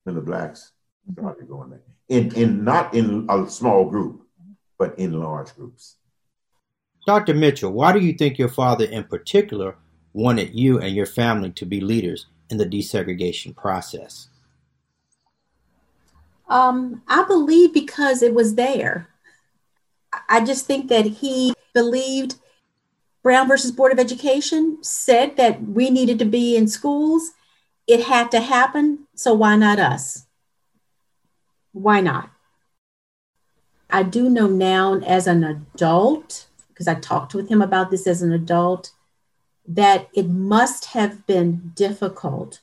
and 0.05 0.17
the 0.17 0.21
blacks 0.21 0.71
started 1.11 1.47
going 1.47 1.69
there. 1.69 1.83
In, 2.09 2.33
in 2.35 2.63
not 2.63 2.93
in 2.93 3.27
a 3.29 3.49
small 3.49 3.89
group, 3.89 4.23
but 4.77 4.97
in 4.99 5.19
large 5.19 5.55
groups. 5.55 5.97
Dr. 7.05 7.33
Mitchell, 7.33 7.71
why 7.71 7.91
do 7.91 7.99
you 7.99 8.13
think 8.13 8.37
your 8.37 8.49
father 8.49 8.85
in 8.85 9.03
particular 9.03 9.75
wanted 10.13 10.53
you 10.53 10.79
and 10.79 10.95
your 10.95 11.05
family 11.05 11.51
to 11.51 11.65
be 11.65 11.81
leaders 11.81 12.27
in 12.49 12.57
the 12.57 12.65
desegregation 12.65 13.55
process? 13.55 14.29
Um, 16.53 17.01
I 17.07 17.23
believe 17.23 17.73
because 17.73 18.21
it 18.21 18.35
was 18.35 18.53
there. 18.53 19.09
I 20.29 20.45
just 20.45 20.67
think 20.67 20.87
that 20.89 21.07
he 21.07 21.55
believed 21.73 22.35
Brown 23.23 23.47
versus 23.47 23.71
Board 23.71 23.91
of 23.91 23.97
Education 23.97 24.77
said 24.83 25.35
that 25.37 25.63
we 25.63 25.89
needed 25.89 26.19
to 26.19 26.25
be 26.25 26.55
in 26.55 26.67
schools. 26.67 27.31
It 27.87 28.03
had 28.03 28.29
to 28.31 28.39
happen. 28.39 29.07
So 29.15 29.33
why 29.33 29.55
not 29.55 29.79
us? 29.79 30.27
Why 31.71 32.01
not? 32.01 32.29
I 33.89 34.03
do 34.03 34.29
know 34.29 34.45
now 34.45 34.99
as 34.99 35.25
an 35.25 35.43
adult, 35.43 36.45
because 36.67 36.87
I 36.87 36.93
talked 36.93 37.33
with 37.33 37.49
him 37.49 37.63
about 37.63 37.89
this 37.89 38.05
as 38.05 38.21
an 38.21 38.31
adult, 38.31 38.91
that 39.67 40.07
it 40.13 40.29
must 40.29 40.85
have 40.85 41.25
been 41.25 41.71
difficult 41.73 42.59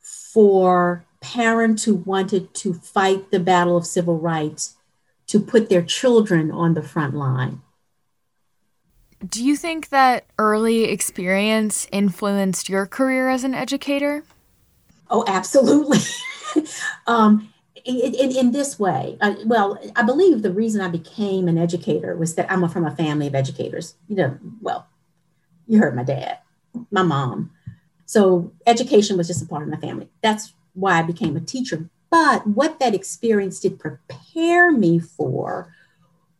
for 0.00 1.04
parents 1.20 1.84
who 1.84 1.96
wanted 1.96 2.54
to 2.54 2.74
fight 2.74 3.30
the 3.30 3.40
battle 3.40 3.76
of 3.76 3.86
civil 3.86 4.18
rights 4.18 4.76
to 5.26 5.40
put 5.40 5.68
their 5.68 5.82
children 5.82 6.50
on 6.50 6.74
the 6.74 6.82
front 6.82 7.14
line. 7.14 7.60
Do 9.26 9.44
you 9.44 9.56
think 9.56 9.88
that 9.88 10.26
early 10.38 10.84
experience 10.84 11.88
influenced 11.90 12.68
your 12.68 12.86
career 12.86 13.28
as 13.28 13.42
an 13.42 13.54
educator? 13.54 14.22
Oh, 15.10 15.24
absolutely. 15.26 15.98
um, 17.06 17.52
in, 17.84 18.14
in, 18.14 18.36
in, 18.36 18.52
this 18.52 18.78
way, 18.78 19.16
uh, 19.20 19.34
well, 19.44 19.78
I 19.96 20.02
believe 20.02 20.42
the 20.42 20.52
reason 20.52 20.80
I 20.80 20.88
became 20.88 21.48
an 21.48 21.58
educator 21.58 22.16
was 22.16 22.34
that 22.36 22.50
I'm 22.50 22.68
from 22.68 22.86
a 22.86 22.94
family 22.94 23.26
of 23.26 23.34
educators. 23.34 23.94
You 24.08 24.16
know, 24.16 24.38
well, 24.60 24.86
you 25.66 25.78
heard 25.78 25.96
my 25.96 26.04
dad, 26.04 26.38
my 26.90 27.02
mom. 27.02 27.50
So 28.06 28.52
education 28.66 29.16
was 29.16 29.26
just 29.26 29.42
a 29.42 29.46
part 29.46 29.62
of 29.62 29.68
my 29.68 29.76
family. 29.78 30.08
That's 30.22 30.52
why 30.78 30.98
I 30.98 31.02
became 31.02 31.36
a 31.36 31.40
teacher. 31.40 31.88
But 32.10 32.46
what 32.46 32.78
that 32.78 32.94
experience 32.94 33.60
did 33.60 33.78
prepare 33.78 34.70
me 34.70 34.98
for 34.98 35.74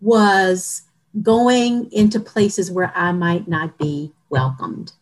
was 0.01 0.83
going 1.23 1.91
into 1.93 2.21
places 2.21 2.71
where 2.71 2.93
I 2.95 3.13
might 3.13 3.49
not 3.49 3.79
be 3.79 4.13
welcomed. 4.31 4.93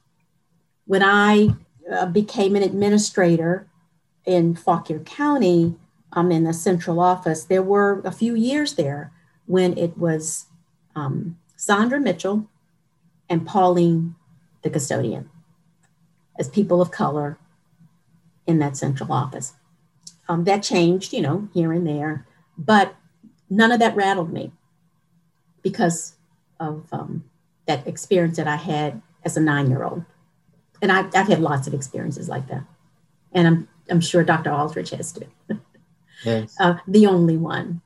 When 0.87 1.03
I 1.03 1.51
uh, 1.93 2.07
became 2.07 2.57
an 2.57 2.63
administrator 2.63 3.69
in 4.25 4.55
Fauquier 4.55 5.01
County, 5.01 5.77
um, 6.13 6.33
in 6.33 6.45
the 6.45 6.55
central 6.55 6.99
office, 6.99 7.45
there 7.45 7.63
were 7.63 8.01
a 8.05 8.13
few 8.13 8.35
years 8.35 8.75
there 8.75 9.13
when 9.45 9.77
it 9.77 9.99
was 9.99 10.47
um, 10.95 11.37
Sandra 11.57 12.01
Mitchell, 12.01 12.49
and 13.29 13.47
Pauline, 13.47 14.15
the 14.63 14.71
custodian, 14.71 15.29
as 16.39 16.49
people 16.49 16.81
of 16.81 16.91
color 16.91 17.39
in 18.47 18.59
that 18.61 18.77
central 18.77 19.13
office. 19.13 19.55
Um, 20.29 20.45
that 20.45 20.63
changed, 20.63 21.13
you 21.13 21.23
know, 21.23 21.49
here 21.55 21.73
and 21.73 21.87
there, 21.87 22.27
but 22.59 22.97
none 23.49 23.73
of 23.73 23.79
that 23.81 23.95
rattled 23.95 24.33
me 24.33 24.53
because 25.63 26.15
of 26.59 26.87
um, 26.93 27.25
that 27.67 27.87
experience 27.87 28.37
that 28.37 28.49
I 28.49 28.57
had 28.57 29.03
as 29.25 29.37
a 29.37 29.41
nine 29.41 29.69
year 29.69 29.85
old. 29.85 30.05
And 30.83 30.93
I've, 30.93 31.15
I've 31.15 31.29
had 31.29 31.41
lots 31.41 31.67
of 31.67 31.75
experiences 31.75 32.29
like 32.29 32.49
that. 32.49 32.65
And 33.33 33.47
I'm, 33.47 33.69
I'm 33.91 34.01
sure 34.01 34.25
Dr. 34.25 34.51
Alridge 34.51 34.97
has 34.97 35.13
too. 35.13 35.27
Yes. 36.25 36.57
uh, 36.59 36.77
the 36.89 37.07
only 37.07 37.37
one. 37.37 37.83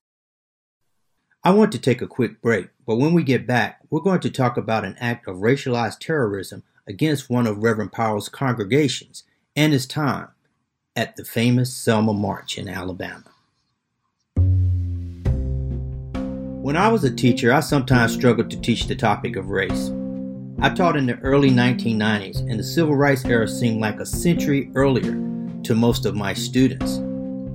I 1.42 1.50
want 1.50 1.72
to 1.72 1.80
take 1.80 2.00
a 2.00 2.06
quick 2.06 2.40
break, 2.40 2.68
but 2.86 2.94
when 2.94 3.12
we 3.12 3.24
get 3.24 3.44
back, 3.44 3.80
we're 3.90 4.00
going 4.00 4.20
to 4.20 4.30
talk 4.30 4.56
about 4.56 4.84
an 4.84 4.96
act 5.00 5.26
of 5.26 5.38
racialized 5.38 5.98
terrorism 5.98 6.62
against 6.86 7.28
one 7.28 7.48
of 7.48 7.58
Reverend 7.58 7.90
Powell's 7.90 8.28
congregations 8.28 9.24
and 9.56 9.72
his 9.72 9.84
time 9.84 10.28
at 10.96 11.14
the 11.16 11.24
famous 11.24 11.72
Selma 11.72 12.12
March 12.12 12.58
in 12.58 12.68
Alabama. 12.68 13.30
When 16.62 16.76
I 16.76 16.88
was 16.88 17.04
a 17.04 17.14
teacher, 17.14 17.52
I 17.52 17.60
sometimes 17.60 18.12
struggled 18.12 18.50
to 18.50 18.60
teach 18.60 18.86
the 18.86 18.96
topic 18.96 19.36
of 19.36 19.50
race. 19.50 19.92
I 20.60 20.68
taught 20.68 20.96
in 20.96 21.06
the 21.06 21.18
early 21.20 21.50
1990s, 21.50 22.40
and 22.40 22.58
the 22.58 22.64
civil 22.64 22.96
rights 22.96 23.24
era 23.24 23.48
seemed 23.48 23.80
like 23.80 23.98
a 24.00 24.06
century 24.06 24.70
earlier 24.74 25.12
to 25.62 25.74
most 25.74 26.06
of 26.06 26.16
my 26.16 26.34
students. 26.34 26.98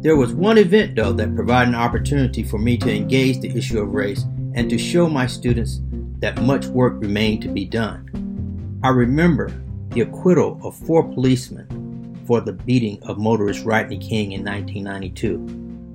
There 0.01 0.15
was 0.15 0.33
one 0.33 0.57
event, 0.57 0.95
though, 0.95 1.13
that 1.13 1.35
provided 1.35 1.69
an 1.69 1.75
opportunity 1.75 2.41
for 2.41 2.57
me 2.57 2.77
to 2.77 2.91
engage 2.91 3.39
the 3.41 3.55
issue 3.55 3.79
of 3.79 3.93
race 3.93 4.23
and 4.53 4.69
to 4.69 4.77
show 4.77 5.09
my 5.09 5.27
students 5.27 5.81
that 6.19 6.41
much 6.41 6.67
work 6.67 6.93
remained 6.97 7.41
to 7.43 7.49
be 7.49 7.65
done. 7.65 8.79
I 8.83 8.89
remember 8.89 9.51
the 9.89 10.01
acquittal 10.01 10.59
of 10.63 10.75
four 10.75 11.03
policemen 11.03 11.84
for 12.25 12.41
the 12.41 12.53
beating 12.53 13.01
of 13.03 13.17
motorist 13.17 13.65
Rodney 13.65 13.97
King 13.97 14.33
in 14.33 14.43
1992. 14.43 15.37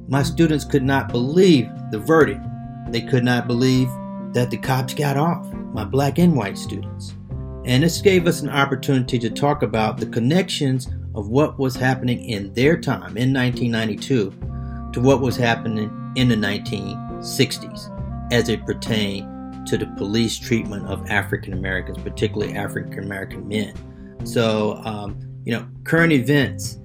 My 0.08 0.22
students 0.22 0.64
could 0.64 0.82
not 0.82 1.12
believe 1.12 1.68
the 1.90 1.98
verdict. 1.98 2.40
They 2.88 3.00
could 3.00 3.24
not 3.24 3.46
believe 3.46 3.88
that 4.32 4.50
the 4.50 4.56
cops 4.56 4.94
got 4.94 5.16
off, 5.16 5.46
my 5.72 5.84
black 5.84 6.18
and 6.18 6.36
white 6.36 6.58
students. 6.58 7.14
And 7.64 7.82
this 7.82 8.00
gave 8.00 8.26
us 8.26 8.40
an 8.40 8.48
opportunity 8.48 9.18
to 9.18 9.30
talk 9.30 9.62
about 9.62 9.98
the 9.98 10.06
connections 10.06 10.88
of 11.14 11.28
what 11.28 11.58
was 11.58 11.76
happening 11.76 12.24
in 12.24 12.52
their 12.54 12.76
time 12.76 13.16
in 13.16 13.32
1992 13.32 14.30
to 14.92 15.00
what 15.00 15.20
was 15.20 15.36
happening 15.36 16.12
in 16.16 16.28
the 16.28 16.36
1960s 16.36 18.32
as 18.32 18.48
it 18.48 18.64
pertained 18.64 19.66
to 19.66 19.76
the 19.76 19.86
police 19.96 20.38
treatment 20.38 20.86
of 20.86 21.08
African 21.10 21.52
Americans, 21.52 21.98
particularly 21.98 22.54
African 22.54 23.04
American 23.04 23.46
men. 23.46 23.74
So, 24.24 24.80
um, 24.84 25.18
you 25.44 25.52
know, 25.52 25.66
current 25.84 26.12
events 26.12 26.78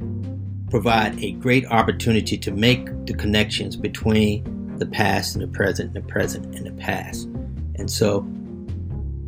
provide 0.69 1.17
a 1.23 1.33
great 1.33 1.65
opportunity 1.67 2.37
to 2.37 2.51
make 2.51 2.85
the 3.05 3.13
connections 3.13 3.75
between 3.75 4.77
the 4.77 4.85
past 4.85 5.35
and 5.35 5.43
the 5.43 5.47
present, 5.47 5.95
and 5.95 6.03
the 6.03 6.09
present 6.09 6.55
and 6.55 6.65
the 6.65 6.81
past. 6.81 7.27
And 7.75 7.89
so, 7.89 8.25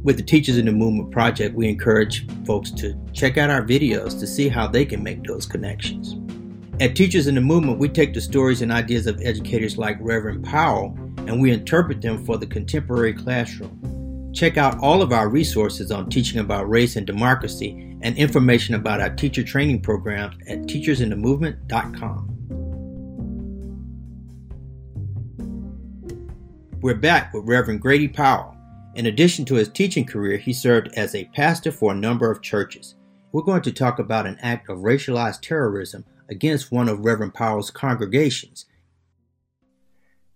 with 0.04 0.18
the 0.18 0.24
Teachers 0.24 0.58
in 0.58 0.66
the 0.66 0.72
Movement 0.72 1.12
project, 1.12 1.56
we 1.56 1.68
encourage 1.68 2.28
folks 2.46 2.72
to 2.72 2.98
check 3.14 3.38
out 3.38 3.50
our 3.50 3.62
videos 3.62 4.20
to 4.20 4.28
see 4.28 4.48
how 4.48 4.68
they 4.68 4.86
can 4.86 5.04
make 5.04 5.24
those 5.24 5.46
connections. 5.46 6.16
At 6.80 6.96
Teachers 6.96 7.28
in 7.28 7.36
the 7.36 7.42
Movement, 7.42 7.80
we 7.80 7.90
take 7.90 8.14
the 8.14 8.22
stories 8.22 8.62
and 8.62 8.72
ideas 8.72 9.08
of 9.08 9.20
educators 9.22 9.78
like 9.78 9.98
Reverend 10.00 10.46
Powell 10.46 10.98
and 11.28 11.42
we 11.42 11.52
interpret 11.52 12.02
them 12.02 12.24
for 12.26 12.38
the 12.38 12.48
contemporary 12.48 13.14
classroom. 13.14 14.32
Check 14.34 14.58
out 14.58 14.80
all 14.80 15.02
of 15.02 15.12
our 15.12 15.30
resources 15.30 15.92
on 15.92 16.10
teaching 16.10 16.40
about 16.40 16.70
race 16.70 16.96
and 16.96 17.06
democracy 17.06 17.87
and 18.02 18.18
information 18.18 18.76
about 18.76 19.02
our 19.02 19.10
teacher 19.10 19.44
training 19.44 19.82
programs 19.82 20.36
at 20.48 20.60
teachersinthemovement.com. 20.64 22.34
We're 26.82 26.96
back 26.96 27.34
with 27.34 27.48
Reverend 27.48 27.82
Grady 27.82 28.08
Powell. 28.08 28.56
In 28.96 29.08
addition 29.08 29.46
to 29.46 29.56
his 29.56 29.70
teaching 29.70 30.06
career, 30.06 30.38
he 30.38 30.54
served 30.54 30.90
as 30.96 31.14
a 31.16 31.26
pastor 31.26 31.72
for 31.72 31.92
a 31.92 31.96
number 31.96 32.32
of 32.32 32.42
churches. 32.42 32.96
We're 33.32 33.42
going 33.42 33.62
to 33.64 33.72
talk 33.72 34.00
about 34.00 34.26
an 34.26 34.38
act 34.42 34.70
of 34.70 34.80
racialized 34.80 35.42
terrorism 35.42 36.06
against 36.30 36.72
one 36.72 36.88
of 36.88 37.04
Reverend 37.04 37.34
Powell's 37.34 37.72
congregations. 37.72 38.66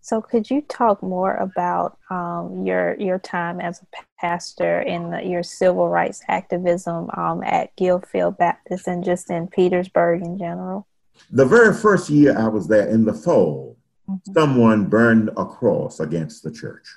So, 0.04 0.20
could 0.20 0.50
you 0.50 0.62
talk 0.62 1.04
more 1.04 1.36
about 1.36 1.98
um, 2.10 2.66
your 2.66 2.96
your 3.00 3.20
time 3.20 3.62
as 3.62 3.82
a 3.82 3.86
pastor 4.20 4.80
and 4.80 5.14
the, 5.14 5.24
your 5.24 5.44
civil 5.44 5.88
rights 5.90 6.24
activism 6.28 7.10
um, 7.16 7.44
at 7.44 7.76
Gillfield 7.78 8.38
Baptist 8.38 8.88
and 8.88 9.04
just 9.04 9.30
in 9.30 9.48
Petersburg 9.48 10.24
in 10.24 10.40
general? 10.40 10.88
The 11.30 11.46
very 11.46 11.74
first 11.76 12.10
year 12.10 12.38
I 12.38 12.48
was 12.48 12.68
there 12.68 12.88
in 12.90 13.06
the 13.06 13.14
fall, 13.14 13.78
mm-hmm. 14.10 14.34
someone 14.34 14.88
burned 14.88 15.30
a 15.38 15.46
cross 15.46 16.00
against 16.00 16.44
the 16.44 16.52
church. 16.52 16.88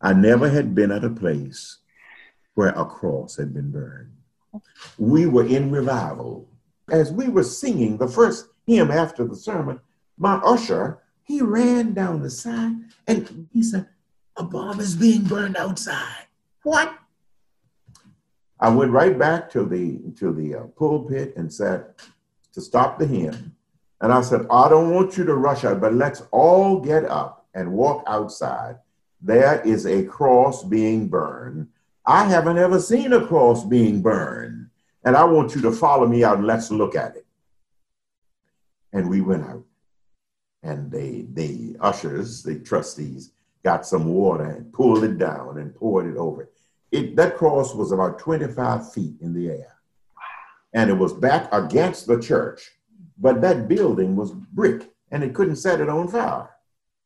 I 0.00 0.14
never 0.14 0.48
had 0.48 0.74
been 0.74 0.90
at 0.90 1.04
a 1.04 1.10
place 1.10 1.78
where 2.54 2.70
a 2.70 2.86
cross 2.86 3.36
had 3.36 3.52
been 3.52 3.70
burned. 3.70 4.12
We 4.98 5.26
were 5.26 5.46
in 5.46 5.70
revival. 5.70 6.48
As 6.90 7.12
we 7.12 7.28
were 7.28 7.44
singing 7.44 7.98
the 7.98 8.08
first 8.08 8.48
hymn 8.66 8.90
after 8.90 9.26
the 9.26 9.36
sermon, 9.36 9.80
my 10.18 10.36
usher, 10.36 11.00
he 11.30 11.40
ran 11.40 11.94
down 11.94 12.22
the 12.22 12.30
side 12.30 12.74
and 13.06 13.48
he 13.52 13.62
said, 13.62 13.88
A 14.36 14.42
bomb 14.42 14.80
is 14.80 14.96
being 14.96 15.24
burned 15.24 15.56
outside. 15.56 16.26
What? 16.62 16.94
I 18.58 18.68
went 18.68 18.90
right 18.90 19.18
back 19.18 19.50
to 19.50 19.64
the 19.64 20.00
to 20.18 20.32
the 20.32 20.54
uh, 20.56 20.64
pulpit 20.76 21.34
and 21.36 21.52
said 21.52 21.94
to 22.52 22.60
stop 22.60 22.98
the 22.98 23.06
hymn. 23.06 23.56
And 24.00 24.12
I 24.12 24.22
said, 24.22 24.46
I 24.50 24.68
don't 24.68 24.94
want 24.94 25.16
you 25.16 25.24
to 25.24 25.34
rush 25.34 25.64
out, 25.64 25.80
but 25.80 25.94
let's 25.94 26.22
all 26.30 26.80
get 26.80 27.04
up 27.04 27.46
and 27.54 27.72
walk 27.72 28.02
outside 28.06 28.76
there 29.22 29.60
is 29.62 29.86
a 29.86 30.04
cross 30.04 30.64
being 30.64 31.08
burned. 31.08 31.68
I 32.06 32.24
haven't 32.24 32.58
ever 32.58 32.80
seen 32.80 33.12
a 33.12 33.26
cross 33.26 33.64
being 33.64 34.00
burned. 34.00 34.70
And 35.04 35.16
I 35.16 35.24
want 35.24 35.54
you 35.54 35.60
to 35.62 35.72
follow 35.72 36.06
me 36.06 36.24
out 36.24 36.38
and 36.38 36.46
let's 36.46 36.70
look 36.70 36.94
at 36.94 37.16
it. 37.16 37.26
And 38.92 39.08
we 39.08 39.20
went 39.20 39.44
out. 39.44 39.64
And 40.62 40.90
they, 40.90 41.26
the 41.32 41.76
ushers, 41.80 42.42
the 42.42 42.58
trustees, 42.58 43.32
got 43.64 43.86
some 43.86 44.06
water 44.06 44.44
and 44.44 44.72
pulled 44.72 45.04
it 45.04 45.18
down 45.18 45.58
and 45.58 45.74
poured 45.74 46.06
it 46.06 46.16
over 46.16 46.48
it. 46.92 47.16
that 47.16 47.36
cross 47.36 47.74
was 47.74 47.92
about 47.92 48.18
25 48.18 48.92
feet 48.92 49.14
in 49.20 49.32
the 49.32 49.48
air. 49.48 49.76
And 50.72 50.90
it 50.90 50.94
was 50.94 51.12
back 51.12 51.48
against 51.52 52.06
the 52.06 52.20
church. 52.20 52.70
But 53.18 53.40
that 53.42 53.68
building 53.68 54.16
was 54.16 54.32
brick 54.32 54.90
and 55.10 55.22
it 55.22 55.34
couldn't 55.34 55.56
set 55.56 55.80
it 55.80 55.88
on 55.88 56.08
fire. 56.08 56.50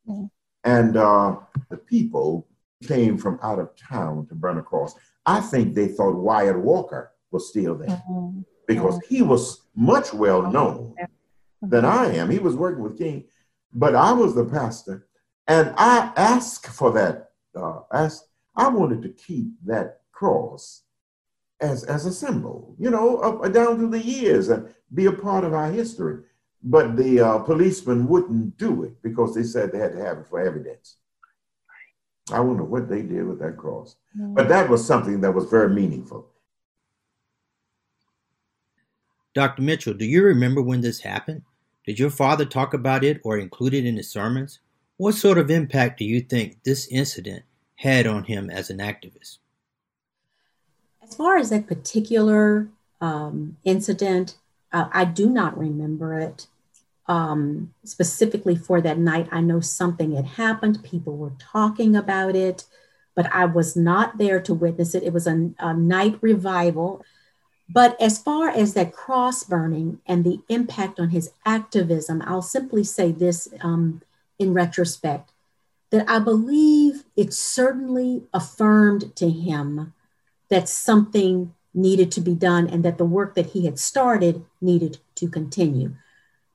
Mm-hmm. 0.09 0.27
And 0.65 0.97
uh, 0.97 1.37
the 1.71 1.77
people 1.77 2.47
came 2.87 3.19
from 3.19 3.39
out 3.43 3.59
of 3.59 3.77
town 3.77 4.27
to 4.29 4.35
burn 4.35 4.59
a 4.59 4.63
cross. 4.63 4.95
I 5.27 5.41
think 5.41 5.75
they 5.75 5.89
thought 5.89 6.15
Wyatt 6.15 6.59
Walker 6.59 7.13
was 7.31 7.49
still 7.49 7.75
there 7.75 7.89
mm-hmm. 7.89 8.41
because 8.67 9.01
he 9.09 9.23
was 9.23 9.63
much 9.75 10.13
well 10.13 10.51
known 10.51 10.95
than 11.63 11.85
I 11.85 12.15
am. 12.15 12.31
He 12.31 12.39
was 12.39 12.55
working 12.55 12.83
with 12.83 12.99
King, 12.99 13.25
but 13.75 13.95
I 13.95 14.12
was 14.12 14.35
the 14.35 14.45
pastor, 14.45 15.07
and 15.47 15.75
I 15.77 16.12
asked 16.16 16.66
for 16.68 16.93
that. 16.93 17.31
Uh, 17.55 17.81
asked, 17.93 18.29
I 18.57 18.68
wanted 18.68 19.03
to 19.03 19.09
keep 19.11 19.49
that 19.66 20.01
cross 20.12 20.83
as 21.61 21.85
as 21.85 22.07
a 22.07 22.12
symbol, 22.12 22.75
you 22.79 22.91
know, 22.91 23.18
up, 23.18 23.53
down 23.53 23.77
through 23.77 23.91
the 23.91 24.03
years 24.03 24.49
and 24.49 24.72
be 24.93 25.07
a 25.07 25.12
part 25.12 25.45
of 25.45 25.55
our 25.55 25.70
history. 25.70 26.22
But 26.62 26.97
the 26.97 27.20
uh, 27.20 27.39
policemen 27.41 28.09
wouldn't 28.09 28.57
do 28.57 28.85
it 28.85 29.03
because 29.03 29.35
they 29.35 29.43
said 29.43 29.70
they 29.70 29.79
had 29.79 29.93
to 29.93 30.03
have 30.03 30.18
it 30.18 30.27
for 30.27 30.41
evidence. 30.41 30.97
I 32.33 32.41
wonder 32.41 32.64
what 32.64 32.89
they 32.89 33.03
did 33.03 33.27
with 33.27 33.39
that 33.41 33.59
cross. 33.59 33.97
Mm-hmm. 34.16 34.35
But 34.35 34.49
that 34.49 34.70
was 34.70 34.87
something 34.87 35.20
that 35.20 35.33
was 35.33 35.51
very 35.51 35.68
meaningful. 35.68 36.31
Dr. 39.35 39.62
Mitchell, 39.62 39.95
do 39.95 40.07
you 40.07 40.22
remember 40.22 40.62
when 40.62 40.81
this 40.81 41.01
happened? 41.01 41.43
Did 41.87 41.99
your 41.99 42.11
father 42.11 42.45
talk 42.45 42.72
about 42.72 43.05
it 43.05 43.20
or 43.24 43.39
include 43.39 43.74
it 43.74 43.85
in 43.85 43.97
his 43.97 44.11
sermons? 44.11 44.61
What 44.97 45.14
sort 45.14 45.39
of 45.39 45.51
impact 45.51 45.99
do 45.99 46.05
you 46.05 46.20
think 46.20 46.62
this 46.62 46.87
incident 46.89 47.45
had 47.76 48.07
on 48.07 48.24
him 48.24 48.49
as 48.49 48.70
an 48.70 48.78
activist? 48.78 49.39
As 51.03 51.14
far 51.14 51.37
as 51.37 51.51
that 51.51 51.66
particular 51.66 52.68
um, 53.01 53.57
incident, 53.64 54.37
uh, 54.72 54.89
I 54.93 55.05
do 55.05 55.28
not 55.28 55.59
remember 55.59 56.18
it 56.18 56.47
um, 57.07 57.74
specifically 57.85 58.57
for 58.57 58.80
that 58.80 58.99
night. 58.99 59.28
I 59.30 59.41
know 59.41 59.61
something 59.61 60.16
had 60.16 60.24
happened, 60.24 60.82
people 60.82 61.16
were 61.16 61.35
talking 61.39 61.95
about 61.97 62.35
it, 62.35 62.64
but 63.14 63.30
I 63.32 63.45
was 63.45 63.76
not 63.76 64.16
there 64.18 64.41
to 64.41 64.55
witness 64.55 64.95
it. 64.95 65.03
It 65.03 65.12
was 65.12 65.26
a, 65.26 65.51
a 65.59 65.74
night 65.74 66.18
revival. 66.20 67.05
But 67.69 68.01
as 68.01 68.19
far 68.19 68.51
as 68.51 68.75
that 68.75 68.93
cross 68.93 69.43
burning 69.43 70.01
and 70.07 70.25
the 70.25 70.41
impact 70.49 71.01
on 71.01 71.11
his 71.11 71.33
activism, 71.47 72.23
I'll 72.27 72.43
simply 72.43 72.85
say 72.85 73.11
this 73.11 73.49
um, 73.62 74.03
in 74.39 74.53
retrospect 74.53 75.31
that 75.91 76.09
I 76.09 76.19
believe 76.19 77.05
it 77.17 77.33
certainly 77.33 78.25
affirmed 78.35 79.15
to 79.17 79.31
him 79.31 79.95
that 80.49 80.69
something 80.69 81.55
needed 81.73 82.12
to 82.12 82.21
be 82.21 82.35
done 82.35 82.69
and 82.69 82.85
that 82.85 82.99
the 82.99 83.05
work 83.05 83.35
that 83.35 83.47
he 83.47 83.65
had 83.65 83.79
started 83.79 84.45
needed 84.61 84.99
to 85.17 85.29
continue. 85.29 85.95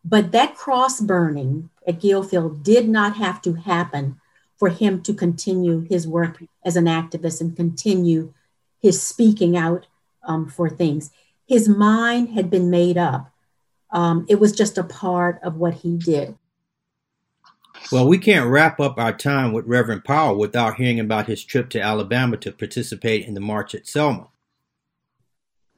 But 0.04 0.32
that 0.32 0.56
cross 0.56 1.02
burning 1.02 1.70
at 1.88 2.00
Gillfield 2.00 2.64
did 2.64 2.88
not 2.88 3.18
have 3.18 3.42
to 3.44 3.54
happen 3.54 4.20
for 4.58 4.70
him 4.70 5.02
to 5.04 5.14
continue 5.14 5.82
his 5.90 6.08
work 6.08 6.44
as 6.64 6.76
an 6.76 6.86
activist 6.86 7.42
and 7.42 7.56
continue 7.56 8.34
his 8.82 9.02
speaking 9.02 9.58
out 9.58 9.88
um, 10.30 10.48
for 10.48 10.70
things. 10.70 11.12
His 11.48 11.68
mind 11.68 12.30
had 12.30 12.50
been 12.50 12.70
made 12.70 12.98
up. 12.98 13.34
Um, 13.92 14.26
it 14.30 14.40
was 14.40 14.52
just 14.52 14.78
a 14.78 14.84
part 14.84 15.40
of 15.44 15.58
what 15.58 15.74
he 15.74 15.98
did. 15.98 16.38
Well, 17.92 18.08
we 18.08 18.20
can't 18.20 18.50
wrap 18.50 18.80
up 18.80 19.00
our 19.00 19.14
time 19.14 19.52
with 19.52 19.66
Reverend 19.66 20.06
Powell 20.06 20.38
without 20.38 20.76
hearing 20.76 21.00
about 21.00 21.28
his 21.28 21.44
trip 21.44 21.70
to 21.72 21.82
Alabama 21.82 22.38
to 22.38 22.52
participate 22.52 23.26
in 23.26 23.34
the 23.34 23.42
march 23.42 23.74
at 23.74 23.88
Selma. 23.88 24.28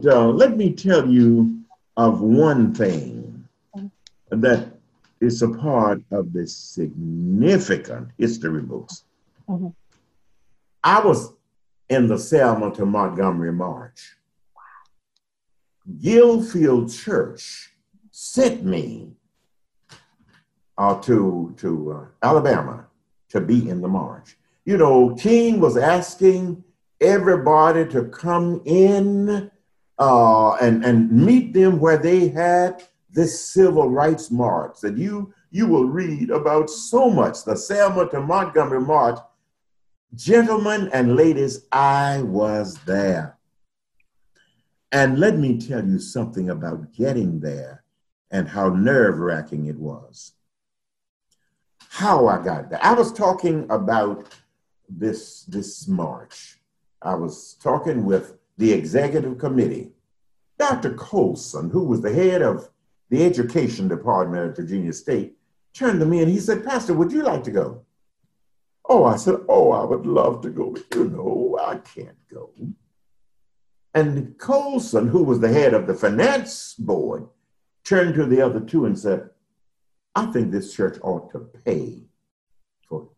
So 0.02 0.30
let 0.30 0.58
me 0.58 0.74
tell 0.74 1.08
you 1.08 1.62
of 1.96 2.22
one 2.22 2.74
thing 2.74 3.48
that 4.30 4.72
is 5.22 5.42
a 5.42 5.50
part 5.50 6.02
of 6.12 6.34
the 6.34 6.48
significant 6.48 8.10
history 8.18 8.62
books. 8.62 9.04
Mm-hmm. 9.48 9.68
I 10.84 11.00
was 11.06 11.34
in 11.90 12.08
the 12.08 12.18
Selma 12.18 12.74
to 12.74 12.86
Montgomery 12.86 13.54
March. 13.54 14.16
Gillfield 16.00 16.94
Church 17.04 17.72
sent 18.12 18.64
me 18.64 19.12
uh, 20.78 21.00
to, 21.02 21.54
to 21.58 21.92
uh, 21.92 22.26
Alabama 22.26 22.88
to 23.30 23.42
be 23.42 23.70
in 23.70 23.82
the 23.82 23.88
march. 23.88 24.38
You 24.66 24.78
know, 24.78 25.16
King 25.16 25.60
was 25.60 25.78
asking 25.78 26.64
everybody 27.00 27.86
to 27.88 28.06
come 28.06 28.62
in 28.66 29.50
uh, 30.00 30.54
and, 30.56 30.84
and 30.86 31.12
meet 31.12 31.54
them 31.54 31.80
where 31.80 31.98
they 31.98 32.30
had 32.30 32.84
this 33.10 33.40
civil 33.40 33.90
rights 33.90 34.32
march 34.32 34.80
that 34.82 34.98
you, 34.98 35.34
you 35.52 35.68
will 35.68 35.86
read 35.86 36.30
about 36.30 36.70
so 36.70 37.10
much, 37.10 37.44
the 37.44 37.56
Selma 37.56 38.10
to 38.10 38.22
Montgomery 38.22 38.82
March. 38.82 39.20
Gentlemen 40.16 40.90
and 40.94 41.16
ladies, 41.16 41.66
I 41.72 42.22
was 42.24 42.76
there. 42.86 43.38
And 44.92 45.20
let 45.20 45.38
me 45.38 45.58
tell 45.58 45.86
you 45.86 46.00
something 46.00 46.50
about 46.50 46.94
getting 46.94 47.40
there 47.40 47.84
and 48.30 48.48
how 48.48 48.70
nerve 48.70 49.20
wracking 49.20 49.68
it 49.68 49.78
was. 49.78 50.34
How 51.90 52.28
I 52.28 52.44
got 52.44 52.70
there. 52.70 52.84
I 52.84 52.94
was 52.94 53.14
talking 53.14 53.68
about 53.70 54.34
this, 54.90 55.44
this 55.44 55.88
march. 55.88 56.60
I 57.02 57.16
was 57.16 57.58
talking 57.62 58.06
with 58.06 58.38
the 58.58 58.72
executive 58.72 59.38
committee, 59.38 59.92
Dr. 60.60 60.94
Colson, 60.94 61.70
who 61.70 61.84
was 61.84 62.02
the 62.02 62.14
head 62.14 62.42
of 62.42 62.70
the 63.10 63.24
education 63.26 63.88
department 63.88 64.52
at 64.52 64.56
Virginia 64.56 64.94
State, 64.94 65.36
turned 65.74 66.00
to 66.00 66.06
me 66.06 66.22
and 66.22 66.32
he 66.32 66.40
said, 66.40 66.66
Pastor, 66.66 66.94
would 66.94 67.12
you 67.12 67.24
like 67.24 67.44
to 67.46 67.52
go? 67.52 67.86
Oh, 68.88 69.06
I 69.06 69.16
said, 69.16 69.36
Oh, 69.48 69.72
I 69.72 69.84
would 69.84 70.06
love 70.06 70.42
to 70.42 70.50
go, 70.50 70.72
but 70.72 70.84
you 70.94 71.06
know, 71.06 71.58
I 71.62 71.78
can't 71.78 72.18
go. 72.30 72.52
And 73.94 74.38
Colson, 74.38 75.08
who 75.08 75.24
was 75.24 75.40
the 75.40 75.52
head 75.52 75.74
of 75.74 75.86
the 75.86 75.94
finance 75.94 76.76
board, 76.76 77.28
turned 77.84 78.16
to 78.16 78.26
the 78.26 78.42
other 78.42 78.60
two 78.60 78.86
and 78.86 78.98
said, 78.98 79.30
I 80.16 80.28
think 80.28 80.52
this 80.52 80.74
church 80.74 80.98
ought 81.02 81.32
to 81.32 81.40
pay 81.40 82.04
for 82.88 83.10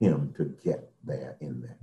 him 0.00 0.34
to 0.36 0.56
get 0.64 0.90
there 1.04 1.36
in 1.40 1.60
there. 1.60 1.78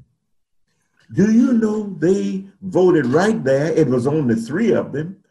Do 1.13 1.31
you 1.31 1.53
know 1.53 1.95
they 1.99 2.47
voted 2.61 3.05
right 3.05 3.41
there? 3.43 3.71
It 3.71 3.87
was 3.87 4.07
only 4.07 4.35
three 4.35 4.73
of 4.73 4.91
them 4.91 5.23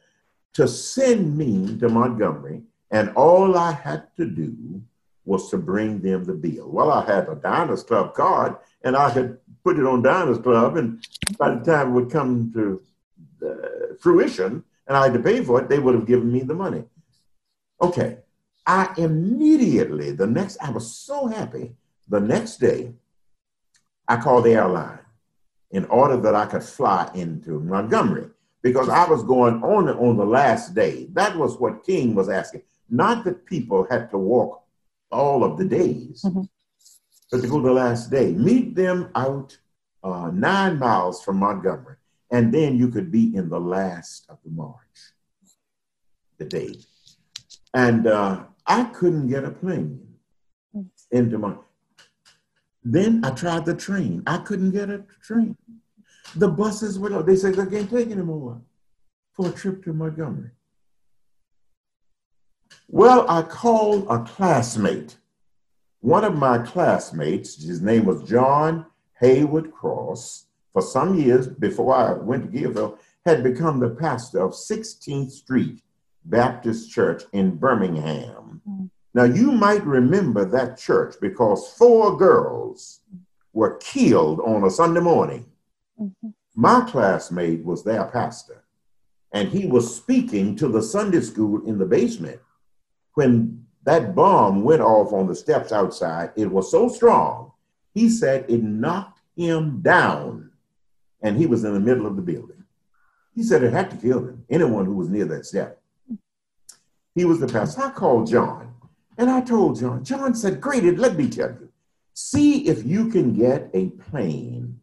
to 0.55 0.67
send 0.67 1.37
me 1.37 1.77
to 1.79 1.89
Montgomery, 1.89 2.63
and 2.91 3.11
all 3.11 3.59
I 3.59 3.73
had 3.73 4.07
to 4.17 4.25
do 4.25 4.81
was 5.27 5.51
to 5.51 5.59
bring 5.59 6.01
them 6.01 6.25
the 6.25 6.33
bill. 6.33 6.71
Well, 6.71 6.91
I 6.91 7.05
had 7.05 7.29
a 7.29 7.35
Diners 7.35 7.83
Club 7.83 8.15
card, 8.15 8.57
and 8.83 8.97
I 8.97 9.11
had 9.11 9.39
put 9.65 9.79
it 9.79 9.85
on 9.85 10.03
Diners 10.03 10.39
Club, 10.39 10.77
and 10.77 11.05
by 11.37 11.55
the 11.55 11.65
time 11.65 11.89
it 11.89 11.93
would 11.93 12.11
come 12.11 12.53
to 12.55 12.83
uh, 13.47 13.95
fruition, 14.01 14.65
and 14.87 14.97
I 14.97 15.05
had 15.05 15.15
to 15.15 15.19
pay 15.19 15.43
for 15.45 15.61
it, 15.61 15.69
they 15.69 15.81
would 15.81 15.95
have 15.95 16.07
given 16.07 16.33
me 16.33 16.41
the 16.41 16.55
money. 16.55 16.85
Okay, 17.83 18.19
I 18.67 18.95
immediately, 18.97 20.13
the 20.13 20.27
next, 20.27 20.59
I 20.63 20.71
was 20.71 20.97
so 20.97 21.27
happy. 21.27 21.73
The 22.09 22.21
next 22.21 22.59
day, 22.59 22.93
I 24.09 24.17
called 24.17 24.45
the 24.45 24.53
airline 24.53 25.01
in 25.73 25.85
order 25.87 26.17
that 26.17 26.37
I 26.37 26.47
could 26.47 26.63
fly 26.63 27.11
into 27.15 27.59
Montgomery 27.61 28.31
because 28.63 28.89
I 28.89 29.09
was 29.09 29.25
going 29.25 29.63
on 29.63 29.89
on 29.89 30.17
the 30.17 30.25
last 30.25 30.75
day. 30.75 31.09
That 31.13 31.37
was 31.37 31.59
what 31.59 31.85
King 31.85 32.15
was 32.15 32.29
asking. 32.29 32.63
Not 32.89 33.25
that 33.25 33.45
people 33.45 33.87
had 33.91 34.11
to 34.11 34.19
walk 34.19 34.63
all 35.11 35.45
of 35.45 35.59
the 35.59 35.65
days, 35.65 36.23
mm-hmm. 36.25 36.43
but 37.31 37.41
to 37.41 37.49
go 37.49 37.61
the 37.61 37.73
last 37.73 38.11
day. 38.11 38.33
Meet 38.33 38.75
them 38.75 39.11
out 39.15 39.57
uh, 40.03 40.31
nine 40.33 40.79
miles 40.79 41.23
from 41.23 41.39
Montgomery, 41.39 41.97
and 42.31 42.53
then 42.53 42.77
you 42.77 42.89
could 42.89 43.11
be 43.11 43.35
in 43.37 43.49
the 43.49 43.61
last 43.61 44.27
of 44.29 44.39
the 44.45 44.51
march, 44.51 44.97
the 46.39 46.45
day. 46.45 46.75
And 47.75 48.07
uh, 48.07 48.45
I 48.67 48.85
couldn't 48.85 49.29
get 49.29 49.45
a 49.45 49.51
plane 49.51 50.01
mm. 50.75 50.87
into 51.11 51.39
my. 51.39 51.55
Then 52.85 53.25
I 53.25 53.31
tried 53.31 53.67
the 53.67 53.75
train. 53.75 54.23
I 54.27 54.39
couldn't 54.39 54.71
get 54.71 54.91
a 54.91 55.05
train. 55.21 55.57
The 56.37 56.49
buses 56.49 56.99
were, 56.99 57.23
they 57.23 57.37
said 57.37 57.55
they 57.55 57.67
can't 57.67 57.91
take 57.91 58.11
anymore 58.11 58.61
for 59.33 59.49
a 59.49 59.53
trip 59.53 59.85
to 59.85 59.93
Montgomery. 59.93 60.51
Well, 62.89 63.29
I 63.29 63.43
called 63.43 64.07
a 64.09 64.21
classmate. 64.23 65.17
One 66.01 66.23
of 66.23 66.37
my 66.37 66.59
classmates, 66.59 67.63
his 67.65 67.83
name 67.83 68.05
was 68.05 68.29
John 68.29 68.87
Haywood 69.21 69.73
Cross, 69.73 70.47
for 70.73 70.83
some 70.83 71.19
years 71.19 71.49
before 71.49 71.95
I 71.95 72.13
went 72.13 72.53
to 72.53 72.59
Gillfield, 72.59 72.99
had 73.25 73.43
become 73.43 73.81
the 73.81 73.91
pastor 73.91 74.41
of 74.41 74.53
16th 74.53 75.33
Street 75.33 75.83
Baptist 76.27 76.91
Church 76.91 77.25
in 77.33 77.57
Birmingham. 77.57 78.61
Mm-hmm. 78.69 78.85
Now, 79.15 79.25
you 79.25 79.51
might 79.51 79.85
remember 79.85 80.45
that 80.45 80.79
church 80.79 81.17
because 81.21 81.73
four 81.73 82.17
girls 82.17 83.01
were 83.53 83.79
killed 83.79 84.41
on 84.41 84.63
a 84.63 84.71
Sunday 84.71 85.01
morning. 85.01 85.47
Mm-hmm. 85.99 86.29
My 86.55 86.83
classmate 86.83 87.65
was 87.65 87.83
their 87.83 88.05
pastor, 88.05 88.63
and 89.33 89.49
he 89.49 89.67
was 89.67 89.97
speaking 89.97 90.55
to 90.57 90.69
the 90.69 90.83
Sunday 90.83 91.21
school 91.21 91.67
in 91.67 91.79
the 91.79 91.87
basement 91.87 92.41
when 93.17 93.67
that 93.85 94.15
bomb 94.15 94.63
went 94.63 94.83
off 94.83 95.13
on 95.13 95.27
the 95.27 95.35
steps 95.35 95.73
outside. 95.73 96.31
It 96.37 96.51
was 96.51 96.71
so 96.71 96.89
strong, 96.89 97.53
he 97.95 98.11
said 98.11 98.45
it 98.49 98.63
knocked 98.63 99.21
him 99.35 99.81
down, 99.81 100.51
and 101.23 101.37
he 101.37 101.47
was 101.47 101.65
in 101.65 101.73
the 101.73 101.81
middle 101.81 102.07
of 102.07 102.17
the 102.17 102.23
building. 102.23 102.63
He 103.35 103.43
said 103.43 103.63
it 103.63 103.73
had 103.73 103.91
to 103.91 103.97
kill 103.97 104.19
him, 104.19 104.45
anyone 104.51 104.85
who 104.85 104.95
was 104.95 105.09
near 105.09 105.25
that 105.27 105.47
step. 105.47 105.81
He 107.15 107.25
was 107.25 107.41
the 107.41 107.49
pastor. 107.49 107.85
I 107.85 107.91
called 107.91 108.29
John, 108.29 108.75
and 109.17 109.31
I 109.31 109.41
told 109.41 109.81
John, 109.81 110.05
John 110.05 110.35
said, 110.35 110.61
Great, 110.61 110.85
let 110.99 111.17
me 111.17 111.29
tell 111.29 111.51
you, 111.51 111.71
see 112.13 112.69
if 112.69 112.85
you 112.85 113.09
can 113.09 113.33
get 113.33 113.71
a 113.73 113.89
plane 113.89 114.79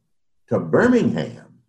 to 0.47 0.59
Birmingham 0.59 1.59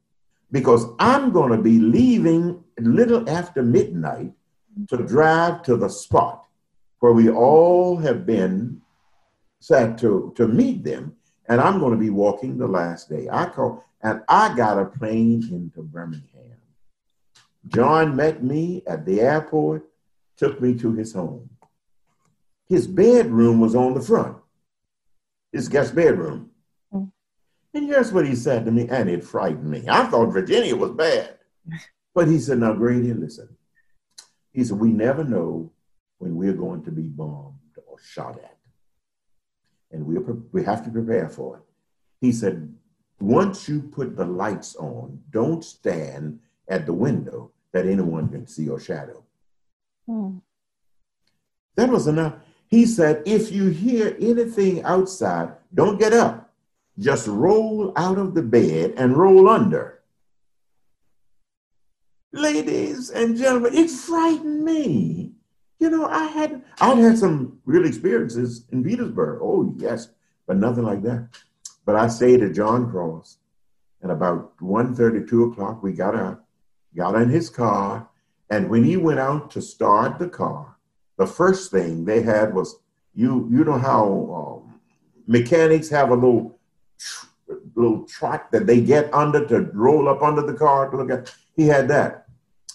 because 0.51 0.87
I'm 0.99 1.31
going 1.31 1.53
to 1.53 1.63
be 1.63 1.79
leaving 1.79 2.65
little 2.79 3.29
after 3.29 3.63
midnight 3.63 4.33
to 4.89 4.97
drive 4.97 5.63
to 5.65 5.77
the 5.77 5.89
spot 5.89 6.45
where 7.01 7.13
we 7.13 7.31
all 7.31 7.97
have 7.97 8.27
been 8.27 8.81
set 9.61 9.99
to, 9.99 10.33
to 10.37 10.47
meet 10.47 10.85
them. 10.85 11.17
And 11.49 11.61
I'm 11.61 11.79
going 11.79 11.93
to 11.93 11.99
be 11.99 12.11
walking 12.11 12.59
the 12.59 12.67
last 12.67 13.09
day. 13.09 13.29
I 13.31 13.47
call, 13.47 13.85
and 14.03 14.23
I 14.29 14.55
got 14.55 14.79
a 14.79 14.87
plane 14.87 15.47
into 15.51 15.83
Birmingham. 15.83 16.59
John 17.69 18.15
met 18.17 18.43
me 18.43 18.83
at 18.87 19.07
the 19.07 19.21
airport, 19.21 19.85
took 20.37 20.61
me 20.61 20.75
to 20.79 20.93
his 20.93 21.13
home. 21.13 21.49
His 22.69 22.87
bedroom 22.87 23.61
was 23.61 23.75
on 23.75 23.95
the 23.95 24.01
front, 24.01 24.37
his 25.53 25.69
guest 25.69 25.95
bedroom. 25.95 26.51
Mm. 26.93 27.11
And 27.75 27.87
here's 27.87 28.13
what 28.13 28.27
he 28.27 28.35
said 28.35 28.65
to 28.65 28.71
me, 28.71 28.89
and 28.89 29.09
it 29.09 29.25
frightened 29.25 29.71
me. 29.71 29.85
I 29.89 30.05
thought 30.07 30.33
Virginia 30.33 30.77
was 30.77 30.93
bad. 30.93 31.39
But 32.15 32.29
he 32.29 32.39
said, 32.39 32.59
Now, 32.59 32.73
Grady, 32.73 33.13
listen. 33.13 33.49
He 34.53 34.63
said, 34.63 34.79
We 34.79 34.93
never 34.93 35.25
know 35.25 35.73
when 36.25 36.37
we're 36.37 36.61
going 36.65 36.83
to 36.85 36.91
be 36.91 37.03
bombed 37.03 37.55
or 37.87 37.97
shot 38.01 38.37
at. 38.43 38.57
And 39.93 40.07
we 40.07 40.19
we 40.53 40.65
have 40.65 40.85
to 40.85 40.91
prepare 40.91 41.29
for 41.29 41.59
it. 41.59 41.63
He 42.21 42.33
said, 42.33 42.75
Once 43.21 43.69
you 43.69 43.83
put 43.83 44.17
the 44.17 44.25
lights 44.25 44.75
on, 44.77 45.21
don't 45.31 45.63
stand 45.63 46.41
at 46.69 46.87
the 46.87 46.93
window 46.93 47.53
that 47.73 47.87
anyone 47.87 48.29
can 48.29 48.47
see 48.47 48.65
your 48.65 48.81
shadow. 48.81 49.23
Hmm. 50.07 50.39
That 51.77 51.91
was 51.91 52.07
enough. 52.07 52.35
He 52.69 52.87
said, 52.87 53.23
If 53.27 53.53
you 53.53 53.69
hear 53.69 54.17
anything 54.19 54.83
outside, 54.83 55.53
don't 55.73 55.99
get 55.99 56.13
up 56.13 56.45
just 56.99 57.27
roll 57.27 57.93
out 57.97 58.19
of 58.19 58.35
the 58.35 58.43
bed 58.43 58.95
and 58.97 59.17
roll 59.17 59.49
under. 59.49 60.01
Ladies 62.33 63.11
and 63.11 63.37
gentlemen, 63.37 63.75
it 63.75 63.91
frightened 63.91 64.65
me. 64.65 65.34
You 65.85 65.91
know, 65.91 66.07
I 66.07 66.25
had 66.29 66.63
I'd 66.81 66.97
had 66.97 67.19
some 67.19 67.61
real 67.67 67.85
experiences 67.85 68.65
in 68.73 68.83
Petersburg. 68.83 69.41
Oh 69.43 69.75
yes, 69.77 70.09
but 70.47 70.57
nothing 70.57 70.85
like 70.85 71.03
that. 71.03 71.29
But 71.85 71.97
I 71.97 72.09
stayed 72.09 72.43
at 72.43 72.55
John 72.55 72.91
Cross, 72.91 73.37
and 74.01 74.11
about 74.11 74.57
1.30, 74.61 75.29
2 75.29 75.45
o'clock, 75.45 75.83
we 75.83 75.93
got 75.93 76.15
out, 76.15 76.43
got 76.97 77.17
in 77.17 77.29
his 77.29 77.51
car, 77.51 78.09
and 78.49 78.71
when 78.71 78.83
he 78.83 78.97
went 78.97 79.21
out 79.21 79.51
to 79.51 79.61
start 79.61 80.19
the 80.19 80.27
car, 80.27 80.75
the 81.19 81.27
first 81.27 81.71
thing 81.71 82.07
they 82.07 82.23
had 82.23 82.55
was 82.55 82.81
you 83.15 83.47
you 83.53 83.63
know 83.63 83.77
how 83.77 84.63
um, 84.65 84.81
mechanics 85.27 85.91
have 85.91 86.09
a 86.09 86.15
little 86.15 86.59
little 87.75 88.07
track 88.07 88.51
that 88.53 88.67
they 88.67 88.81
get 88.81 89.13
under 89.13 89.45
to 89.49 89.71
roll 89.75 90.09
up 90.09 90.23
under 90.23 90.41
the 90.41 90.55
car 90.55 90.91
to 90.91 90.97
look 90.97 91.11
at. 91.11 91.35
He 91.55 91.67
had 91.67 91.89
that, 91.89 92.27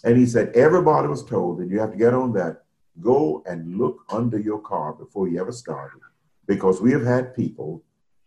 and 0.04 0.16
he 0.16 0.28
said 0.28 0.56
everybody 0.56 1.08
was 1.08 1.26
told 1.26 1.58
that 1.58 1.70
you 1.70 1.80
have 1.80 1.94
to 1.94 1.98
get 1.98 2.14
on 2.14 2.34
that. 2.34 2.66
Go 3.00 3.44
and 3.46 3.78
look 3.78 4.04
under 4.10 4.40
your 4.40 4.60
car 4.60 4.94
before 4.94 5.28
you 5.28 5.40
ever 5.40 5.52
started, 5.52 6.02
because 6.48 6.82
we 6.82 6.92
have 6.92 7.06
had 7.06 7.36
people 7.36 7.84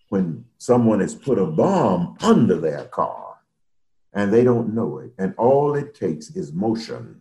when 0.08 0.44
someone 0.58 1.00
has 1.00 1.14
put 1.14 1.38
a 1.38 1.46
bomb 1.46 2.16
under 2.22 2.60
their 2.60 2.84
car 2.84 3.38
and 4.12 4.32
they 4.32 4.44
don't 4.44 4.74
know 4.74 4.98
it, 4.98 5.12
and 5.18 5.34
all 5.36 5.74
it 5.74 5.94
takes 5.94 6.30
is 6.36 6.52
motion 6.52 7.20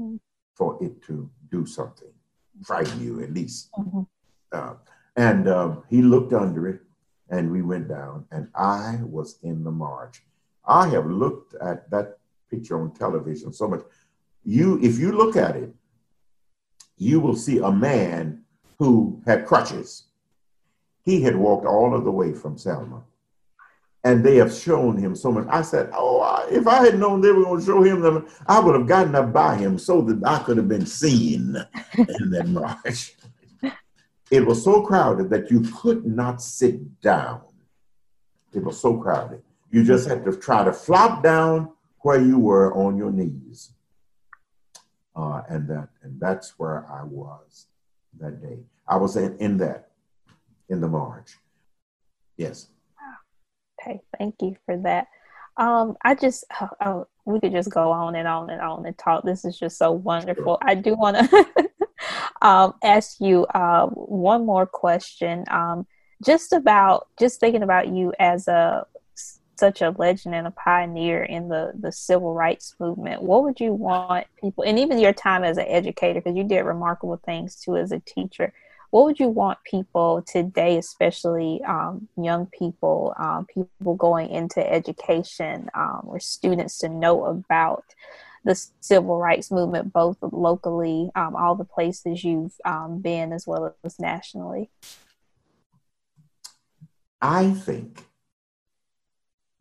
mm-hmm. 0.00 0.16
for 0.54 0.82
it 0.82 1.02
to 1.02 1.28
do 1.50 1.66
something, 1.66 2.08
frighten 2.64 3.02
you 3.02 3.22
at 3.22 3.32
least. 3.32 3.70
Mm-hmm. 3.78 4.02
Uh, 4.50 4.74
and 5.16 5.48
um, 5.48 5.82
he 5.90 6.00
looked 6.00 6.32
under 6.32 6.66
it, 6.66 6.80
and 7.28 7.50
we 7.50 7.60
went 7.60 7.88
down, 7.88 8.24
and 8.30 8.48
I 8.54 9.00
was 9.02 9.38
in 9.42 9.64
the 9.64 9.70
march. 9.70 10.22
I 10.66 10.88
have 10.88 11.06
looked 11.06 11.54
at 11.60 11.90
that 11.90 12.18
picture 12.50 12.80
on 12.80 12.92
television 12.92 13.52
so 13.52 13.68
much. 13.68 13.82
You, 14.44 14.78
if 14.82 14.98
you 14.98 15.12
look 15.12 15.36
at 15.36 15.56
it, 15.56 15.74
you 16.98 17.20
will 17.20 17.36
see 17.36 17.58
a 17.58 17.70
man 17.70 18.42
who 18.78 19.22
had 19.24 19.46
crutches. 19.46 20.04
He 21.04 21.22
had 21.22 21.36
walked 21.36 21.66
all 21.66 21.94
of 21.94 22.04
the 22.04 22.10
way 22.10 22.34
from 22.34 22.58
Selma. 22.58 23.02
And 24.04 24.24
they 24.24 24.36
have 24.36 24.54
shown 24.54 24.96
him 24.96 25.16
so 25.16 25.32
much. 25.32 25.46
I 25.48 25.62
said, 25.62 25.90
Oh, 25.92 26.46
if 26.50 26.66
I 26.66 26.84
had 26.84 26.98
known 26.98 27.20
they 27.20 27.32
were 27.32 27.44
going 27.44 27.60
to 27.60 27.66
show 27.66 27.82
him 27.82 28.00
them, 28.00 28.28
I 28.46 28.60
would 28.60 28.74
have 28.74 28.86
gotten 28.86 29.14
up 29.14 29.32
by 29.32 29.56
him 29.56 29.78
so 29.78 30.00
that 30.02 30.24
I 30.24 30.38
could 30.42 30.56
have 30.56 30.68
been 30.68 30.86
seen 30.86 31.56
in 31.98 32.30
that 32.30 32.48
march. 32.48 33.14
It 34.30 34.46
was 34.46 34.62
so 34.62 34.82
crowded 34.82 35.30
that 35.30 35.50
you 35.50 35.62
could 35.62 36.04
not 36.04 36.42
sit 36.42 37.00
down. 37.00 37.42
It 38.52 38.62
was 38.62 38.80
so 38.80 38.98
crowded. 38.98 39.42
You 39.70 39.84
just 39.84 40.08
had 40.08 40.24
to 40.24 40.36
try 40.36 40.64
to 40.64 40.72
flop 40.72 41.22
down 41.22 41.72
where 42.00 42.20
you 42.20 42.38
were 42.38 42.72
on 42.74 42.96
your 42.96 43.10
knees. 43.10 43.72
Uh, 45.18 45.42
and 45.48 45.66
that 45.66 45.88
and 46.02 46.20
that's 46.20 46.60
where 46.60 46.86
I 46.88 47.02
was 47.02 47.66
that 48.20 48.40
day. 48.40 48.58
I 48.86 48.96
was 48.96 49.16
in, 49.16 49.36
in 49.38 49.56
that, 49.56 49.88
in 50.68 50.80
the 50.80 50.86
march. 50.86 51.36
Yes. 52.36 52.68
Okay, 53.80 54.00
thank 54.16 54.36
you 54.40 54.56
for 54.64 54.76
that. 54.78 55.08
Um, 55.56 55.96
I 56.04 56.14
just, 56.14 56.44
oh, 56.60 56.68
oh, 56.84 57.06
we 57.24 57.40
could 57.40 57.50
just 57.50 57.70
go 57.70 57.90
on 57.90 58.14
and 58.14 58.28
on 58.28 58.48
and 58.48 58.60
on 58.60 58.86
and 58.86 58.96
talk. 58.96 59.24
This 59.24 59.44
is 59.44 59.58
just 59.58 59.76
so 59.76 59.90
wonderful. 59.90 60.56
I 60.62 60.76
do 60.76 60.94
want 60.94 61.16
to 61.16 61.46
um, 62.42 62.74
ask 62.84 63.20
you 63.20 63.44
uh, 63.46 63.86
one 63.88 64.46
more 64.46 64.66
question. 64.66 65.44
Um, 65.50 65.84
just 66.24 66.52
about, 66.52 67.08
just 67.18 67.40
thinking 67.40 67.64
about 67.64 67.88
you 67.88 68.12
as 68.20 68.46
a 68.46 68.86
such 69.58 69.82
a 69.82 69.94
legend 69.98 70.34
and 70.34 70.46
a 70.46 70.50
pioneer 70.52 71.22
in 71.24 71.48
the 71.48 71.72
the 71.78 71.92
civil 71.92 72.34
rights 72.34 72.74
movement. 72.78 73.22
What 73.22 73.42
would 73.42 73.60
you 73.60 73.72
want 73.72 74.26
people, 74.40 74.64
and 74.64 74.78
even 74.78 74.98
your 74.98 75.12
time 75.12 75.44
as 75.44 75.58
an 75.58 75.66
educator, 75.66 76.20
because 76.20 76.36
you 76.36 76.44
did 76.44 76.60
remarkable 76.60 77.20
things 77.24 77.56
too 77.56 77.76
as 77.76 77.92
a 77.92 78.00
teacher. 78.00 78.52
What 78.90 79.04
would 79.04 79.18
you 79.20 79.28
want 79.28 79.58
people 79.64 80.22
today, 80.22 80.78
especially 80.78 81.62
um, 81.64 82.08
young 82.16 82.46
people, 82.46 83.14
um, 83.18 83.44
people 83.44 83.94
going 83.96 84.30
into 84.30 84.66
education, 84.66 85.68
um, 85.74 86.02
or 86.06 86.18
students, 86.20 86.78
to 86.78 86.88
know 86.88 87.26
about 87.26 87.84
the 88.44 88.58
civil 88.80 89.18
rights 89.18 89.50
movement, 89.50 89.92
both 89.92 90.16
locally, 90.22 91.10
um, 91.14 91.36
all 91.36 91.54
the 91.54 91.66
places 91.66 92.24
you've 92.24 92.54
um, 92.64 93.00
been, 93.00 93.34
as 93.34 93.46
well 93.46 93.74
as 93.84 93.98
nationally? 93.98 94.70
I 97.20 97.50
think 97.50 98.07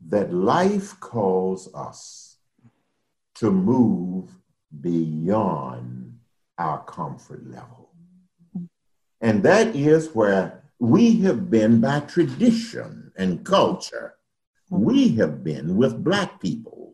that 0.08 0.34
life 0.34 1.00
calls 1.00 1.74
us 1.74 2.38
to 3.36 3.52
move 3.52 4.30
beyond 4.82 6.18
our 6.58 6.84
comfort 6.84 7.50
level. 7.50 7.90
And 9.22 9.42
that 9.44 9.76
is 9.76 10.14
where 10.14 10.64
we 10.80 11.22
have 11.22 11.50
been 11.50 11.82
by 11.82 12.02
tradition 12.02 13.12
and 13.18 13.44
culture. 13.44 14.16
We 14.70 15.16
have 15.16 15.44
been 15.44 15.76
with 15.78 16.04
Black 16.04 16.40
people 16.40 16.88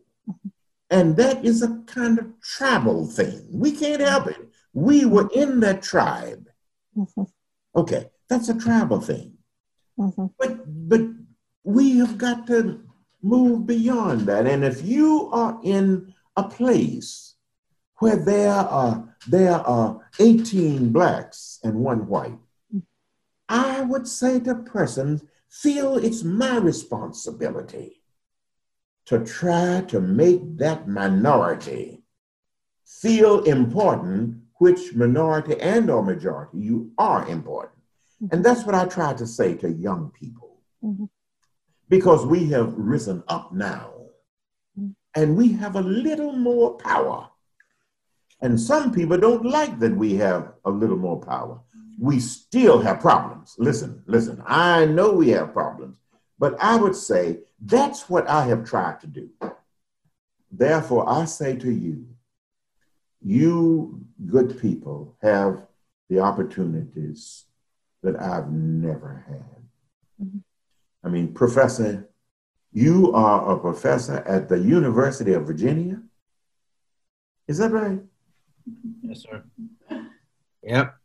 and 0.94 1.16
that 1.16 1.44
is 1.44 1.60
a 1.62 1.82
kind 1.86 2.20
of 2.20 2.40
tribal 2.40 3.06
thing. 3.06 3.46
We 3.50 3.72
can't 3.72 4.00
help 4.00 4.28
it. 4.28 4.38
We 4.72 5.04
were 5.04 5.28
in 5.34 5.60
that 5.60 5.82
tribe. 5.82 6.48
Okay, 7.74 8.10
that's 8.28 8.48
a 8.48 8.58
tribal 8.58 9.00
thing. 9.00 9.32
Mm-hmm. 9.98 10.26
But 10.38 10.88
but 10.88 11.02
we 11.64 11.98
have 11.98 12.16
got 12.16 12.46
to 12.46 12.83
move 13.24 13.66
beyond 13.66 14.22
that. 14.22 14.46
And 14.46 14.64
if 14.64 14.84
you 14.84 15.30
are 15.32 15.58
in 15.64 16.14
a 16.36 16.44
place 16.44 17.34
where 17.98 18.16
there 18.16 18.52
are 18.52 19.16
there 19.26 19.54
are 19.54 20.06
18 20.18 20.92
blacks 20.92 21.58
and 21.64 21.76
one 21.76 22.06
white, 22.06 22.38
I 23.48 23.80
would 23.80 24.06
say 24.06 24.40
to 24.40 24.54
persons, 24.54 25.24
feel 25.48 25.96
it's 25.96 26.22
my 26.22 26.56
responsibility 26.56 28.02
to 29.06 29.24
try 29.24 29.82
to 29.88 30.00
make 30.00 30.58
that 30.58 30.88
minority 30.88 32.02
feel 32.84 33.42
important, 33.44 34.42
which 34.58 34.94
minority 34.94 35.58
and 35.60 35.90
or 35.90 36.02
majority, 36.02 36.58
you 36.58 36.90
are 36.98 37.26
important. 37.28 37.72
And 38.30 38.44
that's 38.44 38.64
what 38.64 38.74
I 38.74 38.86
try 38.86 39.14
to 39.14 39.26
say 39.26 39.54
to 39.56 39.70
young 39.70 40.10
people. 40.10 40.60
Mm-hmm. 40.82 41.04
Because 41.94 42.26
we 42.26 42.48
have 42.50 42.74
risen 42.76 43.22
up 43.28 43.52
now 43.52 43.92
mm-hmm. 44.76 44.90
and 45.14 45.36
we 45.36 45.52
have 45.52 45.76
a 45.76 45.80
little 45.80 46.32
more 46.32 46.76
power. 46.76 47.28
And 48.40 48.60
some 48.60 48.92
people 48.92 49.16
don't 49.16 49.46
like 49.46 49.78
that 49.78 49.96
we 49.96 50.16
have 50.16 50.54
a 50.64 50.70
little 50.70 50.96
more 50.96 51.20
power. 51.20 51.60
We 52.00 52.18
still 52.18 52.80
have 52.80 52.98
problems. 52.98 53.54
Listen, 53.58 54.02
listen, 54.06 54.42
I 54.44 54.86
know 54.86 55.12
we 55.12 55.28
have 55.30 55.52
problems, 55.52 55.96
but 56.36 56.60
I 56.60 56.74
would 56.74 56.96
say 56.96 57.38
that's 57.60 58.10
what 58.10 58.28
I 58.28 58.44
have 58.46 58.64
tried 58.64 58.98
to 59.02 59.06
do. 59.06 59.30
Therefore, 60.50 61.08
I 61.08 61.26
say 61.26 61.54
to 61.56 61.70
you, 61.70 62.08
you 63.22 64.04
good 64.26 64.60
people 64.60 65.16
have 65.22 65.64
the 66.10 66.18
opportunities 66.18 67.44
that 68.02 68.20
I've 68.20 68.50
never 68.50 69.24
had. 69.28 70.26
Mm-hmm. 70.26 70.38
I 71.04 71.08
mean, 71.08 71.32
Professor, 71.34 72.08
you 72.72 73.12
are 73.12 73.52
a 73.52 73.58
professor 73.58 74.16
at 74.26 74.48
the 74.48 74.58
University 74.58 75.32
of 75.32 75.46
Virginia. 75.46 76.00
Is 77.46 77.58
that 77.58 77.70
right? 77.70 78.00
Yes, 79.02 79.22
sir. 79.22 79.44
Yep. 80.62 80.96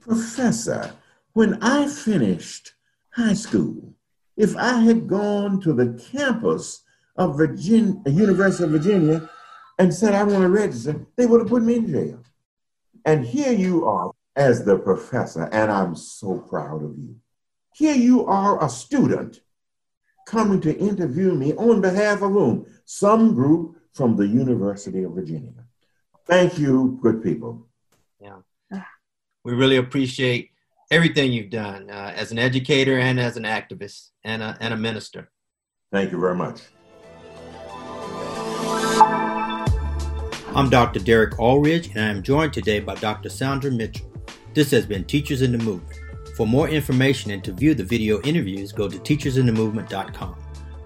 Professor, 0.00 0.92
when 1.32 1.62
I 1.62 1.88
finished 1.88 2.74
high 3.14 3.32
school, 3.32 3.94
if 4.36 4.56
I 4.56 4.80
had 4.80 5.08
gone 5.08 5.60
to 5.62 5.72
the 5.72 6.00
campus 6.12 6.82
of 7.16 7.36
Virginia, 7.36 8.00
University 8.06 8.64
of 8.64 8.70
Virginia 8.70 9.28
and 9.78 9.92
said, 9.92 10.14
I 10.14 10.22
want 10.24 10.42
to 10.42 10.48
register, 10.48 11.06
they 11.16 11.26
would 11.26 11.40
have 11.40 11.48
put 11.48 11.62
me 11.62 11.76
in 11.76 11.88
jail. 11.88 12.22
And 13.04 13.24
here 13.24 13.52
you 13.52 13.86
are 13.86 14.12
as 14.36 14.64
the 14.64 14.78
professor, 14.78 15.48
and 15.50 15.72
I'm 15.72 15.96
so 15.96 16.38
proud 16.38 16.84
of 16.84 16.96
you. 16.98 17.16
Here 17.74 17.94
you 17.94 18.26
are, 18.26 18.62
a 18.62 18.68
student, 18.68 19.40
coming 20.26 20.60
to 20.62 20.76
interview 20.76 21.34
me 21.34 21.54
on 21.54 21.80
behalf 21.80 22.22
of 22.22 22.32
whom? 22.32 22.66
Some 22.84 23.34
group 23.34 23.76
from 23.92 24.16
the 24.16 24.26
University 24.26 25.04
of 25.04 25.12
Virginia. 25.12 25.52
Thank 26.26 26.58
you, 26.58 26.98
good 27.00 27.22
people. 27.22 27.68
Yeah. 28.20 28.38
We 29.44 29.54
really 29.54 29.76
appreciate 29.76 30.50
everything 30.90 31.32
you've 31.32 31.50
done 31.50 31.88
uh, 31.90 32.12
as 32.14 32.32
an 32.32 32.38
educator 32.38 32.98
and 32.98 33.18
as 33.18 33.36
an 33.36 33.44
activist 33.44 34.10
and 34.24 34.42
a, 34.42 34.56
and 34.60 34.74
a 34.74 34.76
minister. 34.76 35.30
Thank 35.92 36.12
you 36.12 36.20
very 36.20 36.36
much. 36.36 36.60
I'm 40.54 40.68
Dr. 40.68 40.98
Derrick 40.98 41.34
Alridge, 41.34 41.90
and 41.94 42.00
I 42.04 42.08
am 42.08 42.22
joined 42.22 42.52
today 42.52 42.80
by 42.80 42.96
Dr. 42.96 43.28
Sandra 43.28 43.70
Mitchell. 43.70 44.10
This 44.52 44.72
has 44.72 44.84
been 44.84 45.04
Teachers 45.04 45.42
in 45.42 45.52
the 45.52 45.58
Movement. 45.58 45.99
For 46.40 46.46
more 46.46 46.70
information 46.70 47.32
and 47.32 47.44
to 47.44 47.52
view 47.52 47.74
the 47.74 47.84
video 47.84 48.22
interviews, 48.22 48.72
go 48.72 48.88
to 48.88 48.96
teachersinthemovement.com. 48.96 50.36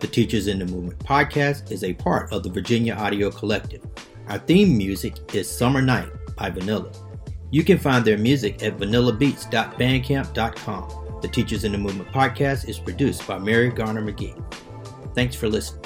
The 0.01 0.09
Teachers 0.09 0.49
in 0.49 0.59
the 0.59 0.65
Movement 0.65 0.99
podcast 0.99 1.71
is 1.71 1.85
a 1.85 1.95
part 1.95 2.33
of 2.33 2.43
the 2.43 2.51
Virginia 2.51 2.95
Audio 2.95 3.31
Collective. 3.31 3.81
Our 4.27 4.39
theme 4.39 4.77
music 4.77 5.33
is 5.33 5.49
Summer 5.49 5.81
Night 5.81 6.09
by 6.35 6.51
Vanilla. 6.51 6.91
You 7.53 7.63
can 7.63 7.79
find 7.79 8.05
their 8.05 8.19
music 8.19 8.65
at 8.65 8.79
vanillabeats.bandcamp.com. 8.79 11.21
The 11.23 11.29
Teachers 11.29 11.63
in 11.63 11.71
the 11.71 11.79
Movement 11.79 12.09
podcast 12.09 12.69
is 12.69 12.81
produced 12.81 13.25
by 13.25 13.39
Mary 13.39 13.71
Garner 13.71 14.03
McGee. 14.03 14.35
Thanks 15.15 15.37
for 15.37 15.49
listening. 15.49 15.85